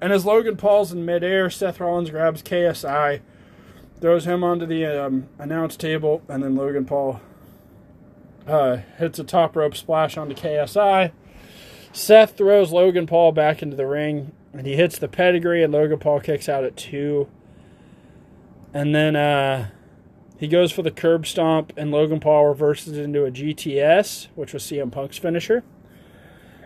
And 0.00 0.12
as 0.12 0.24
Logan 0.24 0.56
Paul's 0.56 0.92
in 0.92 1.04
midair, 1.04 1.50
Seth 1.50 1.80
Rollins 1.80 2.10
grabs 2.10 2.40
KSI, 2.44 3.22
throws 4.00 4.24
him 4.24 4.44
onto 4.44 4.66
the 4.66 4.86
um, 4.86 5.28
announce 5.40 5.76
table, 5.76 6.22
and 6.28 6.40
then 6.40 6.54
Logan 6.54 6.84
Paul 6.84 7.20
uh, 8.46 8.76
hits 8.98 9.18
a 9.18 9.24
top 9.24 9.56
rope 9.56 9.76
splash 9.76 10.16
onto 10.16 10.36
KSI. 10.36 11.10
Seth 11.92 12.36
throws 12.36 12.70
Logan 12.70 13.08
Paul 13.08 13.32
back 13.32 13.60
into 13.60 13.74
the 13.74 13.88
ring, 13.88 14.30
and 14.52 14.64
he 14.64 14.76
hits 14.76 14.96
the 14.96 15.08
pedigree, 15.08 15.64
and 15.64 15.72
Logan 15.72 15.98
Paul 15.98 16.20
kicks 16.20 16.48
out 16.48 16.62
at 16.62 16.76
two. 16.76 17.26
And 18.72 18.94
then 18.94 19.16
uh, 19.16 19.70
he 20.38 20.46
goes 20.46 20.70
for 20.70 20.82
the 20.82 20.90
curb 20.90 21.26
stomp, 21.26 21.72
and 21.76 21.90
Logan 21.90 22.20
Paul 22.20 22.46
reverses 22.46 22.96
it 22.96 23.02
into 23.02 23.24
a 23.24 23.30
GTS, 23.30 24.28
which 24.34 24.52
was 24.52 24.62
CM 24.62 24.92
Punk's 24.92 25.18
finisher. 25.18 25.64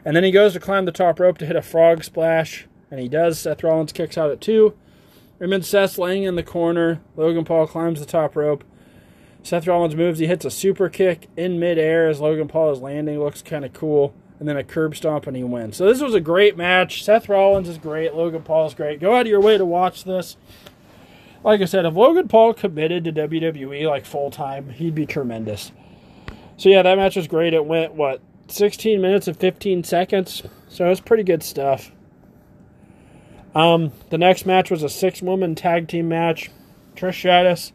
And 0.05 0.17
then 0.17 0.25
he 0.25 0.31
goes 0.31 0.53
to 0.55 0.61
climb 0.61 0.85
the 0.85 0.93
top 0.93 1.21
rope 1.21 1.39
to 1.39 1.47
hit 1.47 1.57
a 1.57 1.63
frog 1.63 2.05
splash, 2.05 2.67
and 2.91 3.01
he 3.01 3.09
does. 3.09 3.39
Seth 3.39 3.63
Rollins 3.63 3.93
kicks 3.93 4.19
out 4.19 4.31
at 4.31 4.41
two. 4.41 4.77
Remember 5.39 5.65
Seth's 5.65 5.99
laying 5.99 6.25
in 6.25 6.37
the 6.37 6.43
corner. 6.43 7.01
Logan 7.17 7.45
Paul 7.45 7.67
climbs 7.67 8.01
the 8.01 8.07
top 8.07 8.37
rope. 8.37 8.65
Seth 9.43 9.67
Rollins 9.67 9.97
moves. 9.97 10.19
He 10.19 10.27
hits 10.27 10.45
a 10.45 10.51
super 10.51 10.89
kick 10.89 11.29
in 11.37 11.59
midair 11.59 12.09
as 12.09 12.21
Logan 12.21 12.49
Paul 12.49 12.73
is 12.73 12.81
landing. 12.81 13.19
Looks 13.19 13.43
kind 13.43 13.65
of 13.65 13.73
cool. 13.73 14.15
And 14.39 14.49
then 14.49 14.57
a 14.57 14.65
curb 14.65 14.97
stomp, 14.97 15.27
and 15.27 15.37
he 15.37 15.45
wins. 15.45 15.77
So 15.77 15.87
this 15.87 16.01
was 16.01 16.15
a 16.15 16.21
great 16.21 16.57
match. 16.57 17.05
Seth 17.05 17.29
Rollins 17.29 17.69
is 17.69 17.79
great. 17.79 18.15
Logan 18.15 18.43
Paul 18.43 18.67
is 18.67 18.75
great. 18.75 19.01
Go 19.01 19.15
out 19.15 19.23
of 19.23 19.27
your 19.29 19.41
way 19.41 19.57
to 19.57 19.65
watch 19.65 20.05
this 20.05 20.37
like 21.45 21.61
I 21.61 21.65
said, 21.65 21.85
if 21.85 21.95
Logan 21.95 22.29
Paul 22.29 22.55
committed 22.55 23.05
to 23.05 23.13
WWE 23.13 23.89
like 23.89 24.07
full 24.07 24.31
time, 24.31 24.71
he'd 24.71 24.95
be 24.95 25.07
tremendous. 25.07 25.73
So 26.57 26.69
yeah, 26.69 26.83
that 26.83 26.97
match 26.97 27.17
was 27.17 27.27
great. 27.27 27.55
It 27.55 27.65
went 27.65 27.95
what 27.95 28.21
16 28.49 29.01
minutes 29.01 29.27
and 29.27 29.37
15 29.37 29.85
seconds, 29.85 30.43
so 30.69 30.87
it 30.87 30.91
was 30.91 31.01
pretty 31.01 31.25
good 31.25 31.43
stuff. 31.43 31.91
Um, 33.55 33.93
the 34.11 34.19
next 34.19 34.47
match 34.47 34.71
was 34.71 34.83
a 34.83 34.89
six-woman 34.89 35.55
tag 35.55 35.89
team 35.89 36.09
match: 36.09 36.51
Trish 36.95 37.15
Stratus, 37.15 37.73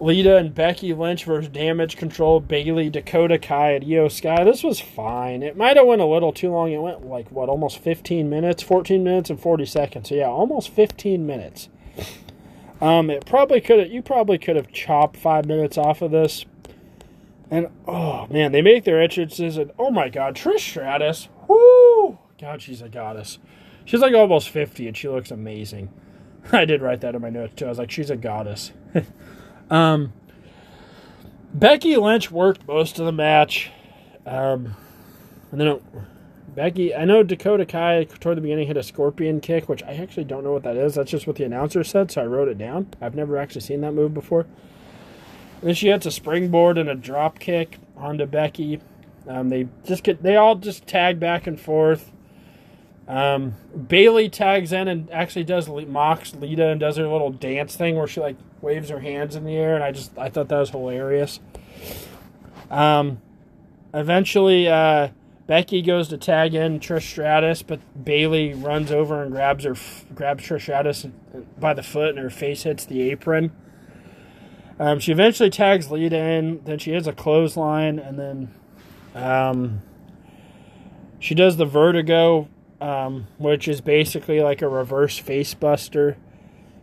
Lita, 0.00 0.36
and 0.36 0.54
Becky 0.54 0.92
Lynch 0.92 1.24
versus 1.24 1.50
Damage 1.50 1.96
Control, 1.96 2.40
Bayley, 2.40 2.90
Dakota 2.90 3.38
Kai, 3.38 3.72
and 3.72 3.84
Iyo 3.84 4.10
Sky. 4.10 4.44
This 4.44 4.62
was 4.62 4.80
fine. 4.80 5.42
It 5.42 5.56
might 5.56 5.76
have 5.76 5.86
went 5.86 6.02
a 6.02 6.06
little 6.06 6.32
too 6.32 6.50
long. 6.50 6.72
It 6.72 6.82
went 6.82 7.06
like 7.06 7.30
what, 7.30 7.48
almost 7.48 7.78
15 7.78 8.28
minutes, 8.28 8.62
14 8.62 9.02
minutes 9.02 9.30
and 9.30 9.40
40 9.40 9.64
seconds. 9.64 10.08
So 10.08 10.16
yeah, 10.16 10.26
almost 10.26 10.70
15 10.70 11.24
minutes. 11.24 11.68
Um, 12.80 13.10
it 13.10 13.26
probably 13.26 13.60
could 13.60 13.78
have. 13.78 13.90
You 13.90 14.02
probably 14.02 14.38
could 14.38 14.56
have 14.56 14.72
chopped 14.72 15.16
five 15.16 15.44
minutes 15.44 15.76
off 15.76 16.02
of 16.02 16.10
this. 16.10 16.46
And 17.50 17.68
oh 17.86 18.26
man, 18.28 18.52
they 18.52 18.62
make 18.62 18.84
their 18.84 19.02
entrances, 19.02 19.56
and 19.56 19.72
oh 19.78 19.90
my 19.90 20.08
god, 20.08 20.36
Trish 20.36 20.60
Stratus, 20.60 21.28
whoo, 21.48 22.18
God, 22.40 22.62
she's 22.62 22.80
a 22.80 22.88
goddess. 22.88 23.38
She's 23.84 24.00
like 24.00 24.14
almost 24.14 24.50
fifty, 24.50 24.86
and 24.86 24.96
she 24.96 25.08
looks 25.08 25.30
amazing. 25.30 25.92
I 26.52 26.64
did 26.64 26.80
write 26.80 27.00
that 27.02 27.14
in 27.14 27.20
my 27.20 27.30
notes 27.30 27.54
too. 27.56 27.66
I 27.66 27.68
was 27.68 27.78
like, 27.78 27.90
she's 27.90 28.10
a 28.10 28.16
goddess. 28.16 28.72
um, 29.70 30.12
Becky 31.52 31.96
Lynch 31.96 32.30
worked 32.30 32.66
most 32.66 32.98
of 32.98 33.04
the 33.04 33.12
match, 33.12 33.70
um, 34.24 34.76
and 35.50 35.60
then 35.60 35.66
it, 35.68 35.82
Becky, 36.54 36.94
I 36.94 37.04
know 37.04 37.22
Dakota 37.22 37.64
Kai 37.64 38.04
toward 38.04 38.36
the 38.36 38.40
beginning 38.40 38.66
hit 38.66 38.76
a 38.76 38.82
scorpion 38.82 39.40
kick, 39.40 39.68
which 39.68 39.82
I 39.84 39.94
actually 39.94 40.24
don't 40.24 40.42
know 40.42 40.52
what 40.52 40.64
that 40.64 40.76
is. 40.76 40.94
That's 40.94 41.10
just 41.10 41.26
what 41.26 41.36
the 41.36 41.44
announcer 41.44 41.84
said, 41.84 42.10
so 42.10 42.22
I 42.22 42.26
wrote 42.26 42.48
it 42.48 42.58
down. 42.58 42.88
I've 43.00 43.14
never 43.14 43.36
actually 43.36 43.60
seen 43.60 43.80
that 43.82 43.92
move 43.92 44.14
before. 44.14 44.40
And 45.60 45.68
then 45.68 45.74
she 45.74 45.88
hits 45.88 46.06
a 46.06 46.10
springboard 46.10 46.78
and 46.78 46.88
a 46.88 46.94
drop 46.94 47.38
kick 47.38 47.78
onto 47.96 48.26
Becky. 48.26 48.80
Um, 49.28 49.48
they 49.48 49.68
just 49.84 50.02
get 50.02 50.22
they 50.22 50.36
all 50.36 50.56
just 50.56 50.86
tag 50.86 51.20
back 51.20 51.46
and 51.46 51.60
forth. 51.60 52.10
Um, 53.06 53.54
Bayley 53.88 54.28
tags 54.28 54.72
in 54.72 54.88
and 54.88 55.10
actually 55.10 55.44
does 55.44 55.68
mocks 55.68 56.34
Lita 56.34 56.68
and 56.68 56.80
does 56.80 56.96
her 56.96 57.08
little 57.08 57.30
dance 57.30 57.76
thing 57.76 57.96
where 57.96 58.06
she 58.06 58.20
like 58.20 58.36
waves 58.60 58.88
her 58.88 59.00
hands 59.00 59.36
in 59.36 59.44
the 59.44 59.56
air, 59.56 59.74
and 59.74 59.84
I 59.84 59.92
just 59.92 60.16
I 60.18 60.30
thought 60.30 60.48
that 60.48 60.58
was 60.58 60.70
hilarious. 60.70 61.40
Um, 62.70 63.20
eventually, 63.92 64.68
uh, 64.68 65.08
Becky 65.50 65.82
goes 65.82 66.06
to 66.10 66.16
tag 66.16 66.54
in 66.54 66.78
Trish 66.78 67.10
Stratus, 67.10 67.62
but 67.62 67.80
Bayley 68.04 68.54
runs 68.54 68.92
over 68.92 69.20
and 69.20 69.32
grabs 69.32 69.64
her, 69.64 69.74
grabs 70.14 70.44
Trish 70.44 70.60
Stratus 70.60 71.08
by 71.58 71.74
the 71.74 71.82
foot, 71.82 72.10
and 72.10 72.18
her 72.20 72.30
face 72.30 72.62
hits 72.62 72.84
the 72.84 73.10
apron. 73.10 73.50
Um, 74.78 75.00
she 75.00 75.10
eventually 75.10 75.50
tags 75.50 75.90
Lita 75.90 76.16
in. 76.16 76.62
Then 76.62 76.78
she 76.78 76.92
hits 76.92 77.08
a 77.08 77.12
clothesline, 77.12 77.98
and 77.98 78.16
then 78.16 78.54
um, 79.16 79.82
she 81.18 81.34
does 81.34 81.56
the 81.56 81.66
vertigo, 81.66 82.48
um, 82.80 83.26
which 83.38 83.66
is 83.66 83.80
basically 83.80 84.38
like 84.40 84.62
a 84.62 84.68
reverse 84.68 85.18
face 85.18 85.52
buster. 85.52 86.16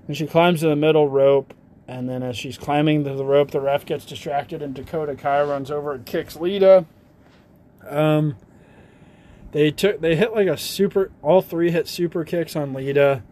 And 0.09 0.17
she 0.17 0.27
climbs 0.27 0.59
to 0.59 0.67
the 0.67 0.75
middle 0.75 1.07
rope, 1.07 1.53
and 1.87 2.09
then 2.09 2.21
as 2.21 2.35
she's 2.35 2.57
climbing 2.57 3.05
the 3.05 3.23
rope, 3.23 3.51
the 3.51 3.61
ref 3.61 3.85
gets 3.85 4.03
distracted, 4.03 4.61
and 4.61 4.73
Dakota 4.75 5.15
Kai 5.15 5.41
runs 5.43 5.71
over 5.71 5.93
and 5.93 6.05
kicks 6.05 6.35
Lita. 6.35 6.85
Um, 7.87 8.35
they 9.51 9.71
took 9.71 10.01
they 10.01 10.15
hit 10.15 10.33
like 10.33 10.47
a 10.47 10.57
super. 10.57 11.11
All 11.21 11.41
three 11.41 11.71
hit 11.71 11.87
super 11.87 12.23
kicks 12.23 12.55
on 12.55 12.73
Lita. 12.73 13.23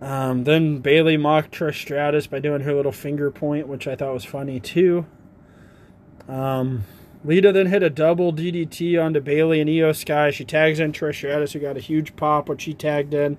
Um, 0.00 0.44
then 0.44 0.78
Bayley 0.78 1.16
mocked 1.16 1.54
Trish 1.54 1.80
Stratus 1.80 2.26
by 2.26 2.40
doing 2.40 2.62
her 2.62 2.74
little 2.74 2.92
finger 2.92 3.30
point, 3.30 3.68
which 3.68 3.86
I 3.86 3.94
thought 3.94 4.12
was 4.12 4.24
funny 4.24 4.58
too. 4.58 5.06
Um, 6.28 6.84
Lita 7.24 7.52
then 7.52 7.66
hit 7.66 7.84
a 7.84 7.90
double 7.90 8.32
DDT 8.32 9.00
onto 9.00 9.20
Bayley 9.20 9.60
and 9.60 9.70
Iyo 9.70 9.94
Sky. 9.94 10.30
She 10.30 10.44
tags 10.44 10.80
in 10.80 10.92
Trish 10.92 11.16
Stratus, 11.16 11.52
who 11.52 11.60
got 11.60 11.76
a 11.76 11.80
huge 11.80 12.16
pop 12.16 12.48
when 12.48 12.58
she 12.58 12.74
tagged 12.74 13.14
in. 13.14 13.38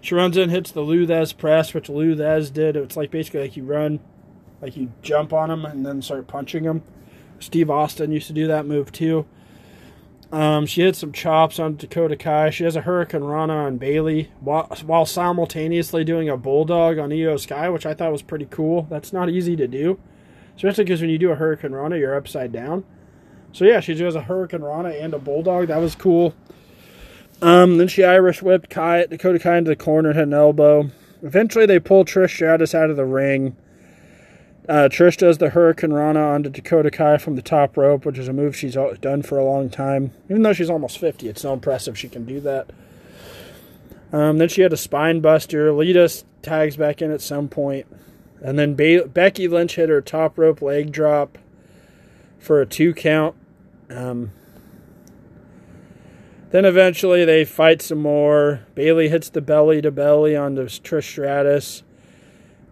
She 0.00 0.14
runs 0.14 0.36
in, 0.36 0.50
hits 0.50 0.70
the 0.70 0.80
Lou 0.80 1.06
Thesz 1.06 1.36
press, 1.36 1.74
which 1.74 1.88
Lou 1.88 2.14
Thesz 2.14 2.52
did. 2.52 2.76
It's 2.76 2.96
like 2.96 3.10
basically 3.10 3.40
like 3.40 3.56
you 3.56 3.64
run, 3.64 4.00
like 4.62 4.76
you 4.76 4.92
jump 5.02 5.32
on 5.32 5.50
him 5.50 5.64
and 5.66 5.84
then 5.84 6.00
start 6.00 6.26
punching 6.26 6.64
him. 6.64 6.82
Steve 7.38 7.70
Austin 7.70 8.12
used 8.12 8.26
to 8.28 8.32
do 8.32 8.46
that 8.46 8.64
move 8.66 8.90
too. 8.90 9.26
Um, 10.32 10.66
she 10.66 10.82
had 10.82 10.96
some 10.96 11.12
chops 11.12 11.58
on 11.58 11.76
Dakota 11.76 12.16
Kai. 12.16 12.50
She 12.50 12.64
has 12.64 12.76
a 12.76 12.82
Hurricanrana 12.82 13.66
on 13.66 13.76
Bayley 13.76 14.30
while, 14.40 14.66
while 14.84 15.06
simultaneously 15.06 16.02
doing 16.04 16.28
a 16.28 16.36
bulldog 16.36 16.98
on 16.98 17.10
Iyo 17.10 17.38
Sky, 17.38 17.68
which 17.68 17.86
I 17.86 17.94
thought 17.94 18.10
was 18.10 18.22
pretty 18.22 18.46
cool. 18.50 18.86
That's 18.90 19.12
not 19.12 19.30
easy 19.30 19.54
to 19.56 19.68
do, 19.68 20.00
especially 20.56 20.84
because 20.84 21.00
when 21.00 21.10
you 21.10 21.18
do 21.18 21.30
a 21.30 21.36
Hurricanrana, 21.36 21.98
you're 21.98 22.16
upside 22.16 22.52
down. 22.52 22.84
So 23.52 23.64
yeah, 23.64 23.80
she 23.80 23.94
does 23.94 24.16
a 24.16 24.22
Hurricanrana 24.22 25.00
and 25.00 25.14
a 25.14 25.18
bulldog. 25.18 25.68
That 25.68 25.78
was 25.78 25.94
cool. 25.94 26.34
Um, 27.40 27.78
then 27.78 27.88
she 27.88 28.02
Irish 28.02 28.42
whipped 28.42 28.70
Kai, 28.70 29.06
Dakota 29.06 29.38
Kai 29.38 29.58
into 29.58 29.68
the 29.68 29.76
corner 29.76 30.10
and 30.10 30.18
hit 30.18 30.28
an 30.28 30.34
elbow. 30.34 30.90
Eventually, 31.22 31.66
they 31.66 31.78
pull 31.78 32.04
Trish 32.04 32.30
Stratus 32.30 32.74
out 32.74 32.90
of 32.90 32.96
the 32.96 33.04
ring. 33.04 33.56
Uh, 34.66 34.88
Trish 34.88 35.18
does 35.18 35.38
the 35.38 35.50
hurricanrana 35.50 36.34
onto 36.34 36.48
Dakota 36.48 36.90
Kai 36.90 37.18
from 37.18 37.36
the 37.36 37.42
top 37.42 37.76
rope, 37.76 38.06
which 38.06 38.18
is 38.18 38.28
a 38.28 38.32
move 38.32 38.56
she's 38.56 38.76
done 39.00 39.22
for 39.22 39.38
a 39.38 39.44
long 39.44 39.68
time. 39.68 40.12
Even 40.30 40.42
though 40.42 40.54
she's 40.54 40.70
almost 40.70 40.98
50, 40.98 41.28
it's 41.28 41.42
so 41.42 41.52
impressive 41.52 41.98
she 41.98 42.08
can 42.08 42.24
do 42.24 42.40
that. 42.40 42.70
Um, 44.10 44.38
then 44.38 44.48
she 44.48 44.62
had 44.62 44.72
a 44.72 44.76
spine 44.78 45.20
buster. 45.20 45.70
Lita 45.72 46.10
tags 46.40 46.76
back 46.76 47.02
in 47.02 47.10
at 47.10 47.20
some 47.20 47.48
point. 47.48 47.86
And 48.40 48.58
then 48.58 48.74
ba- 48.74 49.06
Becky 49.06 49.48
Lynch 49.48 49.74
hit 49.76 49.90
her 49.90 50.00
top 50.00 50.38
rope 50.38 50.62
leg 50.62 50.92
drop 50.92 51.36
for 52.38 52.62
a 52.62 52.66
two 52.66 52.94
count. 52.94 53.34
Um, 53.90 54.32
then 56.52 56.64
eventually 56.64 57.24
they 57.24 57.44
fight 57.44 57.82
some 57.82 57.98
more. 57.98 58.60
Bayley 58.74 59.08
hits 59.08 59.28
the 59.28 59.40
belly 59.40 59.82
to 59.82 59.90
belly 59.90 60.36
onto 60.36 60.66
Trish 60.66 61.04
Stratus. 61.04 61.82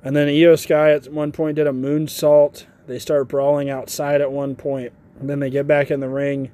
And 0.02 0.16
then 0.16 0.28
Iyo 0.28 0.58
Sky 0.58 0.92
at 0.92 1.12
one 1.12 1.32
point 1.32 1.56
did 1.56 1.66
a 1.66 1.72
moonsault. 1.72 2.66
They 2.86 2.98
start 2.98 3.28
brawling 3.28 3.70
outside 3.70 4.20
at 4.20 4.32
one 4.32 4.56
point. 4.56 4.92
And 5.20 5.30
then 5.30 5.40
they 5.40 5.50
get 5.50 5.66
back 5.66 5.90
in 5.90 6.00
the 6.00 6.08
ring. 6.08 6.50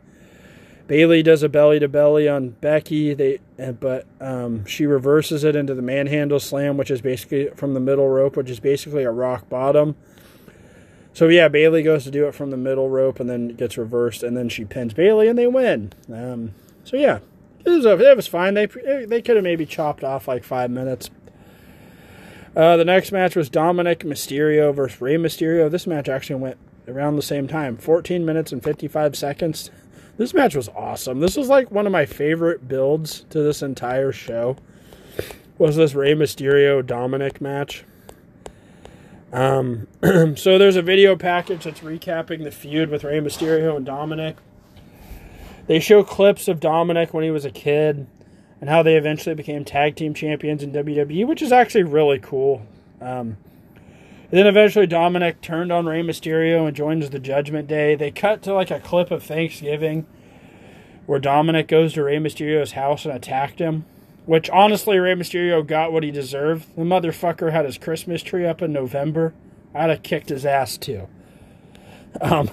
Bayley 0.86 1.22
does 1.22 1.42
a 1.42 1.48
belly 1.50 1.78
to 1.80 1.88
belly 1.88 2.28
on 2.28 2.50
Becky. 2.50 3.12
They 3.14 3.40
but 3.78 4.06
um, 4.20 4.64
she 4.64 4.86
reverses 4.86 5.44
it 5.44 5.54
into 5.54 5.74
the 5.74 5.82
manhandle 5.82 6.40
slam, 6.40 6.76
which 6.76 6.90
is 6.90 7.02
basically 7.02 7.48
from 7.50 7.74
the 7.74 7.80
middle 7.80 8.08
rope, 8.08 8.36
which 8.36 8.50
is 8.50 8.58
basically 8.58 9.04
a 9.04 9.10
rock 9.10 9.48
bottom. 9.48 9.96
So 11.12 11.28
yeah, 11.28 11.48
Bayley 11.48 11.82
goes 11.82 12.04
to 12.04 12.10
do 12.10 12.26
it 12.26 12.34
from 12.34 12.50
the 12.50 12.56
middle 12.56 12.88
rope 12.88 13.20
and 13.20 13.28
then 13.28 13.48
gets 13.48 13.76
reversed, 13.76 14.22
and 14.22 14.36
then 14.36 14.48
she 14.48 14.64
pins 14.64 14.94
Bayley 14.94 15.28
and 15.28 15.38
they 15.38 15.46
win. 15.46 15.92
Um, 16.12 16.54
so 16.84 16.96
yeah, 16.96 17.18
it 17.64 17.70
was, 17.70 17.84
it 17.84 18.16
was 18.16 18.26
fine. 18.26 18.54
They 18.54 18.66
they 18.66 19.20
could 19.20 19.36
have 19.36 19.44
maybe 19.44 19.66
chopped 19.66 20.04
off 20.04 20.26
like 20.26 20.42
five 20.42 20.70
minutes. 20.70 21.10
Uh, 22.58 22.76
the 22.76 22.84
next 22.84 23.12
match 23.12 23.36
was 23.36 23.48
Dominik 23.48 23.98
Mysterio 23.98 24.74
versus 24.74 25.00
Rey 25.00 25.14
Mysterio. 25.14 25.70
This 25.70 25.86
match 25.86 26.08
actually 26.08 26.40
went 26.40 26.56
around 26.88 27.14
the 27.14 27.22
same 27.22 27.46
time 27.46 27.76
14 27.76 28.24
minutes 28.24 28.50
and 28.50 28.60
55 28.64 29.14
seconds. 29.14 29.70
This 30.16 30.34
match 30.34 30.56
was 30.56 30.68
awesome. 30.70 31.20
This 31.20 31.36
was 31.36 31.48
like 31.48 31.70
one 31.70 31.86
of 31.86 31.92
my 31.92 32.04
favorite 32.04 32.66
builds 32.66 33.20
to 33.30 33.44
this 33.44 33.62
entire 33.62 34.10
show. 34.10 34.56
Was 35.56 35.76
this 35.76 35.94
Rey 35.94 36.14
Mysterio 36.14 36.82
Dominik 36.82 37.40
match? 37.40 37.84
Um, 39.32 39.86
so 40.36 40.58
there's 40.58 40.74
a 40.74 40.82
video 40.82 41.14
package 41.14 41.62
that's 41.62 41.78
recapping 41.78 42.42
the 42.42 42.50
feud 42.50 42.90
with 42.90 43.04
Rey 43.04 43.20
Mysterio 43.20 43.76
and 43.76 43.86
Dominik. 43.86 44.34
They 45.68 45.78
show 45.78 46.02
clips 46.02 46.48
of 46.48 46.58
Dominik 46.58 47.12
when 47.12 47.22
he 47.22 47.30
was 47.30 47.44
a 47.44 47.52
kid 47.52 48.08
and 48.60 48.68
how 48.68 48.82
they 48.82 48.96
eventually 48.96 49.34
became 49.34 49.64
tag 49.64 49.96
team 49.96 50.14
champions 50.14 50.62
in 50.62 50.72
WWE, 50.72 51.26
which 51.26 51.42
is 51.42 51.52
actually 51.52 51.84
really 51.84 52.18
cool. 52.18 52.62
Um, 53.00 53.36
then 54.30 54.46
eventually 54.46 54.86
Dominik 54.86 55.40
turned 55.40 55.72
on 55.72 55.86
Rey 55.86 56.02
Mysterio 56.02 56.66
and 56.66 56.76
joins 56.76 57.08
the 57.08 57.18
Judgment 57.18 57.68
Day. 57.68 57.94
They 57.94 58.10
cut 58.10 58.42
to 58.42 58.52
like 58.52 58.70
a 58.70 58.80
clip 58.80 59.10
of 59.10 59.22
Thanksgiving 59.22 60.06
where 61.06 61.20
Dominik 61.20 61.68
goes 61.68 61.94
to 61.94 62.04
Rey 62.04 62.18
Mysterio's 62.18 62.72
house 62.72 63.06
and 63.06 63.14
attacked 63.14 63.60
him. 63.60 63.86
Which 64.26 64.50
honestly, 64.50 64.98
Rey 64.98 65.14
Mysterio 65.14 65.66
got 65.66 65.90
what 65.90 66.02
he 66.02 66.10
deserved. 66.10 66.76
The 66.76 66.82
motherfucker 66.82 67.50
had 67.50 67.64
his 67.64 67.78
Christmas 67.78 68.22
tree 68.22 68.44
up 68.44 68.60
in 68.60 68.74
November. 68.74 69.32
I'd 69.74 69.88
have 69.88 70.02
kicked 70.02 70.28
his 70.28 70.44
ass 70.44 70.76
too. 70.76 71.08
Um, 72.20 72.50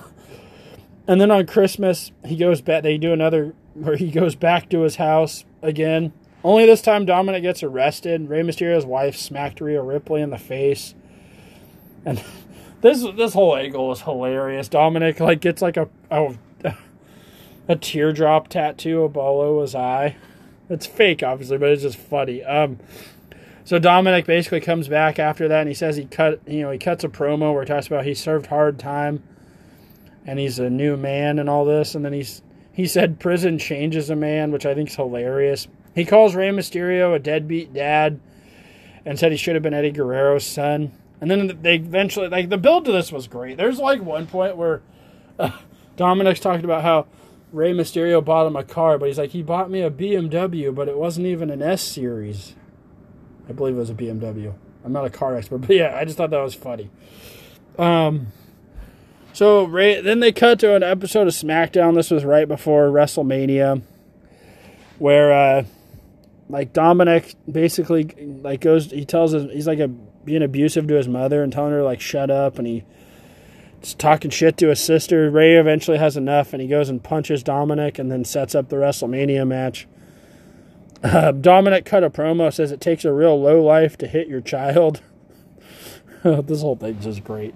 and 1.06 1.20
then 1.20 1.32
on 1.32 1.46
Christmas, 1.48 2.13
he 2.24 2.38
goes 2.38 2.62
back. 2.62 2.84
They 2.84 2.98
do 2.98 3.12
another 3.12 3.54
where 3.74 3.98
he 3.98 4.10
goes 4.10 4.36
back 4.36 4.70
to 4.70 4.82
his 4.82 4.96
house 4.96 5.44
again. 5.65 6.13
Only 6.43 6.65
this 6.65 6.82
time, 6.82 7.06
Dominik 7.08 7.41
gets 7.41 7.63
arrested. 7.63 8.30
Rey 8.30 8.41
Mysterio's 8.41 8.86
wife 8.86 9.17
smacked 9.17 9.60
Rhea 9.60 9.82
Ripley 9.82 10.21
in 10.21 10.30
the 10.30 10.38
face, 10.38 10.93
and 12.06 12.23
this 12.82 13.04
this 13.15 13.34
whole 13.34 13.56
angle 13.56 13.91
is 13.91 14.01
hilarious. 14.01 14.69
Dominik 14.69 15.19
like 15.19 15.41
gets 15.41 15.62
like 15.62 15.78
a 15.78 15.89
a, 16.12 16.36
a 17.67 17.75
teardrop 17.75 18.47
tattoo 18.47 19.10
below 19.10 19.62
his 19.62 19.73
eye. 19.73 20.15
It's 20.69 20.86
fake, 20.86 21.23
obviously, 21.23 21.58
but 21.58 21.69
it's 21.69 21.82
just 21.84 21.97
funny. 21.97 22.43
Um, 22.43 22.80
so 23.63 23.80
Dominik 23.80 24.25
basically 24.25 24.62
comes 24.62 24.88
back 24.88 25.17
after 25.17 25.47
that, 25.47 25.62
and 25.62 25.67
he 25.67 25.73
says 25.73 25.95
he 25.95 26.06
cut 26.06 26.39
you 26.47 26.62
know 26.62 26.69
he 26.69 26.78
cuts 26.78 27.04
a 27.04 27.10
promo 27.10 27.54
where 27.54 27.63
he 27.63 27.67
talks 27.67 27.88
about 27.88 28.06
he 28.06 28.13
served 28.13 28.45
hard 28.45 28.78
time, 28.78 29.23
and 30.28 30.38
he's 30.38 30.60
a 30.60 30.69
new 30.69 30.95
man 30.95 31.39
and 31.39 31.49
all 31.49 31.65
this, 31.65 31.95
and 31.95 32.06
then 32.06 32.13
he's 32.13 32.43
he 32.76 32.88
said 32.88 33.20
prison 33.22 33.58
changes 33.58 34.10
a 34.10 34.18
man, 34.18 34.52
which 34.52 34.66
I 34.66 34.76
think 34.76 34.90
is 34.90 34.96
hilarious. 34.98 35.68
He 35.96 36.04
calls 36.04 36.36
Rey 36.36 36.50
Mysterio 36.50 37.16
a 37.16 37.20
deadbeat 37.20 37.74
dad 37.74 38.20
and 39.06 39.18
said 39.18 39.32
he 39.32 39.38
should 39.38 39.56
have 39.56 39.64
been 39.64 39.74
Eddie 39.74 39.94
Guerrero's 39.94 40.46
son. 40.46 40.92
And 41.22 41.32
then 41.32 41.60
they 41.62 41.76
eventually, 41.76 42.28
like, 42.28 42.50
the 42.50 42.58
build 42.58 42.84
to 42.86 42.92
this 42.92 43.14
was 43.14 43.28
great. 43.28 43.56
There's 43.56 43.80
like 43.80 44.02
one 44.02 44.28
point 44.28 44.58
where 44.58 44.82
uh, 45.40 45.52
Dominik's 45.96 46.42
talking 46.42 46.66
about 46.66 46.84
how 46.84 47.08
Rey 47.54 47.72
Mysterio 47.72 48.24
bought 48.24 48.46
him 48.46 48.58
a 48.58 48.64
car, 48.66 48.98
but 48.98 49.08
he's 49.08 49.18
like, 49.18 49.30
he 49.30 49.42
bought 49.42 49.72
me 49.72 49.82
a 49.82 49.90
BMW, 49.90 50.76
but 50.76 50.90
it 50.90 50.98
wasn't 50.98 51.28
even 51.28 51.50
an 51.50 51.62
S 51.62 51.82
series. 51.82 52.56
I 53.48 53.54
believe 53.54 53.76
it 53.76 53.80
was 53.80 53.90
a 53.90 53.94
BMW. 53.94 54.54
I'm 54.84 54.92
not 54.92 55.06
a 55.06 55.10
car 55.10 55.38
expert, 55.38 55.60
but 55.60 55.70
yeah, 55.70 55.96
I 55.96 56.04
just 56.04 56.18
thought 56.18 56.32
that 56.32 56.44
was 56.44 56.56
funny. 56.56 56.90
Um, 57.78 58.28
so 59.36 59.65
right, 59.65 60.02
then 60.02 60.21
they 60.21 60.32
cut 60.32 60.60
to 60.60 60.76
an 60.76 60.82
episode 60.82 61.28
of 61.28 61.34
SmackDown. 61.34 61.93
This 61.93 62.10
was 62.10 62.24
right 62.24 62.48
before 62.48 62.88
WrestleMania, 62.88 63.82
where 64.98 65.34
uh, 65.34 65.65
like 66.48 66.71
Dominik 66.71 67.36
basically 67.52 68.06
like 68.41 68.62
goes. 68.62 68.91
He 68.91 69.04
tells 69.04 69.34
his 69.34 69.52
he's 69.52 69.67
like 69.67 69.80
a 69.80 69.89
being 69.89 70.41
abusive 70.41 70.88
to 70.88 70.93
his 70.93 71.10
mother 71.10 71.43
and 71.43 71.52
telling 71.52 71.74
her 71.74 71.84
like 71.84 72.00
shut 72.00 72.32
up, 72.32 72.58
and 72.58 72.65
he 72.65 72.86
talking 73.98 74.32
shit 74.32 74.56
to 74.60 74.69
his 74.69 74.80
sister. 74.80 75.30
Rey 75.30 75.58
eventually 75.58 75.98
has 75.98 76.15
enough, 76.15 76.54
and 76.54 76.62
he 76.62 76.69
goes 76.69 76.88
and 76.88 77.04
punches 77.04 77.43
Dominik, 77.43 78.00
and 78.00 78.10
then 78.10 78.24
sets 78.24 78.56
up 78.56 78.69
the 78.69 78.78
WrestleMania 78.78 79.45
match. 79.45 79.86
Uh, 81.04 81.34
Dominik 81.34 81.84
cut 81.84 82.06
a 82.06 82.10
promo 82.10 82.54
says 82.54 82.71
it 82.71 82.80
takes 82.80 83.04
a 83.04 83.12
real 83.12 83.38
low 83.38 83.62
life 83.62 83.98
to 83.98 84.08
hit 84.08 84.30
your 84.30 84.39
child. 84.39 85.02
this 86.24 86.62
whole 86.62 86.78
thing's 86.78 87.04
just 87.04 87.26
great. 87.26 87.54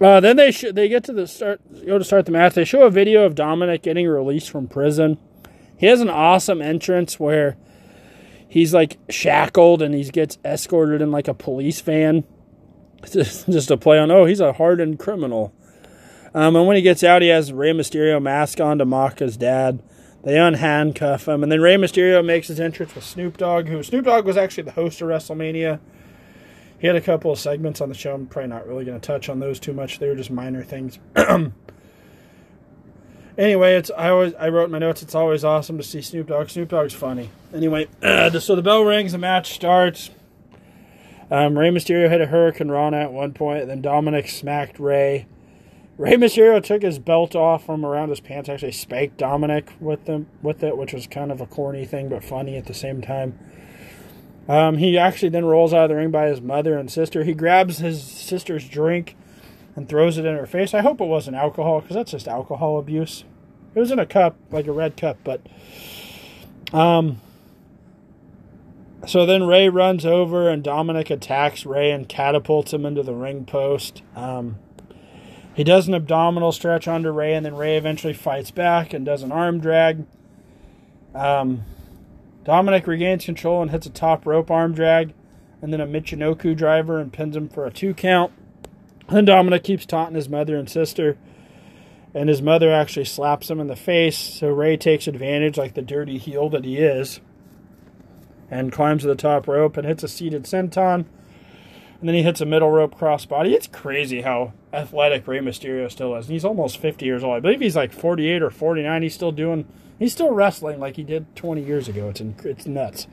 Uh, 0.00 0.20
then 0.20 0.36
they 0.36 0.52
sh- 0.52 0.72
they 0.72 0.88
get 0.88 1.04
to 1.04 1.12
the 1.12 1.26
start 1.26 1.60
go 1.86 1.98
to 1.98 2.04
start 2.04 2.26
the 2.26 2.32
match. 2.32 2.54
They 2.54 2.64
show 2.64 2.82
a 2.84 2.90
video 2.90 3.24
of 3.24 3.34
Dominik 3.34 3.82
getting 3.82 4.06
released 4.06 4.50
from 4.50 4.68
prison. 4.68 5.18
He 5.76 5.86
has 5.86 6.00
an 6.00 6.10
awesome 6.10 6.62
entrance 6.62 7.18
where 7.18 7.56
he's 8.48 8.72
like 8.72 8.98
shackled 9.08 9.82
and 9.82 9.94
he 9.94 10.04
gets 10.04 10.38
escorted 10.44 11.02
in 11.02 11.10
like 11.10 11.28
a 11.28 11.34
police 11.34 11.80
van, 11.80 12.24
just, 13.12 13.46
just 13.46 13.68
to 13.68 13.76
play 13.76 13.98
on. 13.98 14.10
Oh, 14.10 14.24
he's 14.24 14.40
a 14.40 14.54
hardened 14.54 14.98
criminal. 14.98 15.52
Um, 16.34 16.56
and 16.56 16.66
when 16.66 16.76
he 16.76 16.82
gets 16.82 17.02
out, 17.02 17.22
he 17.22 17.28
has 17.28 17.52
Rey 17.52 17.72
Mysterio 17.72 18.20
mask 18.20 18.60
on 18.60 18.78
to 18.78 18.84
mock 18.84 19.18
his 19.20 19.36
dad. 19.36 19.82
They 20.24 20.34
unhandcuff 20.34 21.32
him, 21.32 21.42
and 21.42 21.50
then 21.50 21.60
Rey 21.60 21.76
Mysterio 21.76 22.24
makes 22.24 22.48
his 22.48 22.60
entrance 22.60 22.94
with 22.94 23.04
Snoop 23.04 23.36
Dogg, 23.36 23.68
who 23.68 23.82
Snoop 23.82 24.04
Dogg 24.04 24.26
was 24.26 24.36
actually 24.36 24.64
the 24.64 24.72
host 24.72 25.00
of 25.00 25.08
WrestleMania. 25.08 25.78
He 26.78 26.86
had 26.86 26.96
a 26.96 27.00
couple 27.00 27.32
of 27.32 27.38
segments 27.38 27.80
on 27.80 27.88
the 27.88 27.94
show. 27.94 28.14
I'm 28.14 28.26
probably 28.26 28.48
not 28.48 28.66
really 28.66 28.84
going 28.84 29.00
to 29.00 29.06
touch 29.06 29.28
on 29.28 29.40
those 29.40 29.58
too 29.58 29.72
much. 29.72 29.98
They 29.98 30.08
were 30.08 30.14
just 30.14 30.30
minor 30.30 30.62
things. 30.62 31.00
anyway, 33.38 33.74
it's 33.74 33.90
I 33.96 34.10
always 34.10 34.34
I 34.34 34.48
wrote 34.48 34.70
my 34.70 34.78
notes. 34.78 35.02
It's 35.02 35.14
always 35.14 35.42
awesome 35.44 35.76
to 35.78 35.82
see 35.82 36.00
Snoop 36.00 36.28
Dogg. 36.28 36.50
Snoop 36.50 36.68
Dogg's 36.68 36.94
funny. 36.94 37.30
Anyway, 37.52 37.88
uh, 38.02 38.30
so 38.38 38.54
the 38.54 38.62
bell 38.62 38.84
rings. 38.84 39.12
The 39.12 39.18
match 39.18 39.54
starts. 39.54 40.10
Um, 41.30 41.58
Rey 41.58 41.68
Mysterio 41.68 42.08
hit 42.08 42.20
a 42.20 42.26
hurricanrana 42.26 43.02
at 43.04 43.12
one 43.12 43.34
point. 43.34 43.66
Then 43.66 43.82
Dominik 43.82 44.28
smacked 44.30 44.78
Rey. 44.78 45.26
Rey 45.98 46.14
Mysterio 46.14 46.62
took 46.62 46.82
his 46.82 47.00
belt 47.00 47.34
off 47.34 47.66
from 47.66 47.84
around 47.84 48.10
his 48.10 48.20
pants. 48.20 48.48
Actually, 48.48 48.70
spanked 48.72 49.18
Dominik 49.18 49.68
with 49.80 50.04
them 50.04 50.28
with 50.42 50.62
it, 50.62 50.76
which 50.76 50.92
was 50.92 51.08
kind 51.08 51.32
of 51.32 51.40
a 51.40 51.46
corny 51.46 51.84
thing 51.84 52.08
but 52.08 52.22
funny 52.22 52.56
at 52.56 52.66
the 52.66 52.74
same 52.74 53.02
time. 53.02 53.36
Um, 54.48 54.78
he 54.78 54.96
actually 54.96 55.28
then 55.28 55.44
rolls 55.44 55.74
out 55.74 55.84
of 55.84 55.88
the 55.90 55.96
ring 55.96 56.10
by 56.10 56.26
his 56.28 56.40
mother 56.40 56.78
and 56.78 56.90
sister. 56.90 57.22
He 57.22 57.34
grabs 57.34 57.78
his 57.78 58.02
sister's 58.02 58.66
drink 58.66 59.14
and 59.76 59.88
throws 59.88 60.16
it 60.16 60.24
in 60.24 60.34
her 60.36 60.46
face. 60.46 60.72
I 60.72 60.80
hope 60.80 61.00
it 61.00 61.04
wasn't 61.04 61.36
alcohol 61.36 61.82
because 61.82 61.94
that's 61.94 62.12
just 62.12 62.26
alcohol 62.26 62.78
abuse. 62.78 63.24
It 63.74 63.80
was 63.80 63.90
in 63.90 63.98
a 63.98 64.06
cup, 64.06 64.36
like 64.50 64.66
a 64.66 64.72
red 64.72 64.96
cup, 64.96 65.18
but 65.22 65.42
um, 66.72 67.20
So 69.06 69.24
then 69.24 69.46
Rey 69.46 69.68
runs 69.68 70.04
over 70.04 70.50
and 70.50 70.62
Dominik 70.62 71.10
attacks 71.10 71.64
Rey 71.64 71.90
and 71.90 72.08
catapults 72.08 72.72
him 72.72 72.84
into 72.84 73.02
the 73.02 73.14
ring 73.14 73.44
post. 73.44 74.02
Um, 74.16 74.58
he 75.54 75.64
does 75.64 75.88
an 75.88 75.94
abdominal 75.94 76.52
stretch 76.52 76.86
onto 76.86 77.10
Rey, 77.10 77.34
and 77.34 77.44
then 77.44 77.56
Rey 77.56 77.76
eventually 77.76 78.12
fights 78.12 78.50
back 78.50 78.92
and 78.92 79.04
does 79.04 79.22
an 79.22 79.32
arm 79.32 79.60
drag. 79.60 80.04
Um, 81.14 81.64
Dominik 82.48 82.86
regains 82.86 83.26
control 83.26 83.60
and 83.60 83.70
hits 83.70 83.84
a 83.84 83.90
top 83.90 84.24
rope 84.24 84.50
arm 84.50 84.72
drag, 84.72 85.12
and 85.60 85.70
then 85.70 85.82
a 85.82 85.86
Michinoku 85.86 86.56
driver 86.56 86.98
and 86.98 87.12
pins 87.12 87.36
him 87.36 87.46
for 87.46 87.66
a 87.66 87.70
two 87.70 87.92
count. 87.92 88.32
Then 89.10 89.26
Dominik 89.26 89.64
keeps 89.64 89.84
taunting 89.84 90.14
his 90.14 90.30
mother 90.30 90.56
and 90.56 90.66
sister, 90.66 91.18
and 92.14 92.30
his 92.30 92.40
mother 92.40 92.72
actually 92.72 93.04
slaps 93.04 93.50
him 93.50 93.60
in 93.60 93.66
the 93.66 93.76
face. 93.76 94.16
So 94.16 94.48
Rey 94.48 94.78
takes 94.78 95.06
advantage, 95.06 95.58
like 95.58 95.74
the 95.74 95.82
dirty 95.82 96.16
heel 96.16 96.48
that 96.48 96.64
he 96.64 96.78
is, 96.78 97.20
and 98.50 98.72
climbs 98.72 99.02
to 99.02 99.08
the 99.08 99.14
top 99.14 99.46
rope 99.46 99.76
and 99.76 99.86
hits 99.86 100.02
a 100.02 100.08
seated 100.08 100.44
senton. 100.44 101.04
And 102.00 102.08
then 102.08 102.14
he 102.14 102.22
hits 102.22 102.40
a 102.40 102.46
middle 102.46 102.70
rope 102.70 102.96
crossbody. 102.96 103.52
It's 103.52 103.66
crazy 103.66 104.22
how 104.22 104.52
athletic 104.72 105.26
Rey 105.26 105.40
Mysterio 105.40 105.90
still 105.90 106.14
is. 106.14 106.26
And 106.26 106.32
he's 106.32 106.44
almost 106.44 106.78
50 106.78 107.04
years 107.04 107.24
old. 107.24 107.34
I 107.34 107.40
believe 107.40 107.60
he's 107.60 107.74
like 107.74 107.92
48 107.92 108.42
or 108.42 108.50
49. 108.50 109.02
He's 109.02 109.14
still 109.14 109.32
doing, 109.32 109.66
he's 109.98 110.12
still 110.12 110.30
wrestling 110.30 110.78
like 110.78 110.96
he 110.96 111.02
did 111.02 111.34
20 111.34 111.64
years 111.64 111.88
ago. 111.88 112.08
It's, 112.08 112.20
it's 112.20 112.66
nuts. 112.66 113.08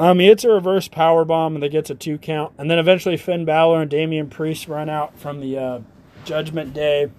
Um, 0.00 0.18
he 0.18 0.26
hits 0.28 0.44
a 0.44 0.50
reverse 0.50 0.88
power 0.88 1.26
bomb 1.26 1.54
and 1.54 1.62
they 1.62 1.68
gets 1.68 1.90
a 1.90 1.94
two 1.94 2.16
count, 2.16 2.54
and 2.56 2.70
then 2.70 2.78
eventually 2.78 3.18
Finn 3.18 3.44
Balor 3.44 3.82
and 3.82 3.90
Damian 3.90 4.30
Priest 4.30 4.66
run 4.66 4.88
out 4.88 5.18
from 5.18 5.40
the 5.40 5.58
uh, 5.58 5.80
Judgment 6.24 6.72
Day. 6.72 7.10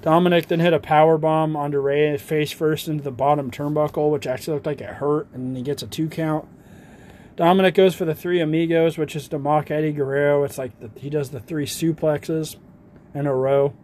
Dominik 0.00 0.46
then 0.46 0.60
hit 0.60 0.72
a 0.72 0.78
power 0.78 1.18
bomb 1.18 1.56
onto 1.56 1.80
Rey 1.80 2.16
face 2.16 2.52
first 2.52 2.86
into 2.86 3.02
the 3.02 3.10
bottom 3.10 3.50
turnbuckle, 3.50 4.12
which 4.12 4.24
actually 4.24 4.54
looked 4.54 4.66
like 4.66 4.80
it 4.80 4.88
hurt, 4.88 5.26
and 5.32 5.48
then 5.48 5.56
he 5.56 5.62
gets 5.62 5.82
a 5.82 5.88
two 5.88 6.08
count. 6.08 6.46
Dominik 7.38 7.74
goes 7.74 7.94
for 7.94 8.04
the 8.04 8.16
three 8.16 8.40
amigos, 8.40 8.98
which 8.98 9.14
is 9.14 9.28
to 9.28 9.38
mock 9.38 9.70
Eddie 9.70 9.92
Guerrero. 9.92 10.42
It's 10.42 10.58
like 10.58 10.76
the, 10.80 10.90
he 10.98 11.08
does 11.08 11.30
the 11.30 11.38
three 11.38 11.66
suplexes 11.66 12.56
in 13.14 13.28
a 13.28 13.34
row. 13.34 13.74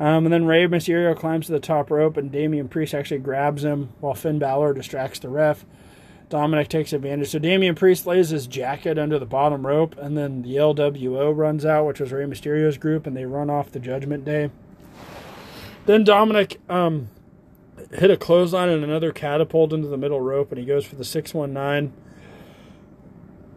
Um, 0.00 0.24
and 0.24 0.32
then 0.32 0.46
Rey 0.46 0.66
Mysterio 0.66 1.14
climbs 1.14 1.46
to 1.46 1.52
the 1.52 1.60
top 1.60 1.90
rope, 1.90 2.16
and 2.16 2.32
Damian 2.32 2.68
Priest 2.68 2.94
actually 2.94 3.20
grabs 3.20 3.62
him 3.62 3.90
while 4.00 4.14
Finn 4.14 4.38
Balor 4.38 4.72
distracts 4.72 5.18
the 5.18 5.28
ref. 5.28 5.66
Dominik 6.30 6.68
takes 6.68 6.94
advantage. 6.94 7.28
So 7.28 7.38
Damian 7.38 7.74
Priest 7.74 8.06
lays 8.06 8.30
his 8.30 8.46
jacket 8.46 8.98
under 8.98 9.18
the 9.18 9.26
bottom 9.26 9.66
rope, 9.66 9.94
and 9.98 10.16
then 10.16 10.40
the 10.40 10.56
LWO 10.56 11.36
runs 11.36 11.66
out, 11.66 11.84
which 11.84 12.00
was 12.00 12.10
Rey 12.10 12.24
Mysterio's 12.24 12.78
group, 12.78 13.06
and 13.06 13.14
they 13.14 13.26
run 13.26 13.50
off 13.50 13.70
the 13.70 13.80
Judgment 13.80 14.24
Day. 14.24 14.50
Then 15.84 16.06
Dominik 16.06 16.56
um, 16.70 17.10
hit 17.92 18.10
a 18.10 18.16
clothesline 18.16 18.70
and 18.70 18.82
another 18.82 19.12
catapult 19.12 19.74
into 19.74 19.88
the 19.88 19.98
middle 19.98 20.22
rope, 20.22 20.50
and 20.50 20.58
he 20.58 20.64
goes 20.64 20.86
for 20.86 20.96
the 20.96 21.04
619. 21.04 21.92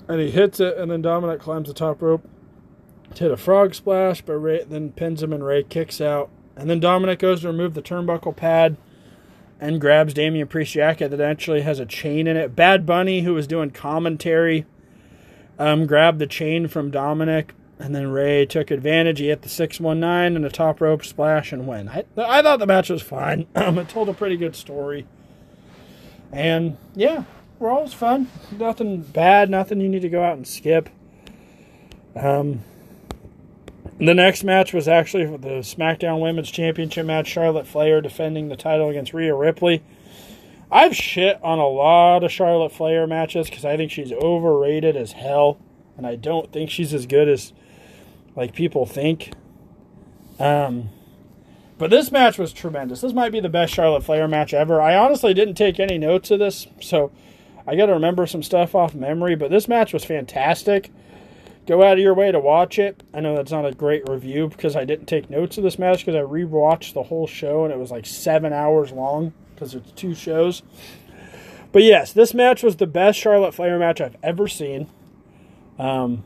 And 0.07 0.19
he 0.19 0.31
hits 0.31 0.59
it, 0.59 0.77
and 0.77 0.91
then 0.91 1.01
Dominik 1.01 1.39
climbs 1.39 1.67
the 1.67 1.73
top 1.73 2.01
rope 2.01 2.27
to 3.15 3.23
hit 3.23 3.31
a 3.31 3.37
frog 3.37 3.73
splash, 3.73 4.21
but 4.21 4.37
Rey 4.37 4.63
then 4.63 4.91
pins 4.91 5.23
him, 5.23 5.33
and 5.33 5.45
Rey 5.45 5.63
kicks 5.63 6.01
out. 6.01 6.29
And 6.55 6.69
then 6.69 6.81
Dominik 6.81 7.19
goes 7.19 7.41
to 7.41 7.47
remove 7.47 7.73
the 7.73 7.81
turnbuckle 7.81 8.35
pad 8.35 8.77
and 9.59 9.79
grabs 9.79 10.13
Damian 10.13 10.47
Priest's 10.47 10.73
jacket 10.73 11.09
that 11.11 11.21
actually 11.21 11.61
has 11.61 11.79
a 11.79 11.85
chain 11.85 12.27
in 12.27 12.35
it. 12.35 12.55
Bad 12.55 12.85
Bunny, 12.85 13.21
who 13.21 13.33
was 13.33 13.47
doing 13.47 13.71
commentary, 13.71 14.65
um, 15.57 15.85
grabbed 15.85 16.19
the 16.19 16.27
chain 16.27 16.67
from 16.67 16.91
Dominik, 16.91 17.51
and 17.79 17.95
then 17.95 18.07
Rey 18.07 18.45
took 18.45 18.71
advantage. 18.71 19.19
He 19.19 19.29
hit 19.29 19.41
the 19.41 19.49
619 19.49 20.35
and 20.35 20.45
a 20.45 20.49
top 20.49 20.81
rope 20.81 21.05
splash 21.05 21.51
and 21.51 21.67
win. 21.67 21.89
I, 21.89 22.03
I 22.17 22.41
thought 22.41 22.59
the 22.59 22.67
match 22.67 22.89
was 22.89 23.01
fine. 23.01 23.47
It 23.55 23.89
told 23.89 24.09
a 24.09 24.13
pretty 24.13 24.37
good 24.37 24.55
story. 24.55 25.05
And 26.31 26.77
yeah, 26.95 27.23
always 27.59 27.93
fun. 27.93 28.29
Nothing 28.51 29.01
bad, 29.01 29.49
nothing 29.49 29.79
you 29.81 29.89
need 29.89 30.01
to 30.01 30.09
go 30.09 30.23
out 30.23 30.37
and 30.37 30.47
skip. 30.47 30.89
Um, 32.15 32.61
the 33.99 34.13
next 34.13 34.43
match 34.43 34.73
was 34.73 34.87
actually 34.87 35.25
the 35.25 35.61
SmackDown 35.61 36.21
Women's 36.21 36.51
Championship 36.51 37.05
match. 37.05 37.27
Charlotte 37.27 37.67
Flair 37.67 38.01
defending 38.01 38.49
the 38.49 38.55
title 38.55 38.89
against 38.89 39.13
Rhea 39.13 39.35
Ripley. 39.35 39.83
I've 40.71 40.95
shit 40.95 41.39
on 41.43 41.59
a 41.59 41.67
lot 41.67 42.23
of 42.23 42.31
Charlotte 42.31 42.71
Flair 42.71 43.05
matches 43.05 43.49
because 43.49 43.63
I 43.63 43.77
think 43.77 43.91
she's 43.91 44.11
overrated 44.11 44.95
as 44.95 45.11
hell, 45.11 45.59
and 45.95 46.07
I 46.07 46.15
don't 46.15 46.51
think 46.51 46.71
she's 46.71 46.93
as 46.93 47.05
good 47.05 47.29
as 47.29 47.53
like 48.35 48.53
people 48.53 48.85
think. 48.87 49.33
Um, 50.39 50.89
but 51.77 51.91
this 51.91 52.11
match 52.11 52.39
was 52.39 52.51
tremendous. 52.53 53.01
This 53.01 53.13
might 53.13 53.31
be 53.31 53.39
the 53.39 53.49
best 53.49 53.73
Charlotte 53.73 54.03
Flair 54.03 54.27
match 54.27 54.53
ever. 54.53 54.81
I 54.81 54.95
honestly 54.95 55.33
didn't 55.33 55.55
take 55.55 55.79
any 55.79 55.97
notes 55.99 56.31
of 56.31 56.39
this, 56.39 56.67
so 56.81 57.11
I 57.67 57.75
got 57.75 57.87
to 57.87 57.93
remember 57.93 58.27
some 58.27 58.43
stuff 58.43 58.75
off 58.75 58.93
memory. 58.93 59.35
But 59.35 59.51
this 59.51 59.67
match 59.67 59.93
was 59.93 60.03
fantastic 60.03 60.91
go 61.65 61.83
out 61.83 61.93
of 61.93 61.99
your 61.99 62.13
way 62.13 62.31
to 62.31 62.39
watch 62.39 62.77
it. 62.79 63.03
I 63.13 63.19
know 63.19 63.35
that's 63.35 63.51
not 63.51 63.65
a 63.65 63.73
great 63.73 64.07
review 64.07 64.47
because 64.49 64.75
I 64.75 64.85
didn't 64.85 65.05
take 65.05 65.29
notes 65.29 65.57
of 65.57 65.63
this 65.63 65.79
match 65.79 66.05
because 66.05 66.15
I 66.15 66.21
rewatched 66.21 66.93
the 66.93 67.03
whole 67.03 67.27
show 67.27 67.63
and 67.63 67.73
it 67.73 67.79
was 67.79 67.91
like 67.91 68.05
seven 68.05 68.53
hours 68.53 68.91
long 68.91 69.33
because 69.53 69.73
it's 69.73 69.91
two 69.91 70.13
shows. 70.13 70.61
But 71.71 71.83
yes, 71.83 72.13
this 72.13 72.33
match 72.33 72.63
was 72.63 72.75
the 72.75 72.87
best 72.87 73.17
Charlotte 73.17 73.53
Flair 73.53 73.79
match 73.79 74.01
I've 74.01 74.17
ever 74.21 74.47
seen. 74.47 74.89
Um, 75.79 76.23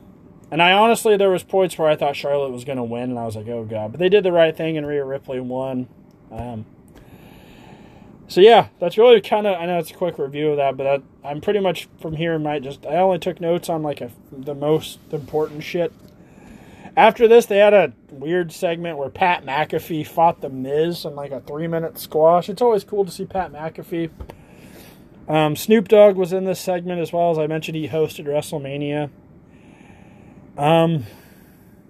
and 0.50 0.62
I 0.62 0.72
honestly, 0.72 1.16
there 1.16 1.30
was 1.30 1.42
points 1.42 1.78
where 1.78 1.88
I 1.88 1.96
thought 1.96 2.16
Charlotte 2.16 2.52
was 2.52 2.64
going 2.64 2.78
to 2.78 2.84
win, 2.84 3.10
and 3.10 3.18
I 3.18 3.24
was 3.24 3.36
like, 3.36 3.48
oh 3.48 3.64
god. 3.64 3.92
But 3.92 3.98
they 3.98 4.08
did 4.08 4.24
the 4.24 4.32
right 4.32 4.54
thing, 4.54 4.76
and 4.76 4.86
Rhea 4.86 5.04
Ripley 5.04 5.40
won. 5.40 5.88
Um, 6.30 6.66
so 8.28 8.40
yeah, 8.42 8.68
that's 8.78 8.98
really 8.98 9.20
kind 9.20 9.46
of. 9.46 9.58
I 9.58 9.66
know 9.66 9.78
it's 9.78 9.90
a 9.90 9.94
quick 9.94 10.18
review 10.18 10.50
of 10.50 10.58
that, 10.58 10.76
but 10.76 10.84
that, 10.84 11.02
I'm 11.24 11.40
pretty 11.40 11.60
much 11.60 11.88
from 12.00 12.14
here. 12.14 12.38
Might 12.38 12.62
just. 12.62 12.84
I 12.86 12.96
only 12.96 13.18
took 13.18 13.40
notes 13.40 13.68
on 13.68 13.82
like 13.82 14.00
a, 14.00 14.10
the 14.30 14.54
most 14.54 14.98
important 15.10 15.64
shit. 15.64 15.92
After 16.94 17.26
this, 17.26 17.46
they 17.46 17.58
had 17.58 17.72
a 17.74 17.92
weird 18.10 18.52
segment 18.52 18.98
where 18.98 19.08
Pat 19.08 19.44
McAfee 19.44 20.06
fought 20.06 20.40
the 20.40 20.48
Miz 20.48 21.04
in 21.04 21.14
like 21.14 21.30
a 21.30 21.40
three 21.40 21.66
minute 21.66 21.98
squash. 21.98 22.48
It's 22.48 22.60
always 22.60 22.84
cool 22.84 23.04
to 23.04 23.10
see 23.10 23.24
Pat 23.24 23.52
McAfee. 23.52 24.10
Um, 25.26 25.56
Snoop 25.56 25.88
Dogg 25.88 26.16
was 26.16 26.32
in 26.32 26.44
this 26.44 26.60
segment 26.60 27.00
as 27.00 27.12
well 27.12 27.30
as 27.30 27.38
I 27.38 27.46
mentioned. 27.46 27.76
He 27.76 27.88
hosted 27.88 28.26
WrestleMania. 28.26 29.10
Um, 30.56 31.06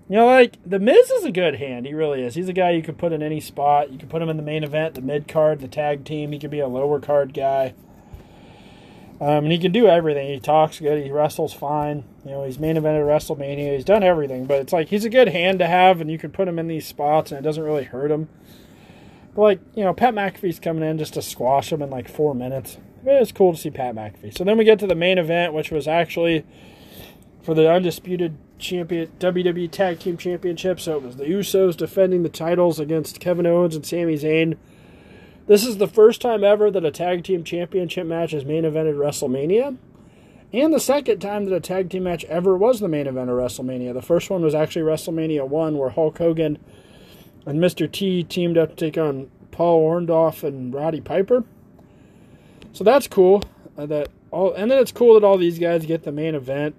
you 0.08 0.16
know, 0.16 0.26
like 0.26 0.56
the 0.64 0.78
Miz 0.78 1.10
is 1.10 1.24
a 1.24 1.32
good 1.32 1.56
hand. 1.56 1.84
He 1.84 1.92
really 1.92 2.22
is. 2.22 2.34
He's 2.34 2.48
a 2.48 2.54
guy 2.54 2.70
you 2.70 2.82
could 2.82 2.96
put 2.96 3.12
in 3.12 3.22
any 3.22 3.40
spot. 3.40 3.92
You 3.92 3.98
could 3.98 4.08
put 4.08 4.22
him 4.22 4.30
in 4.30 4.38
the 4.38 4.42
main 4.42 4.64
event, 4.64 4.94
the 4.94 5.02
mid 5.02 5.28
card, 5.28 5.60
the 5.60 5.68
tag 5.68 6.04
team. 6.04 6.32
He 6.32 6.38
could 6.38 6.50
be 6.50 6.60
a 6.60 6.68
lower 6.68 6.98
card 6.98 7.34
guy. 7.34 7.74
Um, 9.20 9.44
and 9.44 9.52
he 9.52 9.58
can 9.58 9.72
do 9.72 9.86
everything. 9.86 10.28
He 10.32 10.38
talks 10.38 10.78
good. 10.78 11.04
He 11.04 11.10
wrestles 11.10 11.52
fine. 11.52 12.04
You 12.24 12.30
know, 12.30 12.44
he's 12.44 12.58
main 12.58 12.76
evented 12.76 13.04
WrestleMania. 13.04 13.74
He's 13.74 13.84
done 13.84 14.04
everything. 14.04 14.46
But 14.46 14.60
it's 14.60 14.72
like 14.72 14.88
he's 14.88 15.04
a 15.04 15.10
good 15.10 15.28
hand 15.28 15.58
to 15.58 15.66
have, 15.66 16.00
and 16.00 16.10
you 16.10 16.18
can 16.18 16.30
put 16.30 16.48
him 16.48 16.58
in 16.58 16.68
these 16.68 16.86
spots, 16.86 17.30
and 17.30 17.38
it 17.38 17.42
doesn't 17.42 17.62
really 17.62 17.84
hurt 17.84 18.10
him. 18.10 18.28
But 19.34 19.42
like 19.42 19.60
you 19.74 19.84
know, 19.84 19.92
Pat 19.92 20.14
McAfee's 20.14 20.60
coming 20.60 20.88
in 20.88 20.98
just 20.98 21.14
to 21.14 21.22
squash 21.22 21.70
him 21.72 21.82
in 21.82 21.90
like 21.90 22.08
four 22.08 22.34
minutes. 22.34 22.78
It's 23.04 23.32
cool 23.32 23.52
to 23.52 23.58
see 23.58 23.70
Pat 23.70 23.94
McAfee. 23.94 24.36
So 24.36 24.44
then 24.44 24.56
we 24.56 24.64
get 24.64 24.78
to 24.78 24.86
the 24.86 24.94
main 24.94 25.18
event, 25.18 25.52
which 25.52 25.70
was 25.70 25.86
actually 25.86 26.44
for 27.42 27.54
the 27.54 27.70
undisputed 27.70 28.36
champion 28.58 29.10
WWE 29.18 29.70
Tag 29.70 29.98
Team 30.00 30.16
Championship. 30.16 30.80
So 30.80 30.96
it 30.96 31.02
was 31.02 31.16
the 31.16 31.24
Usos 31.24 31.76
defending 31.76 32.22
the 32.22 32.28
titles 32.28 32.78
against 32.80 33.20
Kevin 33.20 33.46
Owens 33.46 33.76
and 33.76 33.86
Sami 33.86 34.14
Zayn. 34.14 34.56
This 35.46 35.64
is 35.64 35.78
the 35.78 35.86
first 35.86 36.20
time 36.20 36.44
ever 36.44 36.70
that 36.70 36.84
a 36.84 36.90
tag 36.90 37.24
team 37.24 37.42
championship 37.42 38.06
match 38.06 38.34
is 38.34 38.44
main 38.44 38.64
evented 38.64 38.96
WrestleMania. 38.96 39.78
And 40.52 40.72
the 40.72 40.80
second 40.80 41.20
time 41.20 41.46
that 41.46 41.54
a 41.54 41.60
tag 41.60 41.90
team 41.90 42.04
match 42.04 42.24
ever 42.24 42.56
was 42.56 42.80
the 42.80 42.88
main 42.88 43.06
event 43.06 43.30
of 43.30 43.36
WrestleMania. 43.36 43.94
The 43.94 44.02
first 44.02 44.30
one 44.30 44.42
was 44.42 44.54
actually 44.54 44.82
WrestleMania 44.82 45.46
1, 45.46 45.78
where 45.78 45.90
Hulk 45.90 46.18
Hogan 46.18 46.58
and 47.46 47.60
Mr. 47.60 47.90
T 47.90 48.22
teamed 48.24 48.58
up 48.58 48.70
to 48.70 48.76
take 48.76 48.98
on 48.98 49.30
Paul 49.50 49.88
Orndorff 49.88 50.42
and 50.42 50.72
Roddy 50.72 51.00
Piper. 51.00 51.44
So 52.72 52.84
that's 52.84 53.06
cool. 53.06 53.42
Uh, 53.76 53.86
that 53.86 54.08
all, 54.30 54.52
and 54.52 54.70
then 54.70 54.78
it's 54.78 54.92
cool 54.92 55.14
that 55.14 55.24
all 55.24 55.38
these 55.38 55.58
guys 55.58 55.86
get 55.86 56.02
the 56.02 56.12
main 56.12 56.34
event. 56.34 56.74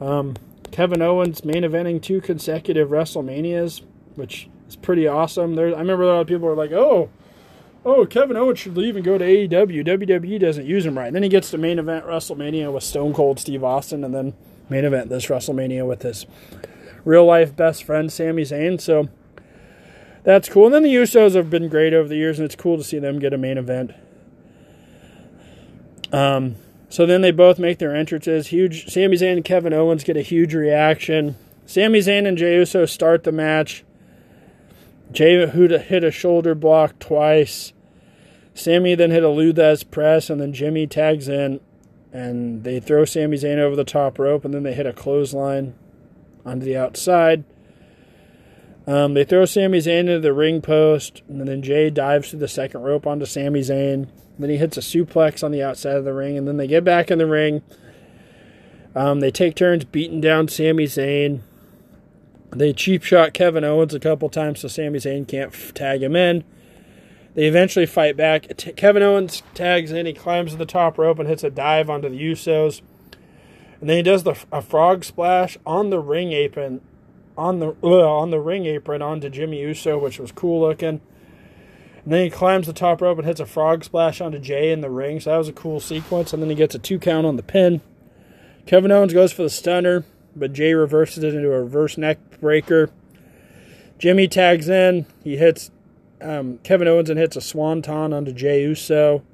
Um, 0.00 0.36
Kevin 0.76 1.00
Owens 1.00 1.42
main 1.42 1.62
eventing 1.62 2.02
two 2.02 2.20
consecutive 2.20 2.90
WrestleManias, 2.90 3.80
which 4.14 4.46
is 4.68 4.76
pretty 4.76 5.08
awesome. 5.08 5.54
There, 5.54 5.74
I 5.74 5.78
remember 5.78 6.02
a 6.02 6.08
lot 6.08 6.20
of 6.20 6.26
people 6.26 6.46
were 6.46 6.54
like, 6.54 6.70
"Oh, 6.70 7.08
oh, 7.82 8.04
Kevin 8.04 8.36
Owens 8.36 8.58
should 8.58 8.76
leave 8.76 8.94
and 8.94 9.02
go 9.02 9.16
to 9.16 9.24
AEW. 9.24 9.82
WWE 9.82 10.38
doesn't 10.38 10.66
use 10.66 10.84
him 10.84 10.98
right." 10.98 11.06
And 11.06 11.16
then 11.16 11.22
he 11.22 11.30
gets 11.30 11.50
to 11.52 11.56
main 11.56 11.78
event 11.78 12.04
WrestleMania 12.04 12.70
with 12.70 12.82
Stone 12.82 13.14
Cold 13.14 13.40
Steve 13.40 13.64
Austin, 13.64 14.04
and 14.04 14.14
then 14.14 14.34
main 14.68 14.84
event 14.84 15.08
this 15.08 15.28
WrestleMania 15.28 15.86
with 15.86 16.02
his 16.02 16.26
real 17.06 17.24
life 17.24 17.56
best 17.56 17.82
friend 17.82 18.12
Sami 18.12 18.42
Zayn. 18.42 18.78
So 18.78 19.08
that's 20.24 20.50
cool. 20.50 20.66
And 20.66 20.74
then 20.74 20.82
the 20.82 20.94
Usos 20.94 21.34
have 21.36 21.48
been 21.48 21.70
great 21.70 21.94
over 21.94 22.06
the 22.06 22.16
years, 22.16 22.38
and 22.38 22.44
it's 22.44 22.54
cool 22.54 22.76
to 22.76 22.84
see 22.84 22.98
them 22.98 23.18
get 23.18 23.32
a 23.32 23.38
main 23.38 23.56
event. 23.56 23.92
Um, 26.12 26.56
so 26.88 27.06
then 27.06 27.20
they 27.20 27.30
both 27.30 27.58
make 27.58 27.78
their 27.78 27.94
entrances. 27.94 28.48
Huge. 28.48 28.90
Sami 28.90 29.16
Zayn 29.16 29.34
and 29.34 29.44
Kevin 29.44 29.72
Owens 29.72 30.04
get 30.04 30.16
a 30.16 30.22
huge 30.22 30.54
reaction. 30.54 31.36
Sami 31.66 31.98
Zayn 31.98 32.26
and 32.26 32.38
Jey 32.38 32.56
Uso 32.56 32.86
start 32.86 33.24
the 33.24 33.32
match. 33.32 33.84
Jey 35.10 35.46
hit 35.46 36.04
a 36.04 36.10
shoulder 36.10 36.54
block 36.54 36.98
twice. 36.98 37.72
Sami 38.54 38.94
then 38.94 39.10
hit 39.10 39.22
a 39.22 39.28
Lou 39.28 39.52
Thesz 39.52 39.88
press, 39.88 40.30
and 40.30 40.40
then 40.40 40.52
Jimmy 40.52 40.86
tags 40.86 41.28
in, 41.28 41.60
and 42.12 42.64
they 42.64 42.80
throw 42.80 43.04
Sami 43.04 43.36
Zayn 43.36 43.58
over 43.58 43.76
the 43.76 43.84
top 43.84 44.18
rope, 44.18 44.44
and 44.44 44.54
then 44.54 44.62
they 44.62 44.72
hit 44.72 44.86
a 44.86 44.92
clothesline 44.92 45.74
onto 46.44 46.64
the 46.64 46.76
outside. 46.76 47.44
Um, 48.86 49.14
they 49.14 49.24
throw 49.24 49.44
Sami 49.44 49.78
Zayn 49.78 50.00
into 50.00 50.20
the 50.20 50.32
ring 50.32 50.62
post, 50.62 51.22
and 51.28 51.46
then 51.46 51.60
Jey 51.60 51.90
dives 51.90 52.30
to 52.30 52.36
the 52.36 52.48
second 52.48 52.82
rope 52.82 53.06
onto 53.06 53.26
Sami 53.26 53.60
Zayn. 53.60 54.08
Then 54.38 54.50
he 54.50 54.56
hits 54.58 54.76
a 54.76 54.80
suplex 54.80 55.42
on 55.42 55.50
the 55.50 55.62
outside 55.62 55.96
of 55.96 56.04
the 56.04 56.12
ring, 56.12 56.36
and 56.36 56.46
then 56.46 56.56
they 56.56 56.66
get 56.66 56.84
back 56.84 57.10
in 57.10 57.18
the 57.18 57.26
ring. 57.26 57.62
Um, 58.94 59.20
they 59.20 59.30
take 59.30 59.54
turns 59.54 59.84
beating 59.84 60.20
down 60.20 60.48
Sami 60.48 60.84
Zayn. 60.84 61.40
They 62.50 62.72
cheap 62.72 63.02
shot 63.02 63.34
Kevin 63.34 63.64
Owens 63.64 63.94
a 63.94 64.00
couple 64.00 64.28
times 64.28 64.60
so 64.60 64.68
Sami 64.68 64.98
Zayn 64.98 65.28
can't 65.28 65.52
f- 65.52 65.74
tag 65.74 66.02
him 66.02 66.16
in. 66.16 66.44
They 67.34 67.44
eventually 67.44 67.84
fight 67.84 68.16
back. 68.16 68.56
T- 68.56 68.72
Kevin 68.72 69.02
Owens 69.02 69.42
tags 69.52 69.92
in. 69.92 70.06
He 70.06 70.14
climbs 70.14 70.52
to 70.52 70.56
the 70.56 70.64
top 70.64 70.96
rope 70.96 71.18
and 71.18 71.28
hits 71.28 71.44
a 71.44 71.50
dive 71.50 71.90
onto 71.90 72.08
the 72.08 72.18
Usos. 72.18 72.80
And 73.80 73.90
then 73.90 73.98
he 73.98 74.02
does 74.02 74.22
the 74.22 74.34
a 74.50 74.62
frog 74.62 75.04
splash 75.04 75.58
on 75.66 75.90
the 75.90 76.00
ring 76.00 76.32
apron, 76.32 76.80
on 77.36 77.58
the 77.58 77.72
on 77.82 78.30
the 78.30 78.40
ring 78.40 78.64
apron 78.64 79.02
onto 79.02 79.28
Jimmy 79.28 79.60
Uso, 79.60 79.98
which 79.98 80.18
was 80.18 80.32
cool 80.32 80.60
looking. 80.60 81.02
And 82.06 82.12
then 82.12 82.22
he 82.22 82.30
climbs 82.30 82.68
the 82.68 82.72
top 82.72 83.02
rope 83.02 83.18
and 83.18 83.26
hits 83.26 83.40
a 83.40 83.46
frog 83.46 83.82
splash 83.82 84.20
onto 84.20 84.38
Jey 84.38 84.70
in 84.70 84.80
the 84.80 84.88
ring. 84.88 85.18
So 85.18 85.30
that 85.30 85.38
was 85.38 85.48
a 85.48 85.52
cool 85.52 85.80
sequence. 85.80 86.32
And 86.32 86.40
then 86.40 86.48
he 86.48 86.54
gets 86.54 86.76
a 86.76 86.78
two 86.78 87.00
count 87.00 87.26
on 87.26 87.34
the 87.34 87.42
pin. 87.42 87.80
Kevin 88.64 88.92
Owens 88.92 89.12
goes 89.12 89.32
for 89.32 89.42
the 89.42 89.50
stunner, 89.50 90.04
but 90.36 90.52
Jey 90.52 90.72
reverses 90.72 91.24
it 91.24 91.34
into 91.34 91.52
a 91.52 91.60
reverse 91.60 91.98
neck 91.98 92.18
breaker. 92.40 92.90
Jimmy 93.98 94.28
tags 94.28 94.68
in. 94.68 95.06
He 95.24 95.36
hits 95.36 95.72
um, 96.20 96.58
Kevin 96.58 96.86
Owens 96.86 97.10
and 97.10 97.18
hits 97.18 97.34
a 97.34 97.40
swanton 97.40 98.12
onto 98.12 98.30
Jey 98.30 98.62
Uso. 98.62 99.24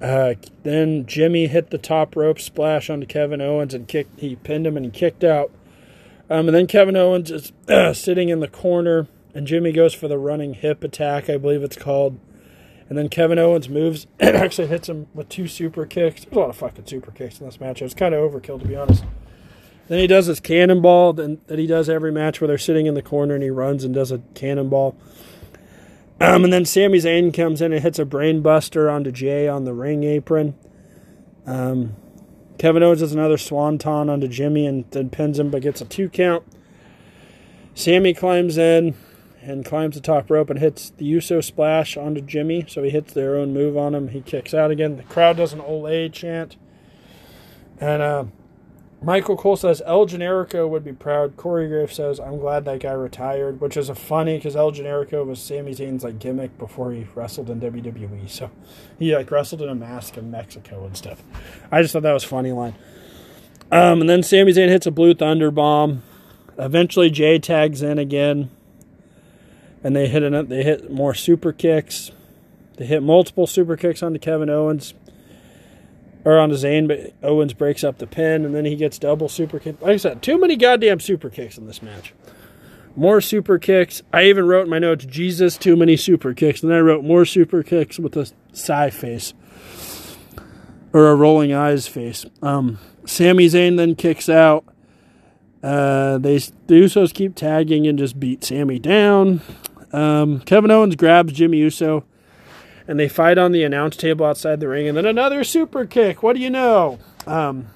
Uh, 0.00 0.36
then 0.62 1.04
Jimmy 1.04 1.48
hit 1.48 1.68
the 1.68 1.76
top 1.76 2.16
rope 2.16 2.40
splash 2.40 2.88
onto 2.88 3.04
Kevin 3.04 3.42
Owens 3.42 3.74
and 3.74 3.86
kicked. 3.86 4.20
He 4.20 4.36
pinned 4.36 4.66
him 4.66 4.78
and 4.78 4.86
he 4.86 4.90
kicked 4.90 5.22
out. 5.22 5.50
Um, 6.30 6.48
and 6.48 6.56
then 6.56 6.66
Kevin 6.66 6.96
Owens 6.96 7.30
is 7.30 7.52
uh, 7.68 7.92
sitting 7.92 8.30
in 8.30 8.40
the 8.40 8.48
corner, 8.48 9.06
and 9.36 9.46
Jimmy 9.46 9.70
goes 9.70 9.92
for 9.92 10.08
the 10.08 10.16
running 10.16 10.54
hip 10.54 10.82
attack, 10.82 11.28
I 11.28 11.36
believe 11.36 11.62
it's 11.62 11.76
called. 11.76 12.18
And 12.88 12.96
then 12.96 13.10
Kevin 13.10 13.38
Owens 13.38 13.68
moves 13.68 14.06
and 14.18 14.34
actually 14.36 14.68
hits 14.68 14.88
him 14.88 15.08
with 15.12 15.28
two 15.28 15.46
super 15.46 15.84
kicks. 15.84 16.24
There's 16.24 16.34
a 16.34 16.38
lot 16.38 16.48
of 16.48 16.56
fucking 16.56 16.86
super 16.86 17.10
kicks 17.10 17.38
in 17.38 17.44
this 17.44 17.60
match. 17.60 17.82
It 17.82 17.84
was 17.84 17.92
kind 17.92 18.14
of 18.14 18.32
overkill, 18.32 18.58
to 18.62 18.66
be 18.66 18.74
honest. 18.74 19.04
Then 19.88 19.98
he 19.98 20.06
does 20.06 20.24
his 20.24 20.40
cannonball 20.40 21.12
that 21.12 21.58
he 21.58 21.66
does 21.66 21.90
every 21.90 22.10
match 22.10 22.40
where 22.40 22.48
they're 22.48 22.56
sitting 22.56 22.86
in 22.86 22.94
the 22.94 23.02
corner 23.02 23.34
and 23.34 23.42
he 23.42 23.50
runs 23.50 23.84
and 23.84 23.94
does 23.94 24.10
a 24.10 24.22
cannonball. 24.34 24.96
Um, 26.18 26.44
and 26.44 26.50
then 26.50 26.64
Sami 26.64 26.96
Zayn 26.98 27.34
comes 27.34 27.60
in 27.60 27.74
and 27.74 27.82
hits 27.82 27.98
a 27.98 28.06
brainbuster 28.06 28.90
onto 28.90 29.12
Jey 29.12 29.48
on 29.48 29.64
the 29.64 29.74
ring 29.74 30.02
apron. 30.02 30.54
Um, 31.44 31.94
Kevin 32.56 32.82
Owens 32.82 33.00
does 33.00 33.12
another 33.12 33.36
swanton 33.36 34.08
onto 34.08 34.28
Jimmy 34.28 34.66
and 34.66 34.90
then 34.92 35.10
pins 35.10 35.38
him 35.38 35.50
but 35.50 35.60
gets 35.60 35.82
a 35.82 35.84
two 35.84 36.08
count. 36.08 36.42
Sami 37.74 38.14
climbs 38.14 38.56
in 38.56 38.94
and 39.46 39.64
climbs 39.64 39.94
the 39.94 40.00
top 40.00 40.28
rope 40.30 40.50
and 40.50 40.58
hits 40.58 40.90
the 40.90 41.04
Uso 41.04 41.40
splash 41.40 41.96
onto 41.96 42.20
Jimmy. 42.20 42.64
So 42.68 42.82
he 42.82 42.90
hits 42.90 43.12
their 43.12 43.36
own 43.36 43.52
move 43.52 43.76
on 43.76 43.94
him. 43.94 44.08
He 44.08 44.20
kicks 44.20 44.52
out 44.52 44.70
again. 44.70 44.96
The 44.96 45.04
crowd 45.04 45.36
does 45.36 45.52
an 45.52 45.60
Ole 45.60 46.08
chant. 46.08 46.56
And 47.78 48.02
uh, 48.02 48.24
Michael 49.02 49.36
Cole 49.36 49.56
says 49.56 49.82
El 49.86 50.06
Generico 50.06 50.68
would 50.68 50.84
be 50.84 50.92
proud. 50.92 51.36
Corey 51.36 51.68
Graves 51.68 51.94
says 51.94 52.18
I'm 52.18 52.38
glad 52.38 52.64
that 52.64 52.80
guy 52.80 52.92
retired, 52.92 53.60
which 53.60 53.76
is 53.76 53.88
a 53.88 53.94
funny 53.94 54.36
because 54.36 54.56
El 54.56 54.72
Generico 54.72 55.24
was 55.24 55.40
Sami 55.40 55.72
Zayn's 55.72 56.02
like 56.02 56.18
gimmick 56.18 56.58
before 56.58 56.92
he 56.92 57.06
wrestled 57.14 57.50
in 57.50 57.60
WWE. 57.60 58.28
So 58.28 58.50
he 58.98 59.14
like 59.14 59.30
wrestled 59.30 59.62
in 59.62 59.68
a 59.68 59.74
mask 59.74 60.16
in 60.16 60.30
Mexico 60.30 60.84
and 60.84 60.96
stuff. 60.96 61.22
I 61.70 61.82
just 61.82 61.92
thought 61.92 62.02
that 62.02 62.12
was 62.12 62.24
funny 62.24 62.52
line. 62.52 62.74
Um, 63.70 64.00
and 64.00 64.08
then 64.08 64.22
Sami 64.22 64.52
Zayn 64.52 64.68
hits 64.68 64.86
a 64.86 64.90
blue 64.90 65.14
thunder 65.14 65.50
bomb. 65.50 66.02
Eventually 66.58 67.10
Jey 67.10 67.38
tags 67.38 67.82
in 67.82 67.98
again, 67.98 68.50
and 69.86 69.94
they 69.94 70.08
hit 70.08 70.24
an, 70.24 70.48
they 70.48 70.64
hit 70.64 70.90
more 70.90 71.14
super 71.14 71.52
kicks. 71.52 72.10
They 72.76 72.86
hit 72.86 73.04
multiple 73.04 73.46
super 73.46 73.76
kicks 73.76 74.02
onto 74.02 74.18
Kevin 74.18 74.50
Owens 74.50 74.94
or 76.24 76.40
on 76.40 76.50
a 76.50 76.54
Zayn, 76.54 76.88
but 76.88 77.14
Owens 77.22 77.52
breaks 77.52 77.84
up 77.84 77.98
the 77.98 78.06
pin, 78.08 78.44
and 78.44 78.52
then 78.52 78.64
he 78.64 78.74
gets 78.74 78.98
double 78.98 79.28
super 79.28 79.60
kick. 79.60 79.80
Like 79.80 79.92
I 79.92 79.96
said, 79.96 80.22
too 80.22 80.40
many 80.40 80.56
goddamn 80.56 80.98
super 80.98 81.30
kicks 81.30 81.56
in 81.56 81.68
this 81.68 81.82
match. 81.82 82.12
More 82.96 83.20
super 83.20 83.60
kicks. 83.60 84.02
I 84.12 84.24
even 84.24 84.44
wrote 84.48 84.64
in 84.64 84.70
my 84.70 84.80
notes, 84.80 85.04
Jesus, 85.04 85.56
too 85.56 85.76
many 85.76 85.96
super 85.96 86.34
kicks. 86.34 86.62
And 86.62 86.70
then 86.72 86.78
I 86.78 86.80
wrote 86.80 87.04
more 87.04 87.24
super 87.24 87.62
kicks 87.62 88.00
with 88.00 88.16
a 88.16 88.28
sigh 88.52 88.90
face. 88.90 89.34
Or 90.92 91.10
a 91.10 91.14
rolling 91.14 91.52
eyes 91.52 91.86
face. 91.86 92.26
Um, 92.42 92.80
Sami 93.04 93.46
Zayn 93.46 93.76
then 93.76 93.94
kicks 93.94 94.28
out. 94.28 94.64
Uh, 95.62 96.18
they 96.18 96.38
the 96.38 96.74
Usos 96.74 97.14
keep 97.14 97.36
tagging 97.36 97.86
and 97.86 97.98
just 97.98 98.18
beat 98.18 98.42
Sami 98.42 98.80
down. 98.80 99.42
Um, 99.96 100.40
Kevin 100.40 100.70
Owens 100.70 100.94
grabs 100.94 101.32
Jimmy 101.32 101.56
Uso 101.58 102.04
and 102.86 103.00
they 103.00 103.08
fight 103.08 103.38
on 103.38 103.52
the 103.52 103.64
announce 103.64 103.96
table 103.96 104.26
outside 104.26 104.60
the 104.60 104.68
ring, 104.68 104.86
and 104.86 104.96
then 104.96 105.06
another 105.06 105.42
super 105.42 105.84
kick. 105.86 106.22
What 106.22 106.36
do 106.36 106.42
you 106.42 106.50
know? 106.50 106.98
Um, 107.26 107.66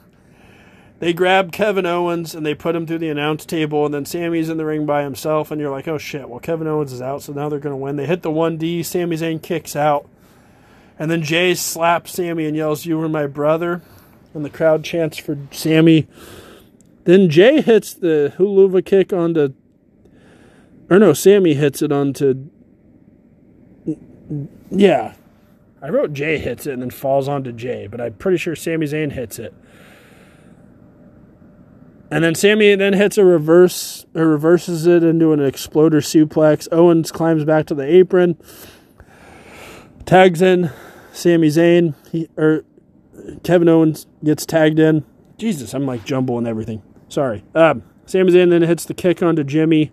they 1.01 1.13
grab 1.13 1.51
Kevin 1.51 1.87
Owens 1.87 2.35
and 2.35 2.45
they 2.47 2.55
put 2.55 2.77
him 2.77 2.87
through 2.87 2.99
the 2.99 3.09
announce 3.09 3.45
table, 3.45 3.85
and 3.85 3.95
then 3.95 4.05
Sami's 4.05 4.49
in 4.49 4.57
the 4.57 4.65
ring 4.65 4.87
by 4.87 5.03
himself, 5.03 5.51
and 5.51 5.61
you're 5.61 5.71
like, 5.71 5.89
oh 5.89 5.99
shit, 5.99 6.29
well, 6.29 6.39
Kevin 6.39 6.69
Owens 6.69 6.93
is 6.93 7.03
out, 7.03 7.23
so 7.23 7.33
now 7.33 7.49
they're 7.49 7.59
going 7.59 7.73
to 7.73 7.77
win. 7.77 7.97
They 7.97 8.07
hit 8.07 8.23
the 8.23 8.31
1D, 8.31 8.85
Sami 8.85 9.17
Zayn 9.17 9.43
kicks 9.43 9.75
out, 9.75 10.09
and 10.99 11.11
then 11.11 11.23
Jey 11.23 11.55
slaps 11.55 12.13
Sami 12.13 12.47
and 12.47 12.57
yells, 12.57 12.87
You 12.87 12.99
were 12.99 13.09
my 13.09 13.27
brother, 13.27 13.83
and 14.35 14.45
the 14.45 14.51
crowd 14.51 14.85
chants 14.85 15.19
for 15.19 15.39
Sami. 15.51 16.07
Then 17.05 17.31
Jey 17.31 17.63
hits 17.63 17.95
the 17.95 18.33
Helluva 18.37 18.85
kick 18.85 19.13
onto, 19.13 19.55
or 20.91 20.99
no, 20.99 21.13
Sami 21.13 21.55
hits 21.55 21.81
it 21.81 21.93
onto 21.93 22.51
yeah. 24.71 25.15
I 25.83 25.89
wrote 25.89 26.13
Jey 26.13 26.39
hits 26.39 26.67
it 26.67 26.75
and 26.75 26.83
then 26.83 26.91
falls 26.91 27.27
onto 27.27 27.53
Jey, 27.53 27.87
but 27.87 28.01
I'm 28.01 28.15
pretty 28.15 28.37
sure 28.37 28.55
Sami 28.55 28.87
Zayn 28.87 29.13
hits 29.13 29.39
it. 29.39 29.55
And 32.11 32.25
then 32.25 32.35
Sami 32.35 32.75
then 32.75 32.93
hits 32.93 33.17
a 33.19 33.25
reverse 33.25 34.05
or 34.15 34.27
reverses 34.27 34.87
it 34.87 35.03
into 35.03 35.33
an 35.33 35.43
exploder 35.43 36.01
suplex. 36.01 36.69
Owens 36.73 37.13
climbs 37.13 37.45
back 37.45 37.67
to 37.67 37.75
the 37.75 37.85
apron. 37.85 38.37
Tags 40.05 40.43
in 40.43 40.71
Sami 41.13 41.49
Zayn. 41.49 41.95
He 42.11 42.29
or 42.37 42.65
Kevin 43.45 43.69
Owens 43.69 44.07
gets 44.25 44.45
tagged 44.45 44.79
in. 44.79 45.05
Jesus, 45.39 45.73
I'm 45.73 45.87
like 45.87 46.05
jumbling 46.05 46.47
everything. 46.47 46.83
Sorry. 47.09 47.45
Um, 47.55 47.85
Sami 48.07 48.33
Zayn 48.33 48.51
then 48.51 48.63
hits 48.63 48.85
the 48.85 48.95
kick 48.95 49.23
onto 49.23 49.45
Jimmy. 49.45 49.93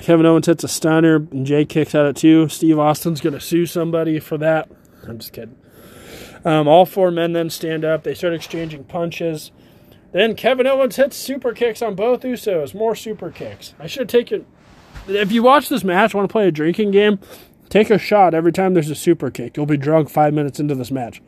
Kevin 0.00 0.26
Owens 0.26 0.46
hits 0.46 0.64
a 0.64 0.68
stunner, 0.68 1.16
and 1.16 1.46
Jey 1.46 1.64
kicks 1.64 1.94
out 1.94 2.06
at 2.06 2.16
two. 2.16 2.48
Steve 2.48 2.78
Austin's 2.78 3.20
going 3.20 3.34
to 3.34 3.40
sue 3.40 3.66
somebody 3.66 4.20
for 4.20 4.38
that. 4.38 4.70
I'm 5.06 5.18
just 5.18 5.32
kidding. 5.32 5.56
Um, 6.44 6.68
all 6.68 6.86
four 6.86 7.10
men 7.10 7.32
then 7.32 7.50
stand 7.50 7.84
up. 7.84 8.04
They 8.04 8.14
start 8.14 8.34
exchanging 8.34 8.84
punches. 8.84 9.50
Then 10.12 10.34
Kevin 10.34 10.66
Owens 10.66 10.96
hits 10.96 11.16
super 11.16 11.52
kicks 11.52 11.82
on 11.82 11.94
both 11.94 12.22
Usos. 12.22 12.74
More 12.74 12.94
super 12.94 13.30
kicks. 13.30 13.74
I 13.78 13.86
should 13.86 14.02
have 14.02 14.08
taken. 14.08 14.46
If 15.06 15.32
you 15.32 15.42
watch 15.42 15.68
this 15.68 15.84
match, 15.84 16.14
want 16.14 16.28
to 16.28 16.32
play 16.32 16.48
a 16.48 16.52
drinking 16.52 16.90
game, 16.92 17.18
take 17.68 17.90
a 17.90 17.98
shot 17.98 18.34
every 18.34 18.52
time 18.52 18.74
there's 18.74 18.90
a 18.90 18.94
super 18.94 19.30
kick. 19.30 19.56
You'll 19.56 19.66
be 19.66 19.76
drunk 19.76 20.08
five 20.10 20.32
minutes 20.32 20.60
into 20.60 20.74
this 20.74 20.90
match. 20.90 21.20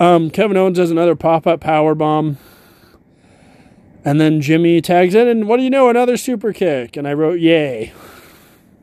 Um, 0.00 0.30
Kevin 0.30 0.56
Owens 0.56 0.76
does 0.76 0.90
another 0.90 1.16
pop 1.16 1.46
up 1.46 1.60
power 1.60 1.94
bomb. 1.94 2.38
And 4.08 4.18
then 4.18 4.40
Jimmy 4.40 4.80
tags 4.80 5.14
in, 5.14 5.28
and 5.28 5.46
what 5.46 5.58
do 5.58 5.64
you 5.64 5.68
know? 5.68 5.90
Another 5.90 6.16
super 6.16 6.54
kick. 6.54 6.96
And 6.96 7.06
I 7.06 7.12
wrote, 7.12 7.40
Yay, 7.40 7.92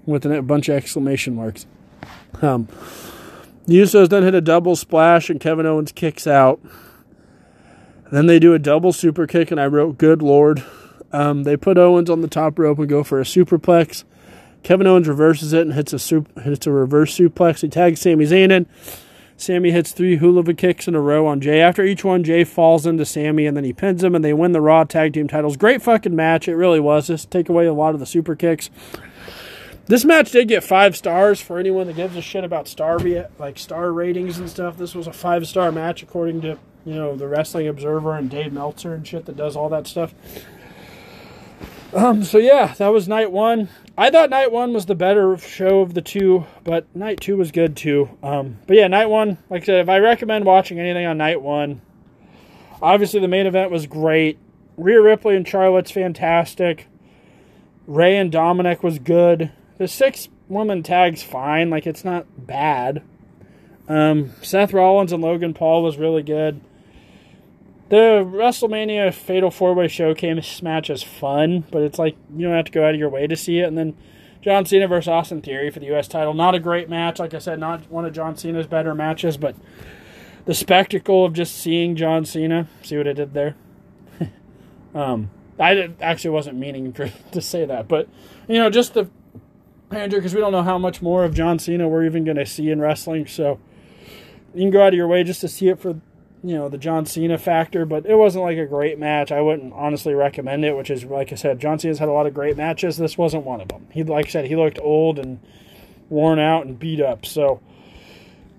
with 0.06 0.24
a 0.24 0.44
bunch 0.44 0.70
of 0.70 0.76
exclamation 0.76 1.34
marks. 1.34 1.66
Um, 2.44 2.68
the 3.66 3.80
Usos 3.80 4.10
then 4.10 4.22
hit 4.22 4.36
a 4.36 4.42
double 4.42 4.76
splash, 4.76 5.32
and 5.32 5.40
Kevin 5.40 5.66
Owens 5.66 5.92
kicks 5.92 6.28
out. 6.28 6.62
Then 8.12 8.28
they 8.28 8.38
do 8.38 8.54
a 8.54 8.60
double 8.60 8.94
super 8.94 9.26
kick, 9.26 9.50
and 9.50 9.60
I 9.60 9.66
wrote, 9.66 9.98
Good 9.98 10.22
Lord. 10.22 10.64
Um, 11.12 11.42
they 11.42 11.58
put 11.58 11.80
Owens 11.80 12.12
on 12.12 12.22
the 12.22 12.28
top 12.28 12.60
rope 12.60 12.78
and 12.78 12.88
go 12.88 13.04
for 13.04 13.20
a 13.20 13.24
superplex. 13.24 14.04
Kevin 14.62 14.86
Owens 14.86 15.08
reverses 15.08 15.54
it 15.54 15.62
and 15.62 15.74
hits 15.74 15.92
a 15.92 15.98
super, 15.98 16.40
hits 16.42 16.68
a 16.68 16.72
reverse 16.72 17.18
suplex. 17.18 17.62
He 17.62 17.68
tags 17.68 18.00
Sami 18.00 18.26
Zayn 18.26 18.52
in. 18.52 18.68
Sami 19.38 19.72
hits 19.72 19.92
three 19.92 20.18
Helluva 20.18 20.58
kicks 20.58 20.88
in 20.88 20.96
a 20.96 21.02
row 21.02 21.28
on 21.28 21.42
Jey. 21.42 21.60
After 21.60 21.84
each 21.84 22.06
one, 22.06 22.24
Jey 22.24 22.44
falls 22.44 22.86
into 22.86 23.06
Sami 23.06 23.46
and 23.46 23.56
then 23.56 23.66
he 23.66 23.74
pins 23.74 24.04
him 24.04 24.16
and 24.16 24.24
they 24.24 24.34
win 24.34 24.54
the 24.54 24.62
Raw 24.62 24.86
Tag 24.86 25.14
Team 25.14 25.28
titles. 25.28 25.58
Great 25.58 25.82
fucking 25.82 26.16
match. 26.16 26.48
It 26.48 26.56
really 26.56 26.80
was. 26.80 27.08
Just 27.08 27.32
take 27.32 27.50
away 27.50 27.66
a 27.66 27.74
lot 27.74 27.94
of 27.94 28.00
the 28.00 28.06
super 28.06 28.36
kicks. 28.36 28.70
This 29.88 30.06
match 30.06 30.32
did 30.32 30.48
get 30.48 30.64
five 30.64 30.98
stars 30.98 31.40
for 31.42 31.60
anyone 31.60 31.88
that 31.88 31.96
gives 31.96 32.16
a 32.16 32.22
shit 32.22 32.44
about 32.44 32.68
star 32.68 32.98
like 33.38 33.60
star 33.60 33.92
ratings 33.92 34.40
and 34.40 34.50
stuff. 34.50 34.78
This 34.78 34.96
was 34.96 35.06
a 35.06 35.14
five 35.14 35.48
star 35.48 35.72
match 35.72 36.02
according 36.02 36.42
to 36.42 36.58
you 36.86 36.96
know 36.96 37.16
the 37.16 37.28
Wrestling 37.28 37.68
Observer 37.68 38.16
and 38.16 38.30
Dave 38.30 38.52
Meltzer 38.52 38.96
and 38.96 39.06
shit 39.06 39.26
that 39.26 39.38
does 39.38 39.56
all 39.56 39.70
that 39.70 39.86
stuff. 39.86 40.14
Um, 41.94 42.24
so 42.24 42.40
yeah, 42.40 42.74
that 42.76 42.88
was 42.88 43.08
night 43.08 43.32
one. 43.32 43.70
I 43.98 44.10
thought 44.10 44.30
night 44.30 44.52
one 44.52 44.74
was 44.74 44.86
the 44.86 44.96
better 44.96 45.38
show 45.38 45.80
of 45.80 45.94
the 45.94 46.02
two, 46.02 46.46
but 46.66 46.94
night 46.94 47.22
two 47.22 47.38
was 47.38 47.52
good 47.52 47.78
too. 47.78 48.10
Um, 48.22 48.60
but 48.68 48.76
yeah, 48.76 48.88
night 48.88 49.06
one, 49.06 49.38
like 49.50 49.64
I 49.64 49.66
said, 49.66 49.80
if 49.82 49.90
I 49.90 50.00
recommend 50.00 50.44
watching 50.44 50.80
anything 50.80 51.06
on 51.06 51.18
night 51.18 51.42
one, 51.42 51.82
obviously 52.82 53.22
the 53.22 53.30
main 53.30 53.48
event 53.48 53.72
was 53.72 53.88
great. 53.88 54.38
Rhea 54.76 55.02
Ripley 55.02 55.38
and 55.38 55.48
Charlotte's 55.48 55.92
fantastic. 55.92 56.88
Rey 57.88 58.18
and 58.18 58.32
Dominik 58.32 58.84
was 58.84 59.00
good. 59.00 59.52
The 59.78 59.88
six 59.88 60.28
woman 60.50 60.84
tag's 60.84 61.24
fine, 61.24 61.70
like 61.70 61.88
it's 61.88 62.04
not 62.04 62.26
bad. 62.46 63.02
Um, 63.88 64.34
Seth 64.42 64.74
Rollins 64.74 65.14
and 65.14 65.24
Logan 65.24 65.54
Paul 65.54 65.84
was 65.84 65.98
really 65.98 66.24
good. 66.24 66.60
The 67.88 68.26
WrestleMania 68.26 69.14
Fatal 69.14 69.52
Four 69.52 69.76
Way 69.76 69.88
Showcase 69.88 70.62
match 70.64 70.90
is 70.90 71.04
fun, 71.04 71.66
but 71.70 71.84
it's 71.84 72.00
like 72.00 72.16
you 72.36 72.48
don't 72.48 72.56
have 72.56 72.66
to 72.66 72.72
go 72.72 72.84
out 72.84 72.96
of 72.96 73.00
your 73.00 73.10
way 73.10 73.28
to 73.28 73.36
see 73.36 73.60
it. 73.60 73.68
And 73.68 73.78
then 73.78 73.96
John 74.42 74.66
Cena 74.66 74.88
versus 74.88 75.08
Austin 75.08 75.42
Theory 75.42 75.70
for 75.70 75.80
the 75.80 75.86
U.S. 75.88 76.08
title. 76.08 76.34
Not 76.34 76.56
a 76.56 76.60
great 76.60 76.90
match, 76.90 77.20
like 77.20 77.36
I 77.36 77.38
said, 77.38 77.60
not 77.60 77.90
one 77.92 78.04
of 78.06 78.14
John 78.14 78.36
Cena's 78.36 78.66
better 78.66 78.96
matches, 78.96 79.38
but 79.38 79.56
the 80.46 80.56
spectacle 80.56 81.26
of 81.26 81.34
just 81.34 81.56
seeing 81.56 81.96
John 81.96 82.26
Cena. 82.26 82.68
See 82.82 82.98
what 82.98 83.08
I 83.08 83.14
did 83.14 83.34
there? 83.34 83.56
um, 84.96 85.30
I 85.60 85.92
actually 86.02 86.32
wasn't 86.32 86.58
meaning 86.58 86.92
for, 86.92 87.12
to 87.34 87.42
say 87.42 87.66
that, 87.66 87.88
but 87.88 88.10
you 88.48 88.58
know, 88.58 88.72
just 88.72 88.96
the 88.96 89.10
Andrew, 89.92 90.18
because 90.18 90.34
we 90.34 90.42
don't 90.42 90.52
know 90.52 90.64
how 90.64 90.80
much 90.80 91.04
more 91.04 91.24
of 91.24 91.36
John 91.36 91.60
Cena 91.60 91.88
we're 91.88 92.06
even 92.06 92.24
going 92.24 92.38
to 92.38 92.48
see 92.48 92.72
in 92.72 92.82
wrestling, 92.82 93.28
so 93.28 93.60
you 94.56 94.62
can 94.62 94.72
go 94.72 94.82
out 94.82 94.90
of 94.90 94.96
your 94.96 95.08
way 95.08 95.24
just 95.24 95.42
to 95.42 95.48
see 95.48 95.70
it 95.70 95.80
for 95.80 96.02
you 96.46 96.54
know 96.56 96.70
the 96.70 96.78
John 96.78 97.08
Cena 97.08 97.40
factor, 97.40 97.88
but 97.88 98.06
it 98.06 98.16
wasn't 98.16 98.44
like 98.44 98.60
a 98.60 98.68
great 98.68 99.00
match. 99.00 99.32
I 99.32 99.42
wouldn't 99.42 99.74
honestly 99.74 100.14
recommend 100.14 100.64
it. 100.64 100.78
Which 100.78 100.92
is 100.92 101.04
like 101.04 101.32
I 101.32 101.36
said, 101.36 101.60
John 101.60 101.80
Cena's 101.80 101.98
had 101.98 102.08
a 102.08 102.12
lot 102.12 102.28
of 102.28 102.36
great 102.36 102.56
matches. 102.56 102.98
This 102.98 103.18
wasn't 103.18 103.46
one 103.46 103.62
of 103.62 103.70
them. 103.70 103.88
He 103.92 104.04
like 104.04 104.28
I 104.28 104.30
said, 104.30 104.46
he 104.46 104.56
looked 104.56 104.78
old 104.80 105.18
and 105.18 105.40
worn 106.08 106.38
out 106.38 106.68
and 106.68 106.78
beat 106.78 107.02
up. 107.02 107.26
So 107.26 107.62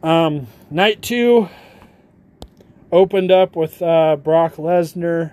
um, 0.03 0.49
night 0.69 1.01
two 1.01 1.49
opened 2.91 3.31
up 3.31 3.55
with 3.55 3.81
uh, 3.81 4.17
Brock 4.17 4.57
Lesnar 4.57 5.33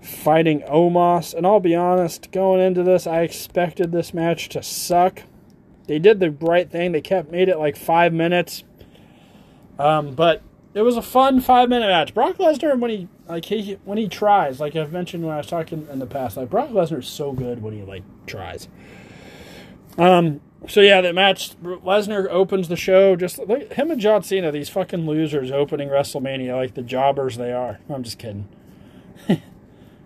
fighting 0.00 0.62
Omos, 0.62 1.34
and 1.34 1.46
I'll 1.46 1.60
be 1.60 1.74
honest, 1.74 2.32
going 2.32 2.60
into 2.60 2.82
this, 2.82 3.06
I 3.06 3.20
expected 3.20 3.92
this 3.92 4.14
match 4.14 4.48
to 4.50 4.62
suck. 4.62 5.24
They 5.88 5.98
did 5.98 6.20
the 6.20 6.30
right 6.30 6.70
thing. 6.70 6.92
They 6.92 7.02
kept 7.02 7.30
made 7.30 7.50
it 7.50 7.58
like 7.58 7.76
five 7.76 8.14
minutes. 8.14 8.64
Um, 9.78 10.14
but 10.14 10.42
it 10.74 10.82
was 10.82 10.96
a 10.96 11.02
fun 11.02 11.40
five 11.40 11.68
minute 11.68 11.86
match. 11.86 12.14
Brock 12.14 12.36
Lesnar 12.36 12.78
when 12.78 12.90
he 12.90 13.08
like 13.28 13.44
he 13.44 13.78
when 13.84 13.98
he 13.98 14.08
tries, 14.08 14.60
like 14.60 14.74
I've 14.76 14.92
mentioned 14.92 15.24
when 15.24 15.34
I 15.34 15.38
was 15.38 15.46
talking 15.46 15.86
in 15.90 15.98
the 15.98 16.06
past, 16.06 16.36
like 16.36 16.50
Brock 16.50 16.70
Lesnar 16.70 17.00
is 17.00 17.08
so 17.08 17.32
good 17.32 17.62
when 17.62 17.74
he 17.74 17.82
like 17.82 18.04
tries. 18.26 18.68
Um. 19.98 20.40
So 20.68 20.80
yeah, 20.80 21.00
that 21.00 21.14
match 21.14 21.60
Lesnar 21.60 22.28
opens 22.30 22.68
the 22.68 22.76
show. 22.76 23.16
Just 23.16 23.38
look 23.38 23.72
him 23.72 23.90
and 23.90 24.00
John 24.00 24.22
Cena, 24.22 24.52
these 24.52 24.68
fucking 24.68 25.06
losers 25.06 25.50
opening 25.50 25.88
WrestleMania 25.88 26.56
like 26.56 26.74
the 26.74 26.82
jobbers 26.82 27.36
they 27.36 27.52
are. 27.52 27.80
I'm 27.90 28.02
just 28.02 28.18
kidding. 28.18 28.48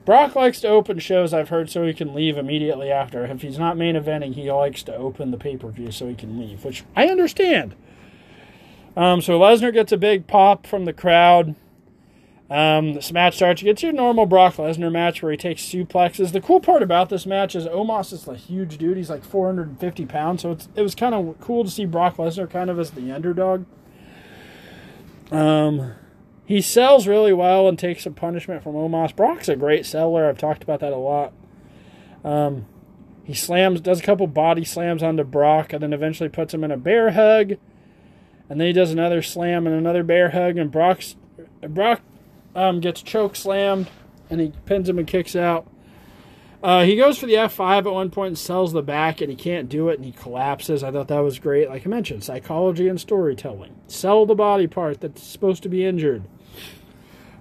Brock 0.07 0.37
likes 0.37 0.61
to 0.61 0.69
open 0.69 1.01
shows, 1.01 1.35
I've 1.35 1.49
heard, 1.49 1.69
so 1.69 1.85
he 1.85 1.93
can 1.93 2.15
leave 2.15 2.39
immediately 2.39 2.93
after. 2.93 3.27
If 3.27 3.43
he's 3.43 3.59
not 3.59 3.77
main 3.77 3.97
eventing, 3.97 4.35
he 4.35 4.51
likes 4.51 4.85
to 4.85 4.95
open 4.95 5.33
the 5.33 5.37
pay 5.37 5.57
per 5.57 5.69
view 5.69 5.91
so 5.91 6.09
he 6.09 6.15
can 6.15 6.39
leave, 6.39 6.65
which 6.65 6.85
I 6.95 7.09
understand. 7.09 7.75
Um, 8.97 9.21
so 9.21 9.39
Lesnar 9.39 9.73
gets 9.73 9.93
a 9.93 9.97
big 9.97 10.27
pop 10.27 10.67
from 10.67 10.87
the 10.87 10.93
crowd. 10.93 11.55
Um, 12.49 12.95
this 12.95 13.13
match 13.13 13.37
starts. 13.37 13.61
You 13.61 13.67
get 13.67 13.83
your 13.83 13.93
normal 13.93 14.25
Brock 14.25 14.55
Lesnar 14.55 14.91
match 14.91 15.21
where 15.21 15.33
he 15.33 15.37
takes 15.37 15.63
suplexes. 15.63 16.33
The 16.33 16.41
cool 16.41 16.61
part 16.61 16.83
about 16.83 17.09
this 17.09 17.27
match 17.27 17.57
is 17.57 17.67
Omos 17.67 18.13
is 18.13 18.27
a 18.29 18.37
huge 18.37 18.79
dude. 18.79 18.97
He's 18.97 19.11
like 19.11 19.25
450 19.25 20.07
pounds, 20.07 20.43
so 20.43 20.57
it 20.75 20.83
was 20.83 20.95
kind 20.95 21.15
of 21.15 21.37
cool 21.41 21.65
to 21.65 21.71
see 21.71 21.85
Brock 21.85 22.17
Lesnar 22.17 22.49
kind 22.49 22.71
of 22.71 22.79
as 22.79 22.93
the 22.93 23.11
underdog. 23.11 23.67
Um, 25.33 25.95
he 26.45 26.61
sells 26.61 27.09
really 27.09 27.33
well 27.33 27.69
and 27.69 27.77
takes 27.77 28.05
some 28.05 28.15
punishment 28.15 28.63
from 28.63 28.75
Omos. 28.75 29.15
Brock's 29.15 29.49
a 29.49 29.57
great 29.57 29.85
seller. 29.85 30.29
I've 30.29 30.39
talked 30.39 30.63
about 30.63 30.79
that 30.81 30.93
a 30.93 30.97
lot. 30.97 31.33
Um, 32.25 32.67
he 33.25 33.35
slams, 33.35 33.81
does 33.81 33.99
a 33.99 34.05
couple 34.05 34.29
body 34.29 34.65
slams 34.65 35.03
onto 35.03 35.25
Brock, 35.25 35.73
and 35.73 35.83
then 35.83 35.93
eventually 35.93 36.29
puts 36.29 36.55
him 36.55 36.63
in 36.63 36.71
a 36.71 36.77
bear 36.77 37.11
hug. 37.11 37.57
And 38.49 38.61
then 38.61 38.69
he 38.69 38.73
does 38.73 38.93
another 38.93 39.23
slam 39.23 39.67
and 39.67 39.75
another 39.75 40.03
bear 40.03 40.31
hug, 40.31 40.57
and 40.57 40.71
Brock's, 40.71 41.17
Brock 41.61 42.01
um, 42.55 42.81
gets 42.81 43.03
choke 43.03 43.37
slammed, 43.37 43.89
and 44.31 44.41
he 44.41 44.53
pins 44.65 44.89
him 44.89 44.99
and 44.99 45.07
kicks 45.07 45.35
out. 45.35 45.69
Uh, 46.63 46.85
he 46.85 46.97
goes 46.97 47.19
for 47.19 47.27
the 47.27 47.35
F5 47.35 47.79
at 47.79 47.93
one 47.93 48.11
point 48.11 48.29
and 48.29 48.39
sells 48.39 48.73
the 48.73 48.83
back, 48.83 49.21
and 49.21 49.31
he 49.31 49.37
can't 49.37 49.69
do 49.69 49.89
it, 49.89 49.97
and 49.97 50.05
he 50.05 50.13
collapses. 50.13 50.83
I 50.83 50.91
thought 50.91 51.09
that 51.09 51.21
was 51.21 51.39
great. 51.39 51.69
Like 51.69 51.87
I 51.87 51.91
mentioned, 51.91 52.25
psychology 52.25 52.89
and 52.89 53.01
storytelling. 53.01 53.77
Sell 53.89 54.27
the 54.27 54.35
body 54.35 54.67
part 54.67 55.01
that's 55.01 55.23
supposed 55.23 55.63
to 55.65 55.69
be 55.69 55.85
injured. 55.85 56.25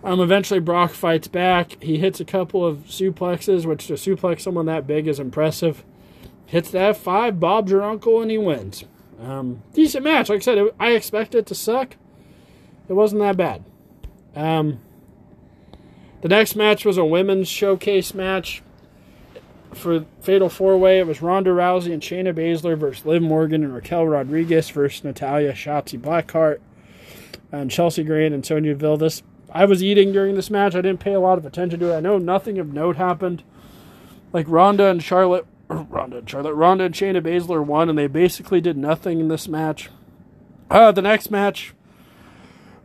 Um, 0.04 0.20
eventually, 0.20 0.60
Brock 0.60 0.92
fights 0.92 1.28
back. 1.28 1.82
He 1.82 1.98
hits 1.98 2.20
a 2.20 2.26
couple 2.26 2.66
of 2.66 2.86
suplexes, 2.86 3.66
which 3.66 3.88
to 3.88 3.94
suplex 3.94 4.42
someone 4.42 4.68
that 4.68 4.86
big 4.86 5.08
is 5.08 5.20
impressive. 5.20 5.84
Hits 6.46 6.70
the 6.70 6.78
F5, 6.78 7.40
Bob's 7.40 7.72
your 7.72 7.82
uncle, 7.82 8.22
and 8.22 8.30
he 8.30 8.38
wins. 8.38 8.84
Um, 9.22 9.62
decent 9.74 10.04
match. 10.04 10.30
Like 10.30 10.38
I 10.38 10.42
said, 10.42 10.58
it, 10.58 10.76
I 10.80 10.92
expected 10.92 11.40
it 11.40 11.46
to 11.48 11.56
suck. 11.56 11.96
It 12.88 12.94
wasn't 12.94 13.22
that 13.22 13.38
bad. 13.38 13.64
Um, 14.36 14.80
the 16.22 16.28
next 16.28 16.56
match 16.56 16.86
was 16.86 16.98
a 16.98 17.06
women's 17.06 17.48
showcase 17.48 18.14
match 18.14 18.62
for 19.74 20.06
Fatal 20.22 20.50
Four 20.50 20.78
Way. 20.78 21.00
It 21.00 21.08
was 21.08 21.22
Ronda 21.22 21.52
Rousey 21.52 21.94
and 21.94 22.02
Shayna 22.02 22.34
Baszler 22.34 22.78
versus 22.78 23.06
Liv 23.06 23.22
Morgan 23.22 23.64
and 23.64 23.74
Raquel 23.74 24.08
Rodriguez 24.08 24.70
versus 24.70 25.04
Natalya 25.04 25.54
Shotzi 25.54 26.00
Blackheart 26.00 26.60
and 27.52 27.72
Chelsea 27.72 28.04
Green 28.04 28.34
and 28.34 28.46
Sonya 28.46 28.74
Deville. 28.74 28.98
This 28.98 29.24
I 29.52 29.66
was 29.66 29.84
eating 29.84 30.12
during 30.12 30.36
this 30.36 30.50
match. 30.50 30.76
I 30.76 30.82
didn't 30.82 31.00
pay 31.00 31.14
a 31.14 31.20
lot 31.20 31.38
of 31.38 31.46
attention 31.46 31.80
to 31.80 31.94
it. 31.94 31.96
I 31.96 32.00
know 32.02 32.18
nothing 32.18 32.58
of 32.58 32.74
note 32.74 32.98
happened. 32.98 33.44
Like 34.34 34.48
Ronda 34.50 34.88
and 34.88 35.02
Charlotte 35.02 35.46
Ronda 35.70 36.18
and 36.18 36.30
Charlotte. 36.30 36.54
Ronda 36.54 36.86
and 36.86 36.96
Shayna 36.96 37.22
Baszler 37.22 37.64
won, 37.64 37.90
and 37.90 37.98
they 37.98 38.08
basically 38.08 38.62
did 38.62 38.78
nothing 38.78 39.20
in 39.20 39.28
this 39.28 39.48
match. 39.48 39.90
Uh, 40.70 40.92
the 40.92 41.02
next 41.02 41.32
match 41.32 41.74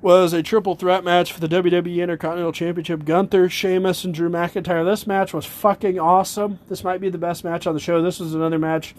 was 0.03 0.33
a 0.33 0.43
triple 0.43 0.75
threat 0.75 1.05
match 1.05 1.33
for 1.33 1.41
the 1.41 1.49
WWE 1.49 2.03
Intercontinental 2.03 2.53
Championship. 2.53 3.05
Gunther, 3.05 3.49
Sheamus, 3.51 4.05
and 4.05 4.15
Drew 4.15 4.31
McIntyre. 4.31 4.85
This 4.85 5.07
match 5.07 5.35
was 5.35 5.45
fucking 5.45 5.99
awesome. 5.99 6.59
This 6.69 6.83
might 6.83 7.01
be 7.01 7.11
the 7.11 7.19
best 7.19 7.45
match 7.45 7.67
on 7.67 7.75
the 7.75 7.81
show. 7.81 8.01
This 8.01 8.21
was 8.21 8.35
another 8.35 8.59
match 8.59 8.95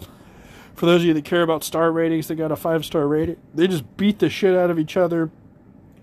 for 0.74 0.86
those 0.86 1.02
of 1.02 1.06
you 1.06 1.14
that 1.14 1.24
care 1.24 1.42
about 1.42 1.64
star 1.64 1.90
ratings. 1.90 2.28
They 2.28 2.34
got 2.34 2.52
a 2.52 2.56
five 2.56 2.84
star 2.84 3.06
rating. 3.06 3.36
They 3.54 3.66
just 3.66 3.96
beat 3.96 4.20
the 4.20 4.30
shit 4.30 4.54
out 4.54 4.70
of 4.70 4.78
each 4.78 4.96
other. 4.96 5.30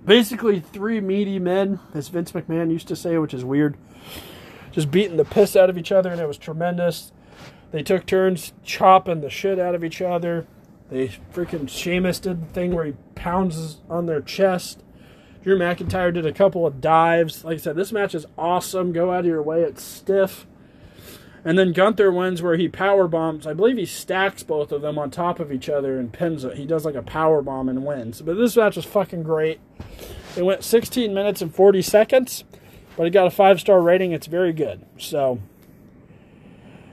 Basically, 0.06 0.60
three 0.60 1.00
meaty 1.00 1.40
men, 1.40 1.80
as 1.94 2.08
Vince 2.08 2.32
McMahon 2.32 2.72
used 2.72 2.88
to 2.88 2.96
say, 2.96 3.18
which 3.18 3.34
is 3.34 3.46
weird. 3.46 3.78
Just 4.72 4.92
beating 4.92 5.18
the 5.18 5.26
piss 5.26 5.56
out 5.56 5.70
of 5.70 5.78
each 5.78 5.92
other, 5.92 6.12
and 6.12 6.22
it 6.22 6.28
was 6.28 6.38
tremendous. 6.38 7.12
They 7.72 7.84
took 7.84 8.06
turns 8.06 8.54
chopping 8.64 9.22
the 9.22 9.30
shit 9.30 9.60
out 9.60 9.76
of 9.76 9.84
each 9.84 10.02
other. 10.02 10.48
They 10.90 11.10
freaking 11.34 11.70
Sheamus 11.70 12.20
did 12.20 12.42
the 12.42 12.54
thing 12.54 12.74
where 12.74 12.86
he 12.86 12.94
pounds 13.16 13.78
on 13.90 14.08
their 14.08 14.22
chest. 14.22 14.84
Drew 15.44 15.58
McIntyre 15.58 16.14
did 16.14 16.26
a 16.26 16.34
couple 16.34 16.66
of 16.66 16.82
dives. 16.82 17.46
Like 17.46 17.56
I 17.56 17.62
said, 17.62 17.76
this 17.76 17.92
match 17.92 18.14
is 18.14 18.26
awesome. 18.38 18.92
Go 18.92 19.12
out 19.12 19.22
of 19.22 19.26
your 19.28 19.42
way. 19.42 19.62
It's 19.62 19.84
stiff. 19.84 20.48
And 21.46 21.58
then 21.58 21.72
Gunther 21.72 22.12
wins 22.12 22.42
where 22.42 22.58
he 22.58 22.68
power 22.68 23.08
bombs. 23.08 23.48
I 23.48 23.54
believe 23.54 23.78
he 23.78 23.86
stacks 23.86 24.44
both 24.44 24.72
of 24.72 24.82
them 24.82 24.98
on 24.98 25.10
top 25.10 25.40
of 25.40 25.52
each 25.52 25.70
other 25.70 25.98
and 25.98 26.12
pins 26.12 26.44
it. 26.44 26.58
He 26.58 26.66
does 26.66 26.84
like 26.84 26.96
a 26.96 27.02
power 27.02 27.42
bomb 27.42 27.70
and 27.70 27.86
wins. 27.86 28.22
But 28.22 28.36
this 28.36 28.58
match 28.58 28.76
was 28.76 28.86
fucking 28.86 29.24
great. 29.24 29.60
It 30.36 30.44
went 30.44 30.64
16 30.64 31.14
minutes 31.14 31.42
and 31.42 31.54
40 31.54 31.82
seconds, 31.82 32.44
but 32.98 33.08
it 33.08 33.12
got 33.12 33.28
a 33.28 33.32
five 33.32 33.62
star 33.62 33.82
rating. 33.82 34.12
It's 34.12 34.28
very 34.28 34.52
good. 34.52 34.86
So 34.98 35.40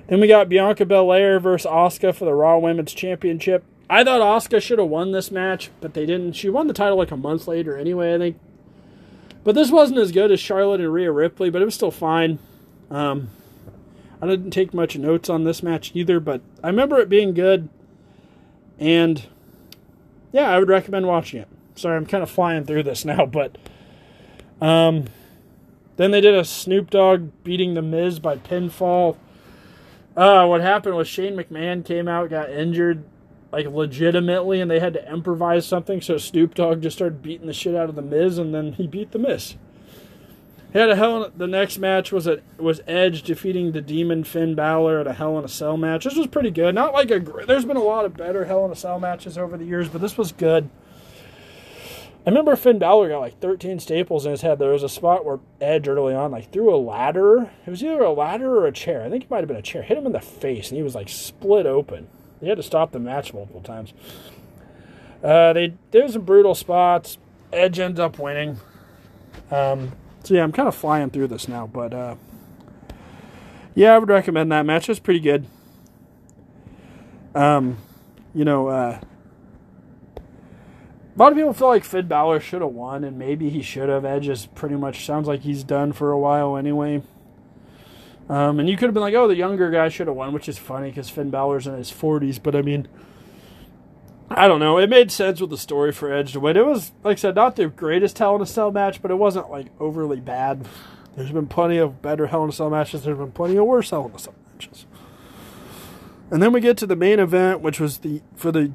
then 0.08 0.20
we 0.20 0.28
got 0.28 0.48
Bianca 0.48 0.84
Belair 0.84 1.40
versus 1.40 1.70
Asuka 1.70 2.14
for 2.14 2.24
the 2.24 2.34
Raw 2.34 2.58
Women's 2.58 2.94
Championship. 2.94 3.64
I 3.88 4.04
thought 4.04 4.20
Asuka 4.20 4.60
should 4.60 4.78
have 4.78 4.88
won 4.88 5.12
this 5.12 5.30
match, 5.30 5.70
but 5.80 5.94
they 5.94 6.06
didn't. 6.06 6.32
She 6.32 6.48
won 6.48 6.66
the 6.66 6.74
title 6.74 6.98
like 6.98 7.10
a 7.10 7.16
month 7.16 7.46
later 7.46 7.76
anyway, 7.76 8.14
I 8.14 8.18
think. 8.18 8.38
But 9.44 9.54
this 9.54 9.70
wasn't 9.70 10.00
as 10.00 10.10
good 10.10 10.32
as 10.32 10.40
Charlotte 10.40 10.80
and 10.80 10.92
Rhea 10.92 11.12
Ripley, 11.12 11.50
but 11.50 11.62
it 11.62 11.64
was 11.64 11.74
still 11.74 11.92
fine. 11.92 12.40
Um, 12.90 13.30
I 14.20 14.26
didn't 14.26 14.50
take 14.50 14.74
much 14.74 14.96
notes 14.96 15.28
on 15.28 15.44
this 15.44 15.62
match 15.62 15.92
either, 15.94 16.18
but 16.18 16.40
I 16.62 16.68
remember 16.68 16.98
it 16.98 17.08
being 17.08 17.32
good. 17.32 17.68
And 18.78 19.24
yeah, 20.32 20.50
I 20.50 20.58
would 20.58 20.68
recommend 20.68 21.06
watching 21.06 21.40
it. 21.40 21.48
Sorry, 21.76 21.96
I'm 21.96 22.06
kind 22.06 22.22
of 22.22 22.30
flying 22.30 22.64
through 22.64 22.82
this 22.84 23.04
now, 23.06 23.26
but 23.26 23.56
um, 24.60 25.04
then 25.96 26.10
they 26.10 26.20
did 26.20 26.34
a 26.34 26.44
Snoop 26.44 26.90
Dogg 26.90 27.30
beating 27.44 27.74
the 27.74 27.82
Miz 27.82 28.18
by 28.18 28.36
pinfall 28.36 29.16
uh, 30.16 30.46
what 30.46 30.60
happened 30.60 30.96
was 30.96 31.08
Shane 31.08 31.36
McMahon 31.36 31.84
came 31.84 32.08
out, 32.08 32.30
got 32.30 32.50
injured, 32.50 33.04
like 33.52 33.66
legitimately, 33.66 34.60
and 34.60 34.70
they 34.70 34.80
had 34.80 34.94
to 34.94 35.12
improvise 35.12 35.66
something. 35.66 36.00
So 36.00 36.16
Snoop 36.16 36.54
Dogg 36.54 36.82
just 36.82 36.96
started 36.96 37.22
beating 37.22 37.46
the 37.46 37.52
shit 37.52 37.74
out 37.74 37.88
of 37.88 37.94
the 37.94 38.02
Miz, 38.02 38.38
and 38.38 38.54
then 38.54 38.72
he 38.72 38.86
beat 38.86 39.12
the 39.12 39.18
Miz. 39.18 39.56
He 40.72 40.78
had 40.78 40.90
a 40.90 40.96
hell. 40.96 41.24
In, 41.24 41.32
the 41.36 41.46
next 41.46 41.78
match 41.78 42.12
was 42.12 42.26
a 42.26 42.40
was 42.58 42.80
Edge 42.86 43.22
defeating 43.22 43.72
the 43.72 43.80
Demon 43.80 44.24
Finn 44.24 44.54
Balor 44.54 45.00
at 45.00 45.06
a 45.06 45.12
Hell 45.12 45.38
in 45.38 45.44
a 45.44 45.48
Cell 45.48 45.76
match. 45.76 46.04
This 46.04 46.16
was 46.16 46.26
pretty 46.26 46.50
good. 46.50 46.74
Not 46.74 46.92
like 46.92 47.10
a. 47.10 47.18
There's 47.18 47.64
been 47.64 47.76
a 47.76 47.82
lot 47.82 48.04
of 48.04 48.16
better 48.16 48.44
Hell 48.44 48.64
in 48.64 48.72
a 48.72 48.76
Cell 48.76 48.98
matches 48.98 49.38
over 49.38 49.56
the 49.56 49.64
years, 49.64 49.88
but 49.88 50.00
this 50.00 50.18
was 50.18 50.32
good. 50.32 50.68
I 52.26 52.30
remember 52.30 52.56
Finn 52.56 52.80
Balor 52.80 53.10
got 53.10 53.20
like 53.20 53.38
13 53.38 53.78
staples 53.78 54.26
in 54.26 54.32
his 54.32 54.40
head. 54.40 54.58
There 54.58 54.72
was 54.72 54.82
a 54.82 54.88
spot 54.88 55.24
where 55.24 55.38
Edge 55.60 55.86
early 55.86 56.12
on 56.12 56.32
like 56.32 56.52
threw 56.52 56.74
a 56.74 56.76
ladder. 56.76 57.52
It 57.64 57.70
was 57.70 57.84
either 57.84 58.02
a 58.02 58.12
ladder 58.12 58.52
or 58.56 58.66
a 58.66 58.72
chair. 58.72 59.04
I 59.04 59.10
think 59.10 59.24
it 59.24 59.30
might 59.30 59.38
have 59.38 59.48
been 59.48 59.56
a 59.56 59.62
chair. 59.62 59.82
Hit 59.82 59.96
him 59.96 60.06
in 60.06 60.12
the 60.12 60.20
face, 60.20 60.70
and 60.70 60.76
he 60.76 60.82
was 60.82 60.96
like 60.96 61.08
split 61.08 61.66
open. 61.66 62.08
He 62.40 62.48
had 62.48 62.56
to 62.56 62.64
stop 62.64 62.90
the 62.90 62.98
match 62.98 63.32
multiple 63.32 63.60
times. 63.60 63.94
Uh, 65.22 65.52
they 65.52 65.74
did 65.92 66.10
some 66.10 66.22
brutal 66.22 66.56
spots. 66.56 67.16
Edge 67.52 67.78
ends 67.78 68.00
up 68.00 68.18
winning. 68.18 68.58
Um, 69.52 69.92
so 70.24 70.34
yeah, 70.34 70.42
I'm 70.42 70.52
kind 70.52 70.66
of 70.66 70.74
flying 70.74 71.10
through 71.10 71.28
this 71.28 71.46
now, 71.46 71.68
but 71.68 71.94
uh, 71.94 72.16
yeah, 73.76 73.94
I 73.94 73.98
would 73.98 74.08
recommend 74.08 74.50
that 74.50 74.66
match. 74.66 74.88
It's 74.88 74.98
pretty 74.98 75.20
good. 75.20 75.46
Um, 77.36 77.78
you 78.34 78.44
know, 78.44 78.66
uh, 78.66 79.00
a 81.16 81.18
lot 81.18 81.32
of 81.32 81.38
people 81.38 81.54
feel 81.54 81.68
like 81.68 81.84
Finn 81.84 82.06
Balor 82.06 82.40
should 82.40 82.60
have 82.60 82.72
won, 82.72 83.02
and 83.02 83.18
maybe 83.18 83.48
he 83.48 83.62
should 83.62 83.88
have. 83.88 84.04
Edge 84.04 84.28
is 84.28 84.46
pretty 84.46 84.76
much 84.76 85.06
sounds 85.06 85.26
like 85.26 85.40
he's 85.40 85.64
done 85.64 85.92
for 85.92 86.12
a 86.12 86.18
while 86.18 86.58
anyway. 86.58 87.02
Um, 88.28 88.60
and 88.60 88.68
you 88.68 88.76
could 88.76 88.86
have 88.86 88.94
been 88.94 89.02
like, 89.02 89.14
oh, 89.14 89.26
the 89.26 89.36
younger 89.36 89.70
guy 89.70 89.88
should 89.88 90.08
have 90.08 90.16
won, 90.16 90.34
which 90.34 90.48
is 90.48 90.58
funny 90.58 90.90
because 90.90 91.08
Finn 91.08 91.30
Balor's 91.30 91.66
in 91.66 91.74
his 91.74 91.90
40s. 91.90 92.42
But 92.42 92.54
I 92.54 92.60
mean, 92.60 92.86
I 94.28 94.46
don't 94.46 94.60
know. 94.60 94.78
It 94.78 94.90
made 94.90 95.10
sense 95.10 95.40
with 95.40 95.48
the 95.48 95.56
story 95.56 95.90
for 95.90 96.12
Edge 96.12 96.32
to 96.32 96.40
win. 96.40 96.56
It 96.56 96.66
was, 96.66 96.92
like 97.02 97.18
I 97.18 97.20
said, 97.20 97.36
not 97.36 97.56
the 97.56 97.68
greatest 97.68 98.18
Hell 98.18 98.36
in 98.36 98.42
a 98.42 98.46
Cell 98.46 98.70
match, 98.70 99.00
but 99.00 99.10
it 99.10 99.14
wasn't 99.14 99.50
like 99.50 99.68
overly 99.80 100.20
bad. 100.20 100.66
There's 101.16 101.32
been 101.32 101.46
plenty 101.46 101.78
of 101.78 102.02
better 102.02 102.26
Hell 102.26 102.42
in 102.44 102.50
a 102.50 102.52
Cell 102.52 102.68
matches. 102.68 103.04
There's 103.04 103.16
been 103.16 103.32
plenty 103.32 103.56
of 103.56 103.64
worse 103.64 103.88
Hell 103.88 104.06
in 104.06 104.14
a 104.14 104.18
Cell 104.18 104.34
matches. 104.52 104.84
And 106.30 106.42
then 106.42 106.52
we 106.52 106.60
get 106.60 106.76
to 106.78 106.86
the 106.86 106.96
main 106.96 107.20
event, 107.20 107.60
which 107.60 107.78
was 107.78 107.98
the 107.98 108.20
for 108.34 108.50
the 108.50 108.72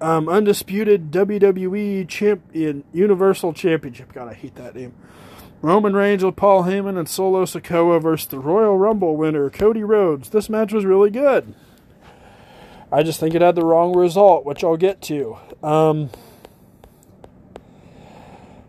um, 0.00 0.28
undisputed 0.28 1.10
WWE 1.10 2.08
champion 2.08 2.84
Universal 2.92 3.52
Championship. 3.54 4.12
God, 4.12 4.28
I 4.28 4.34
hate 4.34 4.54
that 4.56 4.74
name. 4.74 4.94
Roman 5.62 5.94
Reigns 5.94 6.24
with 6.24 6.36
Paul 6.36 6.62
Heyman 6.62 6.98
and 6.98 7.08
Solo 7.08 7.44
Sikoa 7.44 8.00
versus 8.00 8.28
the 8.28 8.38
Royal 8.38 8.78
Rumble 8.78 9.16
winner 9.16 9.50
Cody 9.50 9.84
Rhodes. 9.84 10.30
This 10.30 10.48
match 10.48 10.72
was 10.72 10.86
really 10.86 11.10
good. 11.10 11.54
I 12.90 13.02
just 13.02 13.20
think 13.20 13.34
it 13.34 13.42
had 13.42 13.54
the 13.54 13.64
wrong 13.64 13.96
result, 13.96 14.44
which 14.44 14.64
I'll 14.64 14.78
get 14.78 15.02
to. 15.02 15.36
Um, 15.62 16.10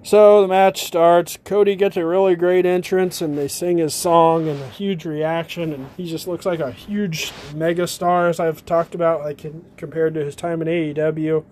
so 0.04 0.42
the 0.42 0.48
match 0.48 0.84
starts. 0.84 1.38
Cody 1.44 1.76
gets 1.76 1.98
a 1.98 2.06
really 2.06 2.36
great 2.36 2.66
entrance, 2.66 3.22
and 3.22 3.38
they 3.38 3.48
sing 3.48 3.78
his 3.78 3.94
song, 3.94 4.48
and 4.48 4.60
a 4.60 4.70
huge 4.70 5.06
reaction, 5.06 5.74
and 5.74 5.88
he 5.98 6.10
just 6.10 6.28
looks 6.28 6.46
like 6.46 6.60
a 6.60 6.72
huge 6.72 7.32
mega 7.54 7.88
star, 7.88 8.28
as 8.28 8.40
I've 8.40 8.66
talked 8.66 8.96
about, 8.96 9.22
like 9.22 9.46
in, 9.46 9.66
compared 9.78 10.14
to 10.16 10.26
his 10.26 10.36
time 10.36 10.62
in 10.62 10.68
AEW. 10.68 11.44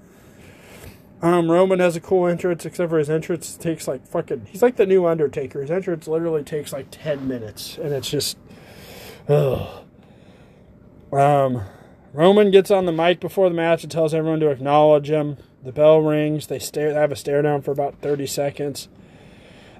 Um, 1.21 1.51
Roman 1.51 1.79
has 1.79 1.95
a 1.95 2.01
cool 2.01 2.27
entrance, 2.27 2.65
except 2.65 2.89
for 2.89 2.97
his 2.97 3.09
entrance 3.09 3.57
takes 3.57 3.87
like 3.87 4.07
fucking. 4.07 4.47
He's 4.49 4.61
like 4.61 4.77
the 4.77 4.85
new 4.85 5.05
Undertaker. 5.05 5.61
His 5.61 5.71
entrance 5.71 6.07
literally 6.07 6.43
takes 6.43 6.71
like 6.71 6.87
ten 6.91 7.27
minutes, 7.27 7.77
and 7.77 7.93
it's 7.93 8.09
just, 8.09 8.37
ugh. 9.27 9.85
Um, 11.11 11.63
Roman 12.13 12.51
gets 12.51 12.71
on 12.71 12.85
the 12.85 12.91
mic 12.91 13.19
before 13.19 13.49
the 13.49 13.55
match 13.55 13.83
and 13.83 13.91
tells 13.91 14.13
everyone 14.13 14.39
to 14.39 14.49
acknowledge 14.49 15.09
him. 15.09 15.37
The 15.63 15.71
bell 15.71 15.99
rings. 15.99 16.47
They 16.47 16.59
stare. 16.59 16.93
They 16.93 16.99
have 16.99 17.11
a 17.11 17.15
stare 17.15 17.41
down 17.41 17.61
for 17.61 17.71
about 17.71 18.01
thirty 18.01 18.27
seconds. 18.27 18.87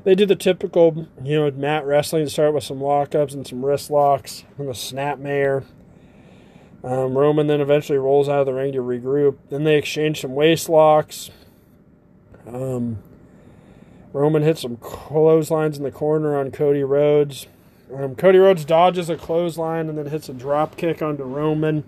They 0.04 0.16
do 0.16 0.26
the 0.26 0.36
typical, 0.36 1.08
you 1.24 1.40
know, 1.40 1.52
mat 1.52 1.86
wrestling. 1.86 2.28
Start 2.30 2.54
with 2.54 2.64
some 2.64 2.80
lockups 2.80 3.34
and 3.34 3.46
some 3.46 3.66
wrist 3.66 3.90
locks 3.90 4.44
and 4.58 4.70
a 4.70 4.74
snapmare. 4.74 5.66
Um, 6.84 7.18
Roman 7.18 7.48
then 7.48 7.60
eventually 7.60 7.98
rolls 7.98 8.30
out 8.30 8.40
of 8.40 8.46
the 8.46 8.54
ring 8.54 8.72
to 8.74 8.80
regroup. 8.80 9.38
Then 9.50 9.66
they 9.66 9.78
exchange 9.78 10.22
some 10.22 10.34
waist 10.34 10.70
locks. 10.70 11.30
Um, 12.48 13.00
Roman 14.14 14.44
hits 14.44 14.62
some 14.62 14.78
clotheslines 14.78 15.78
in 15.78 15.84
the 15.84 15.92
corner 15.92 16.38
on 16.38 16.52
Cody 16.52 16.84
Rhodes. 16.84 17.48
Um, 17.94 18.16
Cody 18.16 18.38
Rhodes 18.38 18.66
dodges 18.66 19.10
a 19.10 19.18
clothesline 19.18 19.90
and 19.90 19.98
then 19.98 20.08
hits 20.08 20.30
a 20.30 20.34
drop 20.34 20.78
kick 20.78 21.02
onto 21.02 21.24
Roman. 21.24 21.84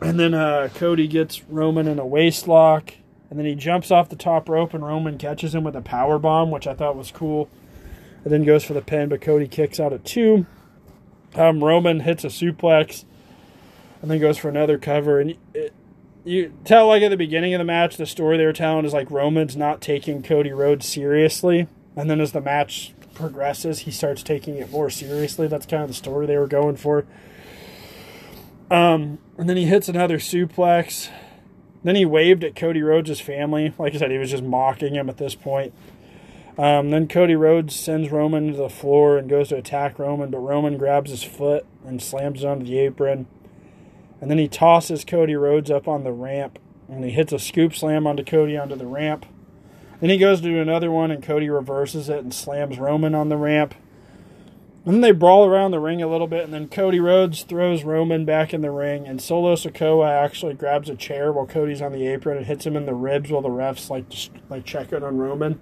And 0.00 0.18
then 0.20 0.34
uh, 0.34 0.68
Cody 0.74 1.06
gets 1.06 1.42
Roman 1.44 1.88
in 1.88 1.98
a 1.98 2.06
waist 2.06 2.46
lock. 2.46 2.94
And 3.28 3.38
then 3.38 3.46
he 3.46 3.54
jumps 3.54 3.90
off 3.90 4.08
the 4.08 4.16
top 4.16 4.48
rope 4.48 4.72
and 4.72 4.84
Roman 4.84 5.18
catches 5.18 5.54
him 5.54 5.64
with 5.64 5.74
a 5.74 5.80
power 5.80 6.18
bomb, 6.18 6.50
which 6.50 6.66
I 6.66 6.74
thought 6.74 6.96
was 6.96 7.10
cool. 7.10 7.48
And 8.22 8.32
then 8.32 8.44
goes 8.44 8.64
for 8.64 8.72
the 8.72 8.82
pin, 8.82 9.08
but 9.08 9.20
Cody 9.20 9.48
kicks 9.48 9.80
out 9.80 9.92
at 9.92 10.04
two. 10.04 10.46
Um, 11.34 11.62
Roman 11.62 12.00
hits 12.00 12.24
a 12.24 12.28
suplex 12.28 13.04
and 14.00 14.10
then 14.10 14.20
goes 14.20 14.38
for 14.38 14.48
another 14.48 14.78
cover. 14.78 15.20
And 15.20 15.36
it, 15.54 15.72
you 16.24 16.52
tell, 16.64 16.88
like, 16.88 17.02
at 17.02 17.10
the 17.10 17.16
beginning 17.16 17.54
of 17.54 17.58
the 17.58 17.64
match, 17.64 17.96
the 17.96 18.06
story 18.06 18.36
they 18.36 18.46
were 18.46 18.52
telling 18.52 18.84
is 18.84 18.92
like 18.92 19.10
Roman's 19.10 19.56
not 19.56 19.80
taking 19.80 20.22
Cody 20.22 20.52
Rhodes 20.52 20.86
seriously. 20.86 21.68
And 21.96 22.10
then 22.10 22.20
as 22.20 22.32
the 22.32 22.40
match 22.40 22.94
progresses, 23.14 23.80
he 23.80 23.90
starts 23.90 24.22
taking 24.22 24.56
it 24.56 24.70
more 24.70 24.90
seriously. 24.90 25.48
That's 25.48 25.66
kind 25.66 25.82
of 25.82 25.88
the 25.88 25.94
story 25.94 26.26
they 26.26 26.36
were 26.36 26.46
going 26.46 26.76
for. 26.76 27.06
Um, 28.70 29.18
and 29.38 29.48
then 29.48 29.56
he 29.56 29.66
hits 29.66 29.88
another 29.88 30.18
suplex. 30.18 31.10
Then 31.84 31.94
he 31.94 32.04
waved 32.04 32.42
at 32.42 32.56
Cody 32.56 32.82
Rhodes' 32.82 33.20
family. 33.20 33.72
Like 33.78 33.94
I 33.94 33.98
said, 33.98 34.10
he 34.10 34.18
was 34.18 34.30
just 34.30 34.42
mocking 34.42 34.94
him 34.94 35.08
at 35.08 35.18
this 35.18 35.34
point. 35.34 35.72
Um, 36.58 36.90
then 36.90 37.06
Cody 37.06 37.36
Rhodes 37.36 37.76
sends 37.76 38.10
Roman 38.10 38.52
to 38.52 38.56
the 38.56 38.70
floor 38.70 39.18
and 39.18 39.28
goes 39.28 39.50
to 39.50 39.56
attack 39.56 39.98
Roman, 39.98 40.30
but 40.30 40.38
Roman 40.38 40.78
grabs 40.78 41.10
his 41.10 41.22
foot 41.22 41.66
and 41.86 42.02
slams 42.02 42.42
it 42.42 42.46
onto 42.46 42.64
the 42.64 42.78
apron. 42.78 43.26
And 44.20 44.30
then 44.30 44.38
he 44.38 44.48
tosses 44.48 45.04
Cody 45.04 45.36
Rhodes 45.36 45.70
up 45.70 45.86
on 45.86 46.04
the 46.04 46.12
ramp 46.12 46.58
and 46.88 47.04
he 47.04 47.10
hits 47.10 47.32
a 47.32 47.38
scoop 47.38 47.74
slam 47.74 48.06
onto 48.06 48.24
Cody 48.24 48.56
onto 48.56 48.74
the 48.74 48.86
ramp. 48.86 49.26
Then 50.00 50.10
he 50.10 50.18
goes 50.18 50.40
to 50.40 50.60
another 50.60 50.90
one 50.90 51.10
and 51.10 51.22
Cody 51.22 51.50
reverses 51.50 52.08
it 52.08 52.20
and 52.20 52.32
slams 52.32 52.78
Roman 52.78 53.14
on 53.14 53.28
the 53.28 53.36
ramp. 53.36 53.74
And 54.86 54.94
then 54.94 55.00
they 55.00 55.10
brawl 55.10 55.44
around 55.44 55.72
the 55.72 55.80
ring 55.80 56.00
a 56.00 56.06
little 56.06 56.28
bit, 56.28 56.44
and 56.44 56.54
then 56.54 56.68
Cody 56.68 57.00
Rhodes 57.00 57.42
throws 57.42 57.82
Roman 57.82 58.24
back 58.24 58.54
in 58.54 58.60
the 58.60 58.70
ring, 58.70 59.08
and 59.08 59.20
Solo 59.20 59.56
Sikoa 59.56 60.08
actually 60.08 60.54
grabs 60.54 60.88
a 60.88 60.94
chair 60.94 61.32
while 61.32 61.44
Cody's 61.44 61.82
on 61.82 61.90
the 61.90 62.06
apron 62.06 62.36
and 62.36 62.46
hits 62.46 62.64
him 62.64 62.76
in 62.76 62.86
the 62.86 62.94
ribs 62.94 63.28
while 63.28 63.42
the 63.42 63.48
refs 63.48 63.90
like 63.90 64.08
just, 64.08 64.30
like 64.48 64.64
check 64.64 64.92
it 64.92 65.02
on 65.02 65.18
Roman. 65.18 65.58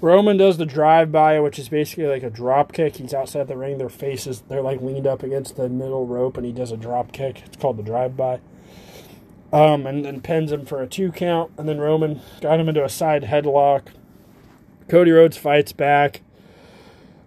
Roman 0.00 0.36
does 0.36 0.58
the 0.58 0.64
drive 0.66 1.10
by, 1.10 1.40
which 1.40 1.58
is 1.58 1.68
basically 1.68 2.06
like 2.06 2.22
a 2.22 2.30
drop 2.30 2.72
kick. 2.72 2.96
He's 2.96 3.12
outside 3.12 3.48
the 3.48 3.56
ring. 3.56 3.78
Their 3.78 3.88
faces 3.88 4.44
they're 4.48 4.62
like 4.62 4.80
leaned 4.80 5.08
up 5.08 5.24
against 5.24 5.56
the 5.56 5.68
middle 5.68 6.06
rope, 6.06 6.36
and 6.36 6.46
he 6.46 6.52
does 6.52 6.70
a 6.70 6.76
drop 6.76 7.10
kick. 7.10 7.42
It's 7.44 7.56
called 7.56 7.78
the 7.78 7.82
drive 7.82 8.16
by. 8.16 8.38
Um, 9.52 9.86
and 9.86 10.04
then 10.04 10.20
pins 10.20 10.52
him 10.52 10.66
for 10.66 10.80
a 10.80 10.86
two 10.86 11.10
count, 11.10 11.50
and 11.58 11.68
then 11.68 11.78
Roman 11.78 12.20
got 12.40 12.60
him 12.60 12.68
into 12.68 12.84
a 12.84 12.88
side 12.88 13.24
headlock. 13.24 13.88
Cody 14.88 15.10
Rhodes 15.10 15.36
fights 15.36 15.72
back. 15.72 16.20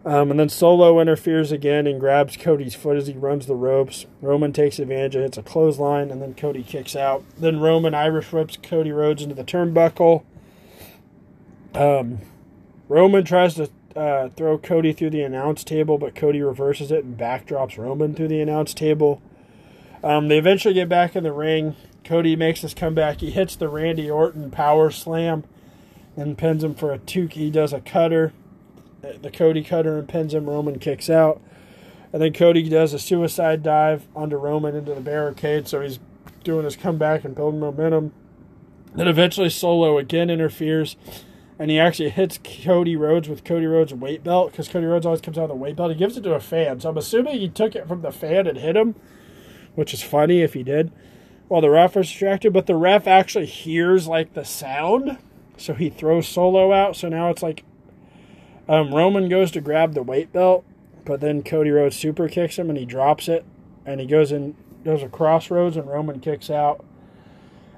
Um, 0.05 0.31
and 0.31 0.39
then 0.39 0.49
Solo 0.49 0.99
interferes 0.99 1.51
again 1.51 1.85
and 1.85 1.99
grabs 1.99 2.37
Cody's 2.37 2.75
foot 2.75 2.97
as 2.97 3.07
he 3.07 3.13
runs 3.13 3.45
the 3.45 3.55
ropes. 3.55 4.05
Roman 4.21 4.53
takes 4.53 4.79
advantage 4.79 5.15
and 5.15 5.23
hits 5.23 5.37
a 5.37 5.43
clothesline, 5.43 6.11
and 6.11 6.21
then 6.21 6.33
Cody 6.33 6.63
kicks 6.63 6.95
out. 6.95 7.23
Then 7.37 7.59
Roman 7.59 7.93
Irish 7.93 8.31
whips 8.31 8.57
Cody 8.61 8.91
Rhodes 8.91 9.21
into 9.21 9.35
the 9.35 9.43
turnbuckle. 9.43 10.23
Um, 11.75 12.19
Roman 12.87 13.25
tries 13.25 13.55
to 13.55 13.69
uh, 13.97 14.29
throw 14.29 14.57
Cody 14.57 14.93
through 14.93 15.09
the 15.09 15.23
announce 15.23 15.63
table, 15.63 15.97
but 15.97 16.15
Cody 16.15 16.41
reverses 16.41 16.91
it 16.91 17.03
and 17.03 17.17
backdrops 17.17 17.77
Roman 17.77 18.13
through 18.13 18.29
the 18.29 18.39
announce 18.39 18.73
table. 18.73 19.21
Um, 20.03 20.27
they 20.27 20.37
eventually 20.37 20.73
get 20.73 20.87
back 20.87 21.15
in 21.15 21.23
the 21.23 21.33
ring. 21.33 21.75
Cody 22.05 22.35
makes 22.35 22.61
his 22.61 22.73
comeback. 22.73 23.19
He 23.19 23.31
hits 23.31 23.55
the 23.55 23.67
Randy 23.67 24.09
Orton 24.09 24.51
power 24.51 24.89
slam 24.91 25.43
and 26.15 26.37
pins 26.37 26.63
him 26.63 26.75
for 26.75 26.93
a 26.93 26.97
two. 26.97 27.27
He 27.27 27.51
does 27.51 27.73
a 27.73 27.81
cutter 27.81 28.31
Uh, 29.03 29.13
the 29.21 29.31
Cody 29.31 29.63
cutter 29.63 29.97
and 29.99 30.07
pins 30.07 30.33
him. 30.33 30.49
Roman 30.49 30.79
kicks 30.79 31.09
out. 31.09 31.41
And 32.13 32.21
then 32.21 32.33
Cody 32.33 32.67
does 32.67 32.93
a 32.93 32.99
suicide 32.99 33.63
dive 33.63 34.07
onto 34.15 34.37
Roman 34.37 34.75
into 34.75 34.93
the 34.93 35.01
barricade. 35.01 35.67
So 35.67 35.81
he's 35.81 35.99
doing 36.43 36.63
his 36.63 36.75
comeback 36.75 37.23
and 37.23 37.35
building 37.35 37.59
momentum. 37.59 38.13
Then 38.95 39.07
eventually 39.07 39.49
Solo 39.49 39.97
again 39.97 40.29
interferes. 40.29 40.95
And 41.59 41.71
he 41.71 41.79
actually 41.79 42.09
hits 42.09 42.39
Cody 42.43 42.95
Rhodes 42.95 43.27
with 43.27 43.43
Cody 43.43 43.65
Rhodes' 43.65 43.93
weight 43.93 44.23
belt 44.23 44.51
because 44.51 44.67
Cody 44.67 44.85
Rhodes 44.85 45.05
always 45.05 45.21
comes 45.21 45.37
out 45.37 45.45
of 45.45 45.49
the 45.49 45.55
weight 45.55 45.75
belt. 45.75 45.91
He 45.91 45.97
gives 45.97 46.15
it 46.15 46.21
to 46.21 46.35
a 46.35 46.39
fan. 46.39 46.79
So 46.79 46.89
I'm 46.89 46.97
assuming 46.97 47.39
he 47.39 47.49
took 47.49 47.75
it 47.75 47.87
from 47.87 48.01
the 48.01 48.11
fan 48.11 48.45
and 48.47 48.57
hit 48.57 48.75
him, 48.75 48.95
which 49.75 49.93
is 49.93 50.03
funny 50.03 50.41
if 50.41 50.53
he 50.53 50.63
did. 50.63 50.91
While 51.47 51.61
the 51.61 51.69
ref 51.69 51.95
was 51.95 52.07
distracted, 52.07 52.53
but 52.53 52.67
the 52.67 52.75
ref 52.75 53.07
actually 53.07 53.47
hears 53.47 54.07
like 54.07 54.33
the 54.33 54.45
sound. 54.45 55.17
So 55.57 55.73
he 55.73 55.89
throws 55.89 56.27
Solo 56.27 56.71
out. 56.71 56.95
So 56.95 57.09
now 57.09 57.29
it's 57.29 57.41
like 57.41 57.63
um, 58.67 58.93
Roman 58.93 59.29
goes 59.29 59.51
to 59.51 59.61
grab 59.61 59.93
the 59.93 60.03
weight 60.03 60.33
belt, 60.33 60.65
but 61.05 61.21
then 61.21 61.43
Cody 61.43 61.69
Rhodes 61.71 61.95
super 61.95 62.27
kicks 62.27 62.57
him 62.57 62.69
and 62.69 62.77
he 62.77 62.85
drops 62.85 63.27
it, 63.27 63.45
and 63.85 63.99
he 63.99 64.05
goes 64.05 64.31
in 64.31 64.55
goes 64.83 65.03
across 65.03 65.51
Rhodes 65.51 65.75
and 65.75 65.87
Roman 65.87 66.19
kicks 66.19 66.49
out. 66.49 66.83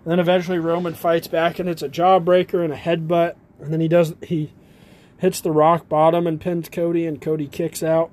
And 0.04 0.12
then 0.12 0.20
eventually 0.20 0.60
Roman 0.60 0.94
fights 0.94 1.28
back 1.28 1.60
and 1.60 1.68
it's 1.68 1.82
a 1.82 1.90
jawbreaker 1.90 2.64
and 2.64 2.74
a 2.74 2.78
headbutt, 2.78 3.36
and 3.60 3.74
then 3.74 3.82
he 3.82 3.88
does 3.88 4.14
he 4.24 4.54
hits 5.18 5.42
the 5.42 5.52
rock 5.52 5.90
bottom 5.90 6.26
and 6.26 6.40
pins 6.40 6.70
Cody, 6.70 7.06
and 7.06 7.22
Cody 7.22 7.48
kicks 7.48 7.84
out. 7.84 8.12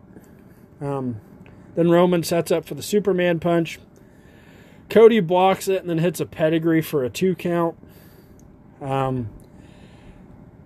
Um, 0.81 1.20
then 1.74 1.91
Roman 1.91 2.22
sets 2.22 2.51
up 2.51 2.64
for 2.64 2.74
the 2.74 2.83
Superman 2.83 3.39
punch. 3.39 3.79
Cody 4.89 5.20
blocks 5.20 5.68
it 5.68 5.81
and 5.81 5.91
then 5.91 5.99
hits 5.99 6.20
a 6.20 6.27
pedigree 6.27 6.83
for 6.83 7.05
a 7.05 7.11
two 7.11 7.35
count. 7.35 7.77
Um, 8.81 9.31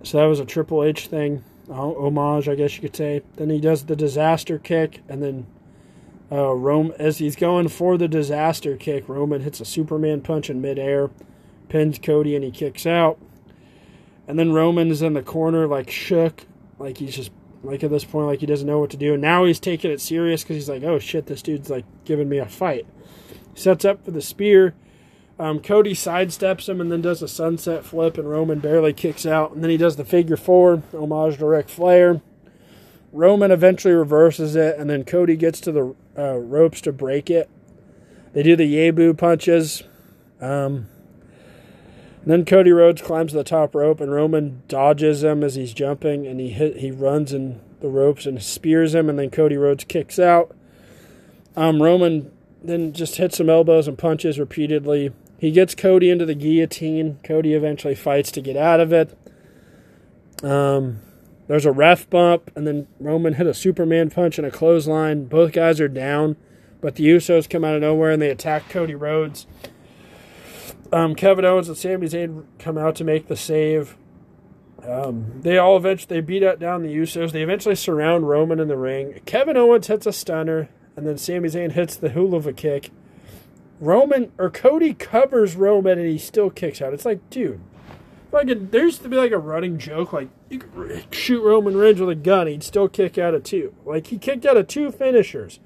so 0.03 0.17
that 0.17 0.25
was 0.25 0.39
a 0.39 0.45
Triple 0.45 0.83
H 0.83 1.07
thing, 1.07 1.43
homage, 1.71 2.47
I 2.47 2.55
guess 2.55 2.75
you 2.75 2.81
could 2.81 2.95
say. 2.95 3.21
Then 3.35 3.49
he 3.49 3.59
does 3.59 3.85
the 3.85 3.95
disaster 3.95 4.57
kick, 4.57 5.01
and 5.07 5.21
then 5.21 5.47
uh, 6.31 6.53
Rome 6.53 6.93
as 6.97 7.17
he's 7.17 7.35
going 7.35 7.67
for 7.67 7.97
the 7.97 8.07
disaster 8.07 8.77
kick, 8.77 9.07
Roman 9.09 9.41
hits 9.41 9.59
a 9.59 9.65
Superman 9.65 10.21
punch 10.21 10.49
in 10.49 10.61
midair, 10.61 11.09
pins 11.69 11.99
Cody, 11.99 12.35
and 12.35 12.43
he 12.43 12.51
kicks 12.51 12.85
out. 12.85 13.19
And 14.27 14.39
then 14.39 14.53
Roman 14.53 14.89
is 14.91 15.01
in 15.01 15.13
the 15.13 15.21
corner, 15.21 15.67
like 15.67 15.89
shook, 15.89 16.45
like 16.79 16.97
he's 16.97 17.15
just 17.15 17.31
like 17.63 17.83
at 17.83 17.89
this 17.89 18.05
point, 18.05 18.27
like 18.27 18.39
he 18.39 18.45
doesn't 18.45 18.67
know 18.67 18.79
what 18.79 18.89
to 18.91 18.97
do. 18.97 19.13
And 19.13 19.21
now 19.21 19.45
he's 19.45 19.59
taking 19.59 19.91
it 19.91 20.01
serious 20.01 20.43
because 20.43 20.55
he's 20.55 20.69
like, 20.69 20.83
oh 20.83 20.99
shit, 20.99 21.25
this 21.25 21.41
dude's 21.41 21.69
like 21.69 21.85
giving 22.05 22.29
me 22.29 22.37
a 22.37 22.45
fight. 22.45 22.85
Sets 23.53 23.85
up 23.85 24.03
for 24.05 24.11
the 24.11 24.21
spear. 24.21 24.73
Um, 25.41 25.59
Cody 25.59 25.95
sidesteps 25.95 26.69
him 26.69 26.79
and 26.79 26.91
then 26.91 27.01
does 27.01 27.23
a 27.23 27.27
sunset 27.27 27.83
flip, 27.83 28.19
and 28.19 28.29
Roman 28.29 28.59
barely 28.59 28.93
kicks 28.93 29.25
out. 29.25 29.53
And 29.53 29.63
then 29.63 29.71
he 29.71 29.77
does 29.77 29.95
the 29.95 30.05
figure 30.05 30.37
four, 30.37 30.83
homage 30.93 31.39
to 31.39 31.47
Ric 31.47 31.67
Flair. 31.67 32.21
Roman 33.11 33.49
eventually 33.49 33.95
reverses 33.95 34.55
it, 34.55 34.77
and 34.77 34.87
then 34.87 35.03
Cody 35.03 35.35
gets 35.35 35.59
to 35.61 35.71
the 35.71 35.95
uh, 36.15 36.37
ropes 36.37 36.79
to 36.81 36.91
break 36.91 37.31
it. 37.31 37.49
They 38.33 38.43
do 38.43 38.55
the 38.55 38.71
Yabu 38.71 39.17
punches. 39.17 39.81
Um, 40.39 40.87
then 42.23 42.45
Cody 42.45 42.71
Rhodes 42.71 43.01
climbs 43.01 43.33
the 43.33 43.43
top 43.43 43.73
rope, 43.73 43.99
and 43.99 44.11
Roman 44.11 44.61
dodges 44.67 45.23
him 45.23 45.43
as 45.43 45.55
he's 45.55 45.73
jumping, 45.73 46.27
and 46.27 46.39
he 46.39 46.51
hit, 46.51 46.77
he 46.77 46.91
runs 46.91 47.33
in 47.33 47.59
the 47.79 47.89
ropes 47.89 48.27
and 48.27 48.43
spears 48.43 48.93
him, 48.93 49.09
and 49.09 49.17
then 49.17 49.31
Cody 49.31 49.57
Rhodes 49.57 49.85
kicks 49.85 50.19
out. 50.19 50.55
Um, 51.55 51.81
Roman 51.81 52.31
then 52.63 52.93
just 52.93 53.15
hits 53.15 53.37
some 53.37 53.49
elbows 53.49 53.87
and 53.87 53.97
punches 53.97 54.37
repeatedly. 54.37 55.11
He 55.41 55.49
gets 55.49 55.73
Cody 55.73 56.11
into 56.11 56.23
the 56.23 56.35
guillotine. 56.35 57.17
Cody 57.23 57.55
eventually 57.55 57.95
fights 57.95 58.29
to 58.33 58.41
get 58.41 58.55
out 58.55 58.79
of 58.79 58.93
it. 58.93 59.17
Um, 60.43 60.99
there's 61.47 61.65
a 61.65 61.71
ref 61.71 62.07
bump, 62.11 62.51
and 62.55 62.67
then 62.67 62.87
Roman 62.99 63.33
hit 63.33 63.47
a 63.47 63.53
Superman 63.55 64.11
punch 64.11 64.37
and 64.37 64.45
a 64.45 64.51
clothesline. 64.51 65.25
Both 65.25 65.51
guys 65.51 65.81
are 65.81 65.87
down, 65.87 66.35
but 66.79 66.93
the 66.93 67.07
Usos 67.07 67.49
come 67.49 67.65
out 67.65 67.73
of 67.73 67.81
nowhere 67.81 68.11
and 68.11 68.21
they 68.21 68.29
attack 68.29 68.69
Cody 68.69 68.93
Rhodes. 68.93 69.47
Um, 70.93 71.15
Kevin 71.15 71.43
Owens 71.43 71.69
and 71.69 71.77
Sami 71.77 72.05
Zayn 72.05 72.45
come 72.59 72.77
out 72.77 72.95
to 72.97 73.03
make 73.03 73.27
the 73.27 73.35
save. 73.35 73.97
Um, 74.87 75.41
they 75.41 75.57
all 75.57 75.75
eventually 75.75 76.17
they 76.17 76.21
beat 76.21 76.43
out 76.43 76.59
down 76.59 76.83
the 76.83 76.95
Usos. 76.95 77.31
They 77.31 77.41
eventually 77.41 77.73
surround 77.73 78.29
Roman 78.29 78.59
in 78.59 78.67
the 78.67 78.77
ring. 78.77 79.19
Kevin 79.25 79.57
Owens 79.57 79.87
hits 79.87 80.05
a 80.05 80.13
stunner, 80.13 80.69
and 80.95 81.07
then 81.07 81.17
Sami 81.17 81.49
Zayn 81.49 81.71
hits 81.71 81.95
the 81.95 82.09
Helluva 82.09 82.55
Kick. 82.55 82.91
Roman 83.81 84.31
or 84.37 84.49
Cody 84.49 84.93
covers 84.93 85.55
Roman, 85.55 85.99
and 85.99 86.07
he 86.07 86.17
still 86.17 86.49
kicks 86.49 86.81
out. 86.81 86.93
It's 86.93 87.03
like, 87.03 87.29
dude, 87.29 87.59
like 88.31 88.47
there 88.71 88.85
used 88.85 89.01
to 89.01 89.09
be 89.09 89.17
like 89.17 89.31
a 89.31 89.37
running 89.37 89.77
joke, 89.77 90.13
like 90.13 90.29
you 90.49 90.59
could 90.59 91.13
shoot 91.13 91.43
Roman 91.43 91.75
Reigns 91.75 91.99
with 91.99 92.09
a 92.09 92.15
gun, 92.15 92.47
he'd 92.47 92.63
still 92.63 92.87
kick 92.87 93.17
out 93.17 93.33
of 93.33 93.43
two. 93.43 93.75
Like 93.83 94.07
he 94.07 94.17
kicked 94.17 94.45
out 94.45 94.55
of 94.55 94.67
two 94.67 94.91
finishers. 94.91 95.59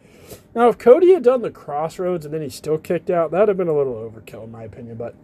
Now, 0.55 0.69
if 0.69 0.77
Cody 0.77 1.13
had 1.13 1.23
done 1.23 1.41
the 1.41 1.51
crossroads 1.51 2.25
and 2.25 2.33
then 2.33 2.41
he 2.41 2.49
still 2.49 2.77
kicked 2.77 3.09
out, 3.09 3.31
that'd 3.31 3.49
have 3.49 3.57
been 3.57 3.67
a 3.67 3.75
little 3.75 3.93
overkill, 3.93 4.45
in 4.45 4.51
my 4.51 4.63
opinion. 4.63 4.97
But 4.97 5.15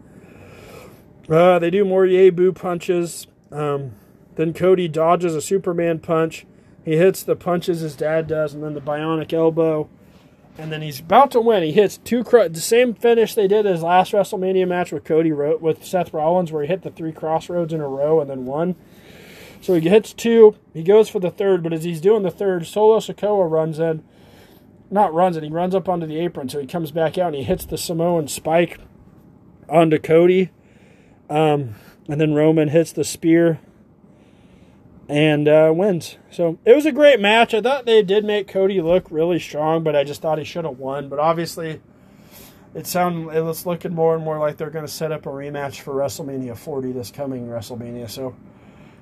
uh, 1.34 1.58
they 1.58 1.70
do 1.70 1.86
more 1.86 2.06
Yabu 2.06 2.54
punches. 2.54 3.26
Um, 3.52 3.94
then 4.36 4.54
Cody 4.54 4.88
dodges 4.88 5.34
a 5.34 5.42
Superman 5.42 6.00
punch. 6.00 6.46
He 6.84 6.98
hits 6.98 7.24
the 7.24 7.36
punches 7.36 7.80
his 7.80 7.96
dad 7.96 8.28
does, 8.28 8.54
and 8.54 8.62
then 8.64 8.74
the 8.74 8.82
bionic 8.82 9.34
elbow. 9.34 9.90
And 10.58 10.72
then 10.72 10.82
he's 10.82 11.00
about 11.00 11.32
to 11.32 11.42
win. 11.42 11.64
He 11.64 11.72
hits 11.72 11.98
two 11.98 12.24
cro- 12.24 12.50
the 12.50 12.60
same 12.60 12.94
finish 12.94 13.34
they 13.34 13.48
did 13.48 13.66
his 13.66 13.82
last 13.82 14.12
WrestleMania 14.12 14.68
match 14.68 14.92
with 14.92 15.04
Cody 15.04 15.32
wrote 15.32 15.62
with 15.62 15.86
Seth 15.86 16.14
Rollins, 16.14 16.52
where 16.52 16.62
he 16.62 16.68
hit 16.68 16.84
the 16.84 16.92
three 16.92 17.12
crossroads 17.12 17.74
in 17.74 17.82
a 17.82 17.88
row 17.88 18.20
and 18.20 18.30
then 18.30 18.46
won. 18.46 18.76
So 19.62 19.74
he 19.74 19.90
hits 19.90 20.14
two. 20.14 20.58
He 20.74 20.84
goes 20.84 21.10
for 21.10 21.20
the 21.20 21.32
third, 21.32 21.64
but 21.64 21.74
as 21.74 21.84
he's 21.84 22.02
doing 22.02 22.24
the 22.24 22.32
third, 22.32 22.68
Solo 22.68 23.00
Sikoa 23.00 23.50
runs 23.50 23.80
in 23.80 24.04
not 24.92 25.14
runs 25.14 25.38
it, 25.38 25.44
he 25.44 25.50
runs 25.50 25.74
up 25.74 25.88
onto 25.88 26.06
the 26.06 26.20
apron. 26.20 26.50
So 26.50 26.60
he 26.60 26.68
comes 26.68 26.92
back 26.92 27.18
out 27.18 27.28
and 27.28 27.36
he 27.36 27.44
hits 27.44 27.66
the 27.66 27.78
Samoan 27.78 28.28
spike 28.28 28.78
onto 29.70 29.98
Cody. 29.98 30.52
Um, 31.30 31.76
and 32.10 32.20
then 32.20 32.34
Roman 32.34 32.68
hits 32.68 32.92
the 32.92 33.06
spear 33.06 33.62
and 35.12 35.46
uh, 35.50 35.74
wins. 35.76 36.18
So 36.32 36.58
it 36.64 36.74
was 36.74 36.86
a 36.86 36.92
great 36.94 37.20
match. 37.20 37.54
I 37.54 37.60
thought 37.60 37.86
they 37.86 38.02
did 38.02 38.24
make 38.24 38.48
Cody 38.48 38.80
look 38.82 39.12
really 39.12 39.40
strong, 39.40 39.84
but 39.84 39.94
I 39.94 40.06
just 40.06 40.22
thought 40.22 40.38
he 40.38 40.46
should 40.46 40.64
have 40.64 40.80
won. 40.80 41.10
But 41.10 41.20
obviously, 41.20 41.82
it 42.74 42.88
sounded 42.88 43.36
it 43.36 43.42
was 43.42 43.66
looking 43.66 43.94
more 43.94 44.16
and 44.16 44.24
more 44.24 44.40
like 44.40 44.56
they're 44.56 44.70
going 44.70 44.86
to 44.86 44.92
set 44.92 45.12
up 45.12 45.26
a 45.26 45.30
rematch 45.30 45.82
for 45.82 45.94
WrestleMania 45.94 46.56
40 46.56 46.94
this 46.94 47.12
coming 47.12 47.48
WrestleMania. 47.48 48.10
So, 48.10 48.38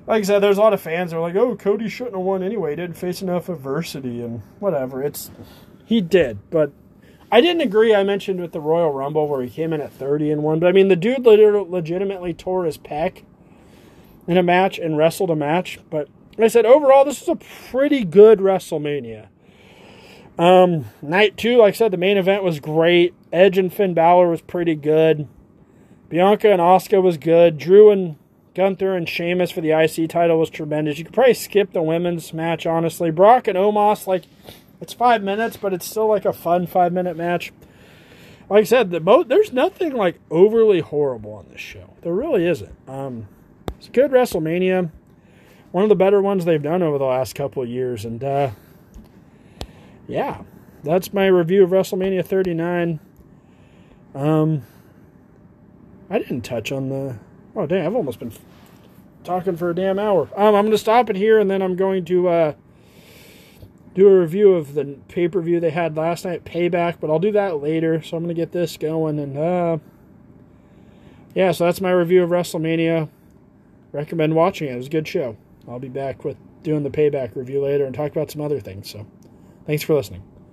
like 0.08 0.22
I 0.22 0.26
said, 0.26 0.40
there's 0.40 0.58
a 0.58 0.62
lot 0.62 0.74
of 0.74 0.82
fans 0.82 1.12
that 1.12 1.18
are 1.18 1.22
like, 1.22 1.36
"Oh, 1.36 1.56
Cody 1.56 1.88
shouldn't 1.88 2.16
have 2.16 2.26
won 2.26 2.42
anyway. 2.42 2.72
He 2.72 2.78
didn't 2.78 2.98
face 2.98 3.22
enough 3.22 3.48
adversity 3.48 4.24
and 4.24 4.42
whatever." 4.58 5.04
It's 5.04 5.30
he 5.86 6.02
did, 6.02 6.40
but 6.50 6.72
I 7.32 7.40
didn't 7.40 7.62
agree. 7.62 7.94
I 7.94 8.04
mentioned 8.04 8.42
with 8.42 8.52
the 8.52 8.62
Royal 8.62 8.92
Rumble 8.92 9.28
where 9.28 9.44
he 9.44 9.50
came 9.52 9.74
in 9.74 9.82
at 9.82 9.94
30 9.94 10.32
and 10.32 10.42
1, 10.42 10.60
but 10.60 10.68
I 10.68 10.72
mean, 10.72 10.88
the 10.88 10.96
dude 10.96 11.24
legitimately 11.24 12.34
tore 12.34 12.66
his 12.66 12.80
pec 12.80 13.22
in 14.30 14.38
a 14.38 14.44
match 14.44 14.78
and 14.78 14.96
wrestled 14.96 15.32
a 15.32 15.36
match. 15.36 15.80
But 15.90 16.08
I 16.38 16.48
said, 16.50 16.64
overall, 16.64 17.04
this 17.04 17.20
was 17.20 17.30
a 17.30 17.70
pretty 17.72 18.06
good 18.06 18.38
WrestleMania. 18.38 19.28
Um, 20.38 20.86
night 21.02 21.36
two, 21.36 21.58
like 21.58 21.74
I 21.74 21.78
said, 21.78 21.92
the 21.92 21.98
main 21.98 22.16
event 22.16 22.44
was 22.44 22.60
great. 22.60 23.16
Edge 23.34 23.58
and 23.58 23.74
Finn 23.74 23.96
Balor 23.96 24.30
was 24.30 24.42
pretty 24.42 24.76
good. 24.76 25.28
Bianca 26.10 26.52
and 26.52 26.62
Asuka 26.62 27.02
was 27.02 27.18
good. 27.18 27.58
Drew 27.58 27.90
and 27.90 28.18
Gunther 28.54 28.96
and 28.96 29.10
Sheamus 29.10 29.50
for 29.50 29.62
the 29.62 29.72
IC 29.72 30.10
title 30.12 30.40
was 30.40 30.52
tremendous. 30.52 31.00
You 31.00 31.06
could 31.06 31.14
probably 31.14 31.34
skip 31.34 31.74
the 31.74 31.82
women's 31.82 32.32
match, 32.32 32.68
honestly. 32.68 33.10
Brock 33.10 33.48
and 33.48 33.58
Omos, 33.58 34.06
like, 34.06 34.26
it's 34.80 34.94
five 34.94 35.24
minutes, 35.24 35.58
but 35.58 35.74
it's 35.74 35.88
still 35.88 36.08
like 36.08 36.26
a 36.26 36.34
fun 36.34 36.68
five 36.68 36.94
minute 36.94 37.18
match. 37.18 37.52
Like 38.48 38.62
I 38.62 38.66
said, 38.66 38.92
the 38.92 39.00
mo- 39.00 39.24
there's 39.24 39.52
nothing 39.52 39.94
like 39.94 40.20
overly 40.30 40.82
horrible 40.82 41.34
on 41.34 41.48
this 41.50 41.62
show. 41.62 41.96
There 42.02 42.14
really 42.14 42.46
isn't. 42.46 42.76
Um, 42.88 43.28
it's 43.80 43.88
a 43.88 43.92
good 43.92 44.12
WrestleMania, 44.12 44.92
one 45.72 45.84
of 45.84 45.90
the 45.90 45.96
better 45.96 46.22
ones 46.22 46.44
they've 46.44 46.62
done 46.62 46.84
over 46.84 46.98
the 46.98 47.06
last 47.06 47.34
couple 47.34 47.64
of 47.64 47.70
years, 47.70 48.04
and 48.04 48.22
uh, 48.22 48.52
yeah, 50.06 50.42
that's 50.84 51.14
my 51.14 51.28
review 51.28 51.64
of 51.64 51.70
WrestleMania 51.70 52.26
39. 52.26 53.00
Um, 54.14 54.64
I 56.10 56.20
didn't 56.20 56.42
touch 56.42 56.74
on 56.74 56.90
the. 56.90 57.18
Oh 57.56 57.66
damn! 57.66 57.88
I've 57.88 57.96
almost 57.96 58.20
been 58.20 58.34
talking 59.24 59.56
for 59.56 59.70
a 59.70 59.76
damn 59.76 59.98
hour. 59.98 60.24
Um, 60.36 60.56
I'm 60.56 60.66
going 60.66 60.72
to 60.72 60.78
stop 60.78 61.10
it 61.10 61.16
here, 61.16 61.40
and 61.40 61.50
then 61.50 61.62
I'm 61.62 61.78
going 61.78 62.04
to. 62.06 62.28
Uh, 62.28 62.54
do 63.96 64.08
a 64.08 64.20
review 64.20 64.54
of 64.54 64.76
the 64.76 64.98
pay 65.08 65.28
per 65.28 65.42
view 65.42 65.60
they 65.60 65.72
had 65.72 65.98
last 65.98 66.24
night, 66.24 66.46
Payback, 66.46 66.98
but 67.00 67.10
I'll 67.10 67.20
do 67.20 67.32
that 67.32 67.62
later. 67.62 68.02
So 68.02 68.18
I'm 68.18 68.24
going 68.24 68.36
to 68.36 68.40
get 68.40 68.52
this 68.52 68.78
going. 68.78 69.20
And 69.20 69.38
uh, 69.38 69.78
yeah, 71.34 71.52
so 71.52 71.66
that's 71.66 71.82
my 71.82 71.92
review 71.92 72.24
of 72.24 72.30
WrestleMania. 72.30 73.10
Recommend 73.92 74.36
watching 74.36 74.68
it. 74.68 74.74
It 74.74 74.78
was 74.78 74.88
a 74.88 74.92
good 74.92 75.08
show. 75.08 75.36
I'll 75.68 75.80
be 75.80 75.90
back 75.90 76.24
with 76.24 76.38
doing 76.64 76.84
the 76.84 76.90
Payback 76.90 77.36
review 77.36 77.62
later 77.62 77.86
and 77.86 77.94
talk 77.94 78.12
about 78.12 78.32
some 78.32 78.42
other 78.42 78.60
things. 78.60 78.90
So 78.90 79.06
thanks 79.66 79.84
for 79.84 79.96
listening. 79.96 80.24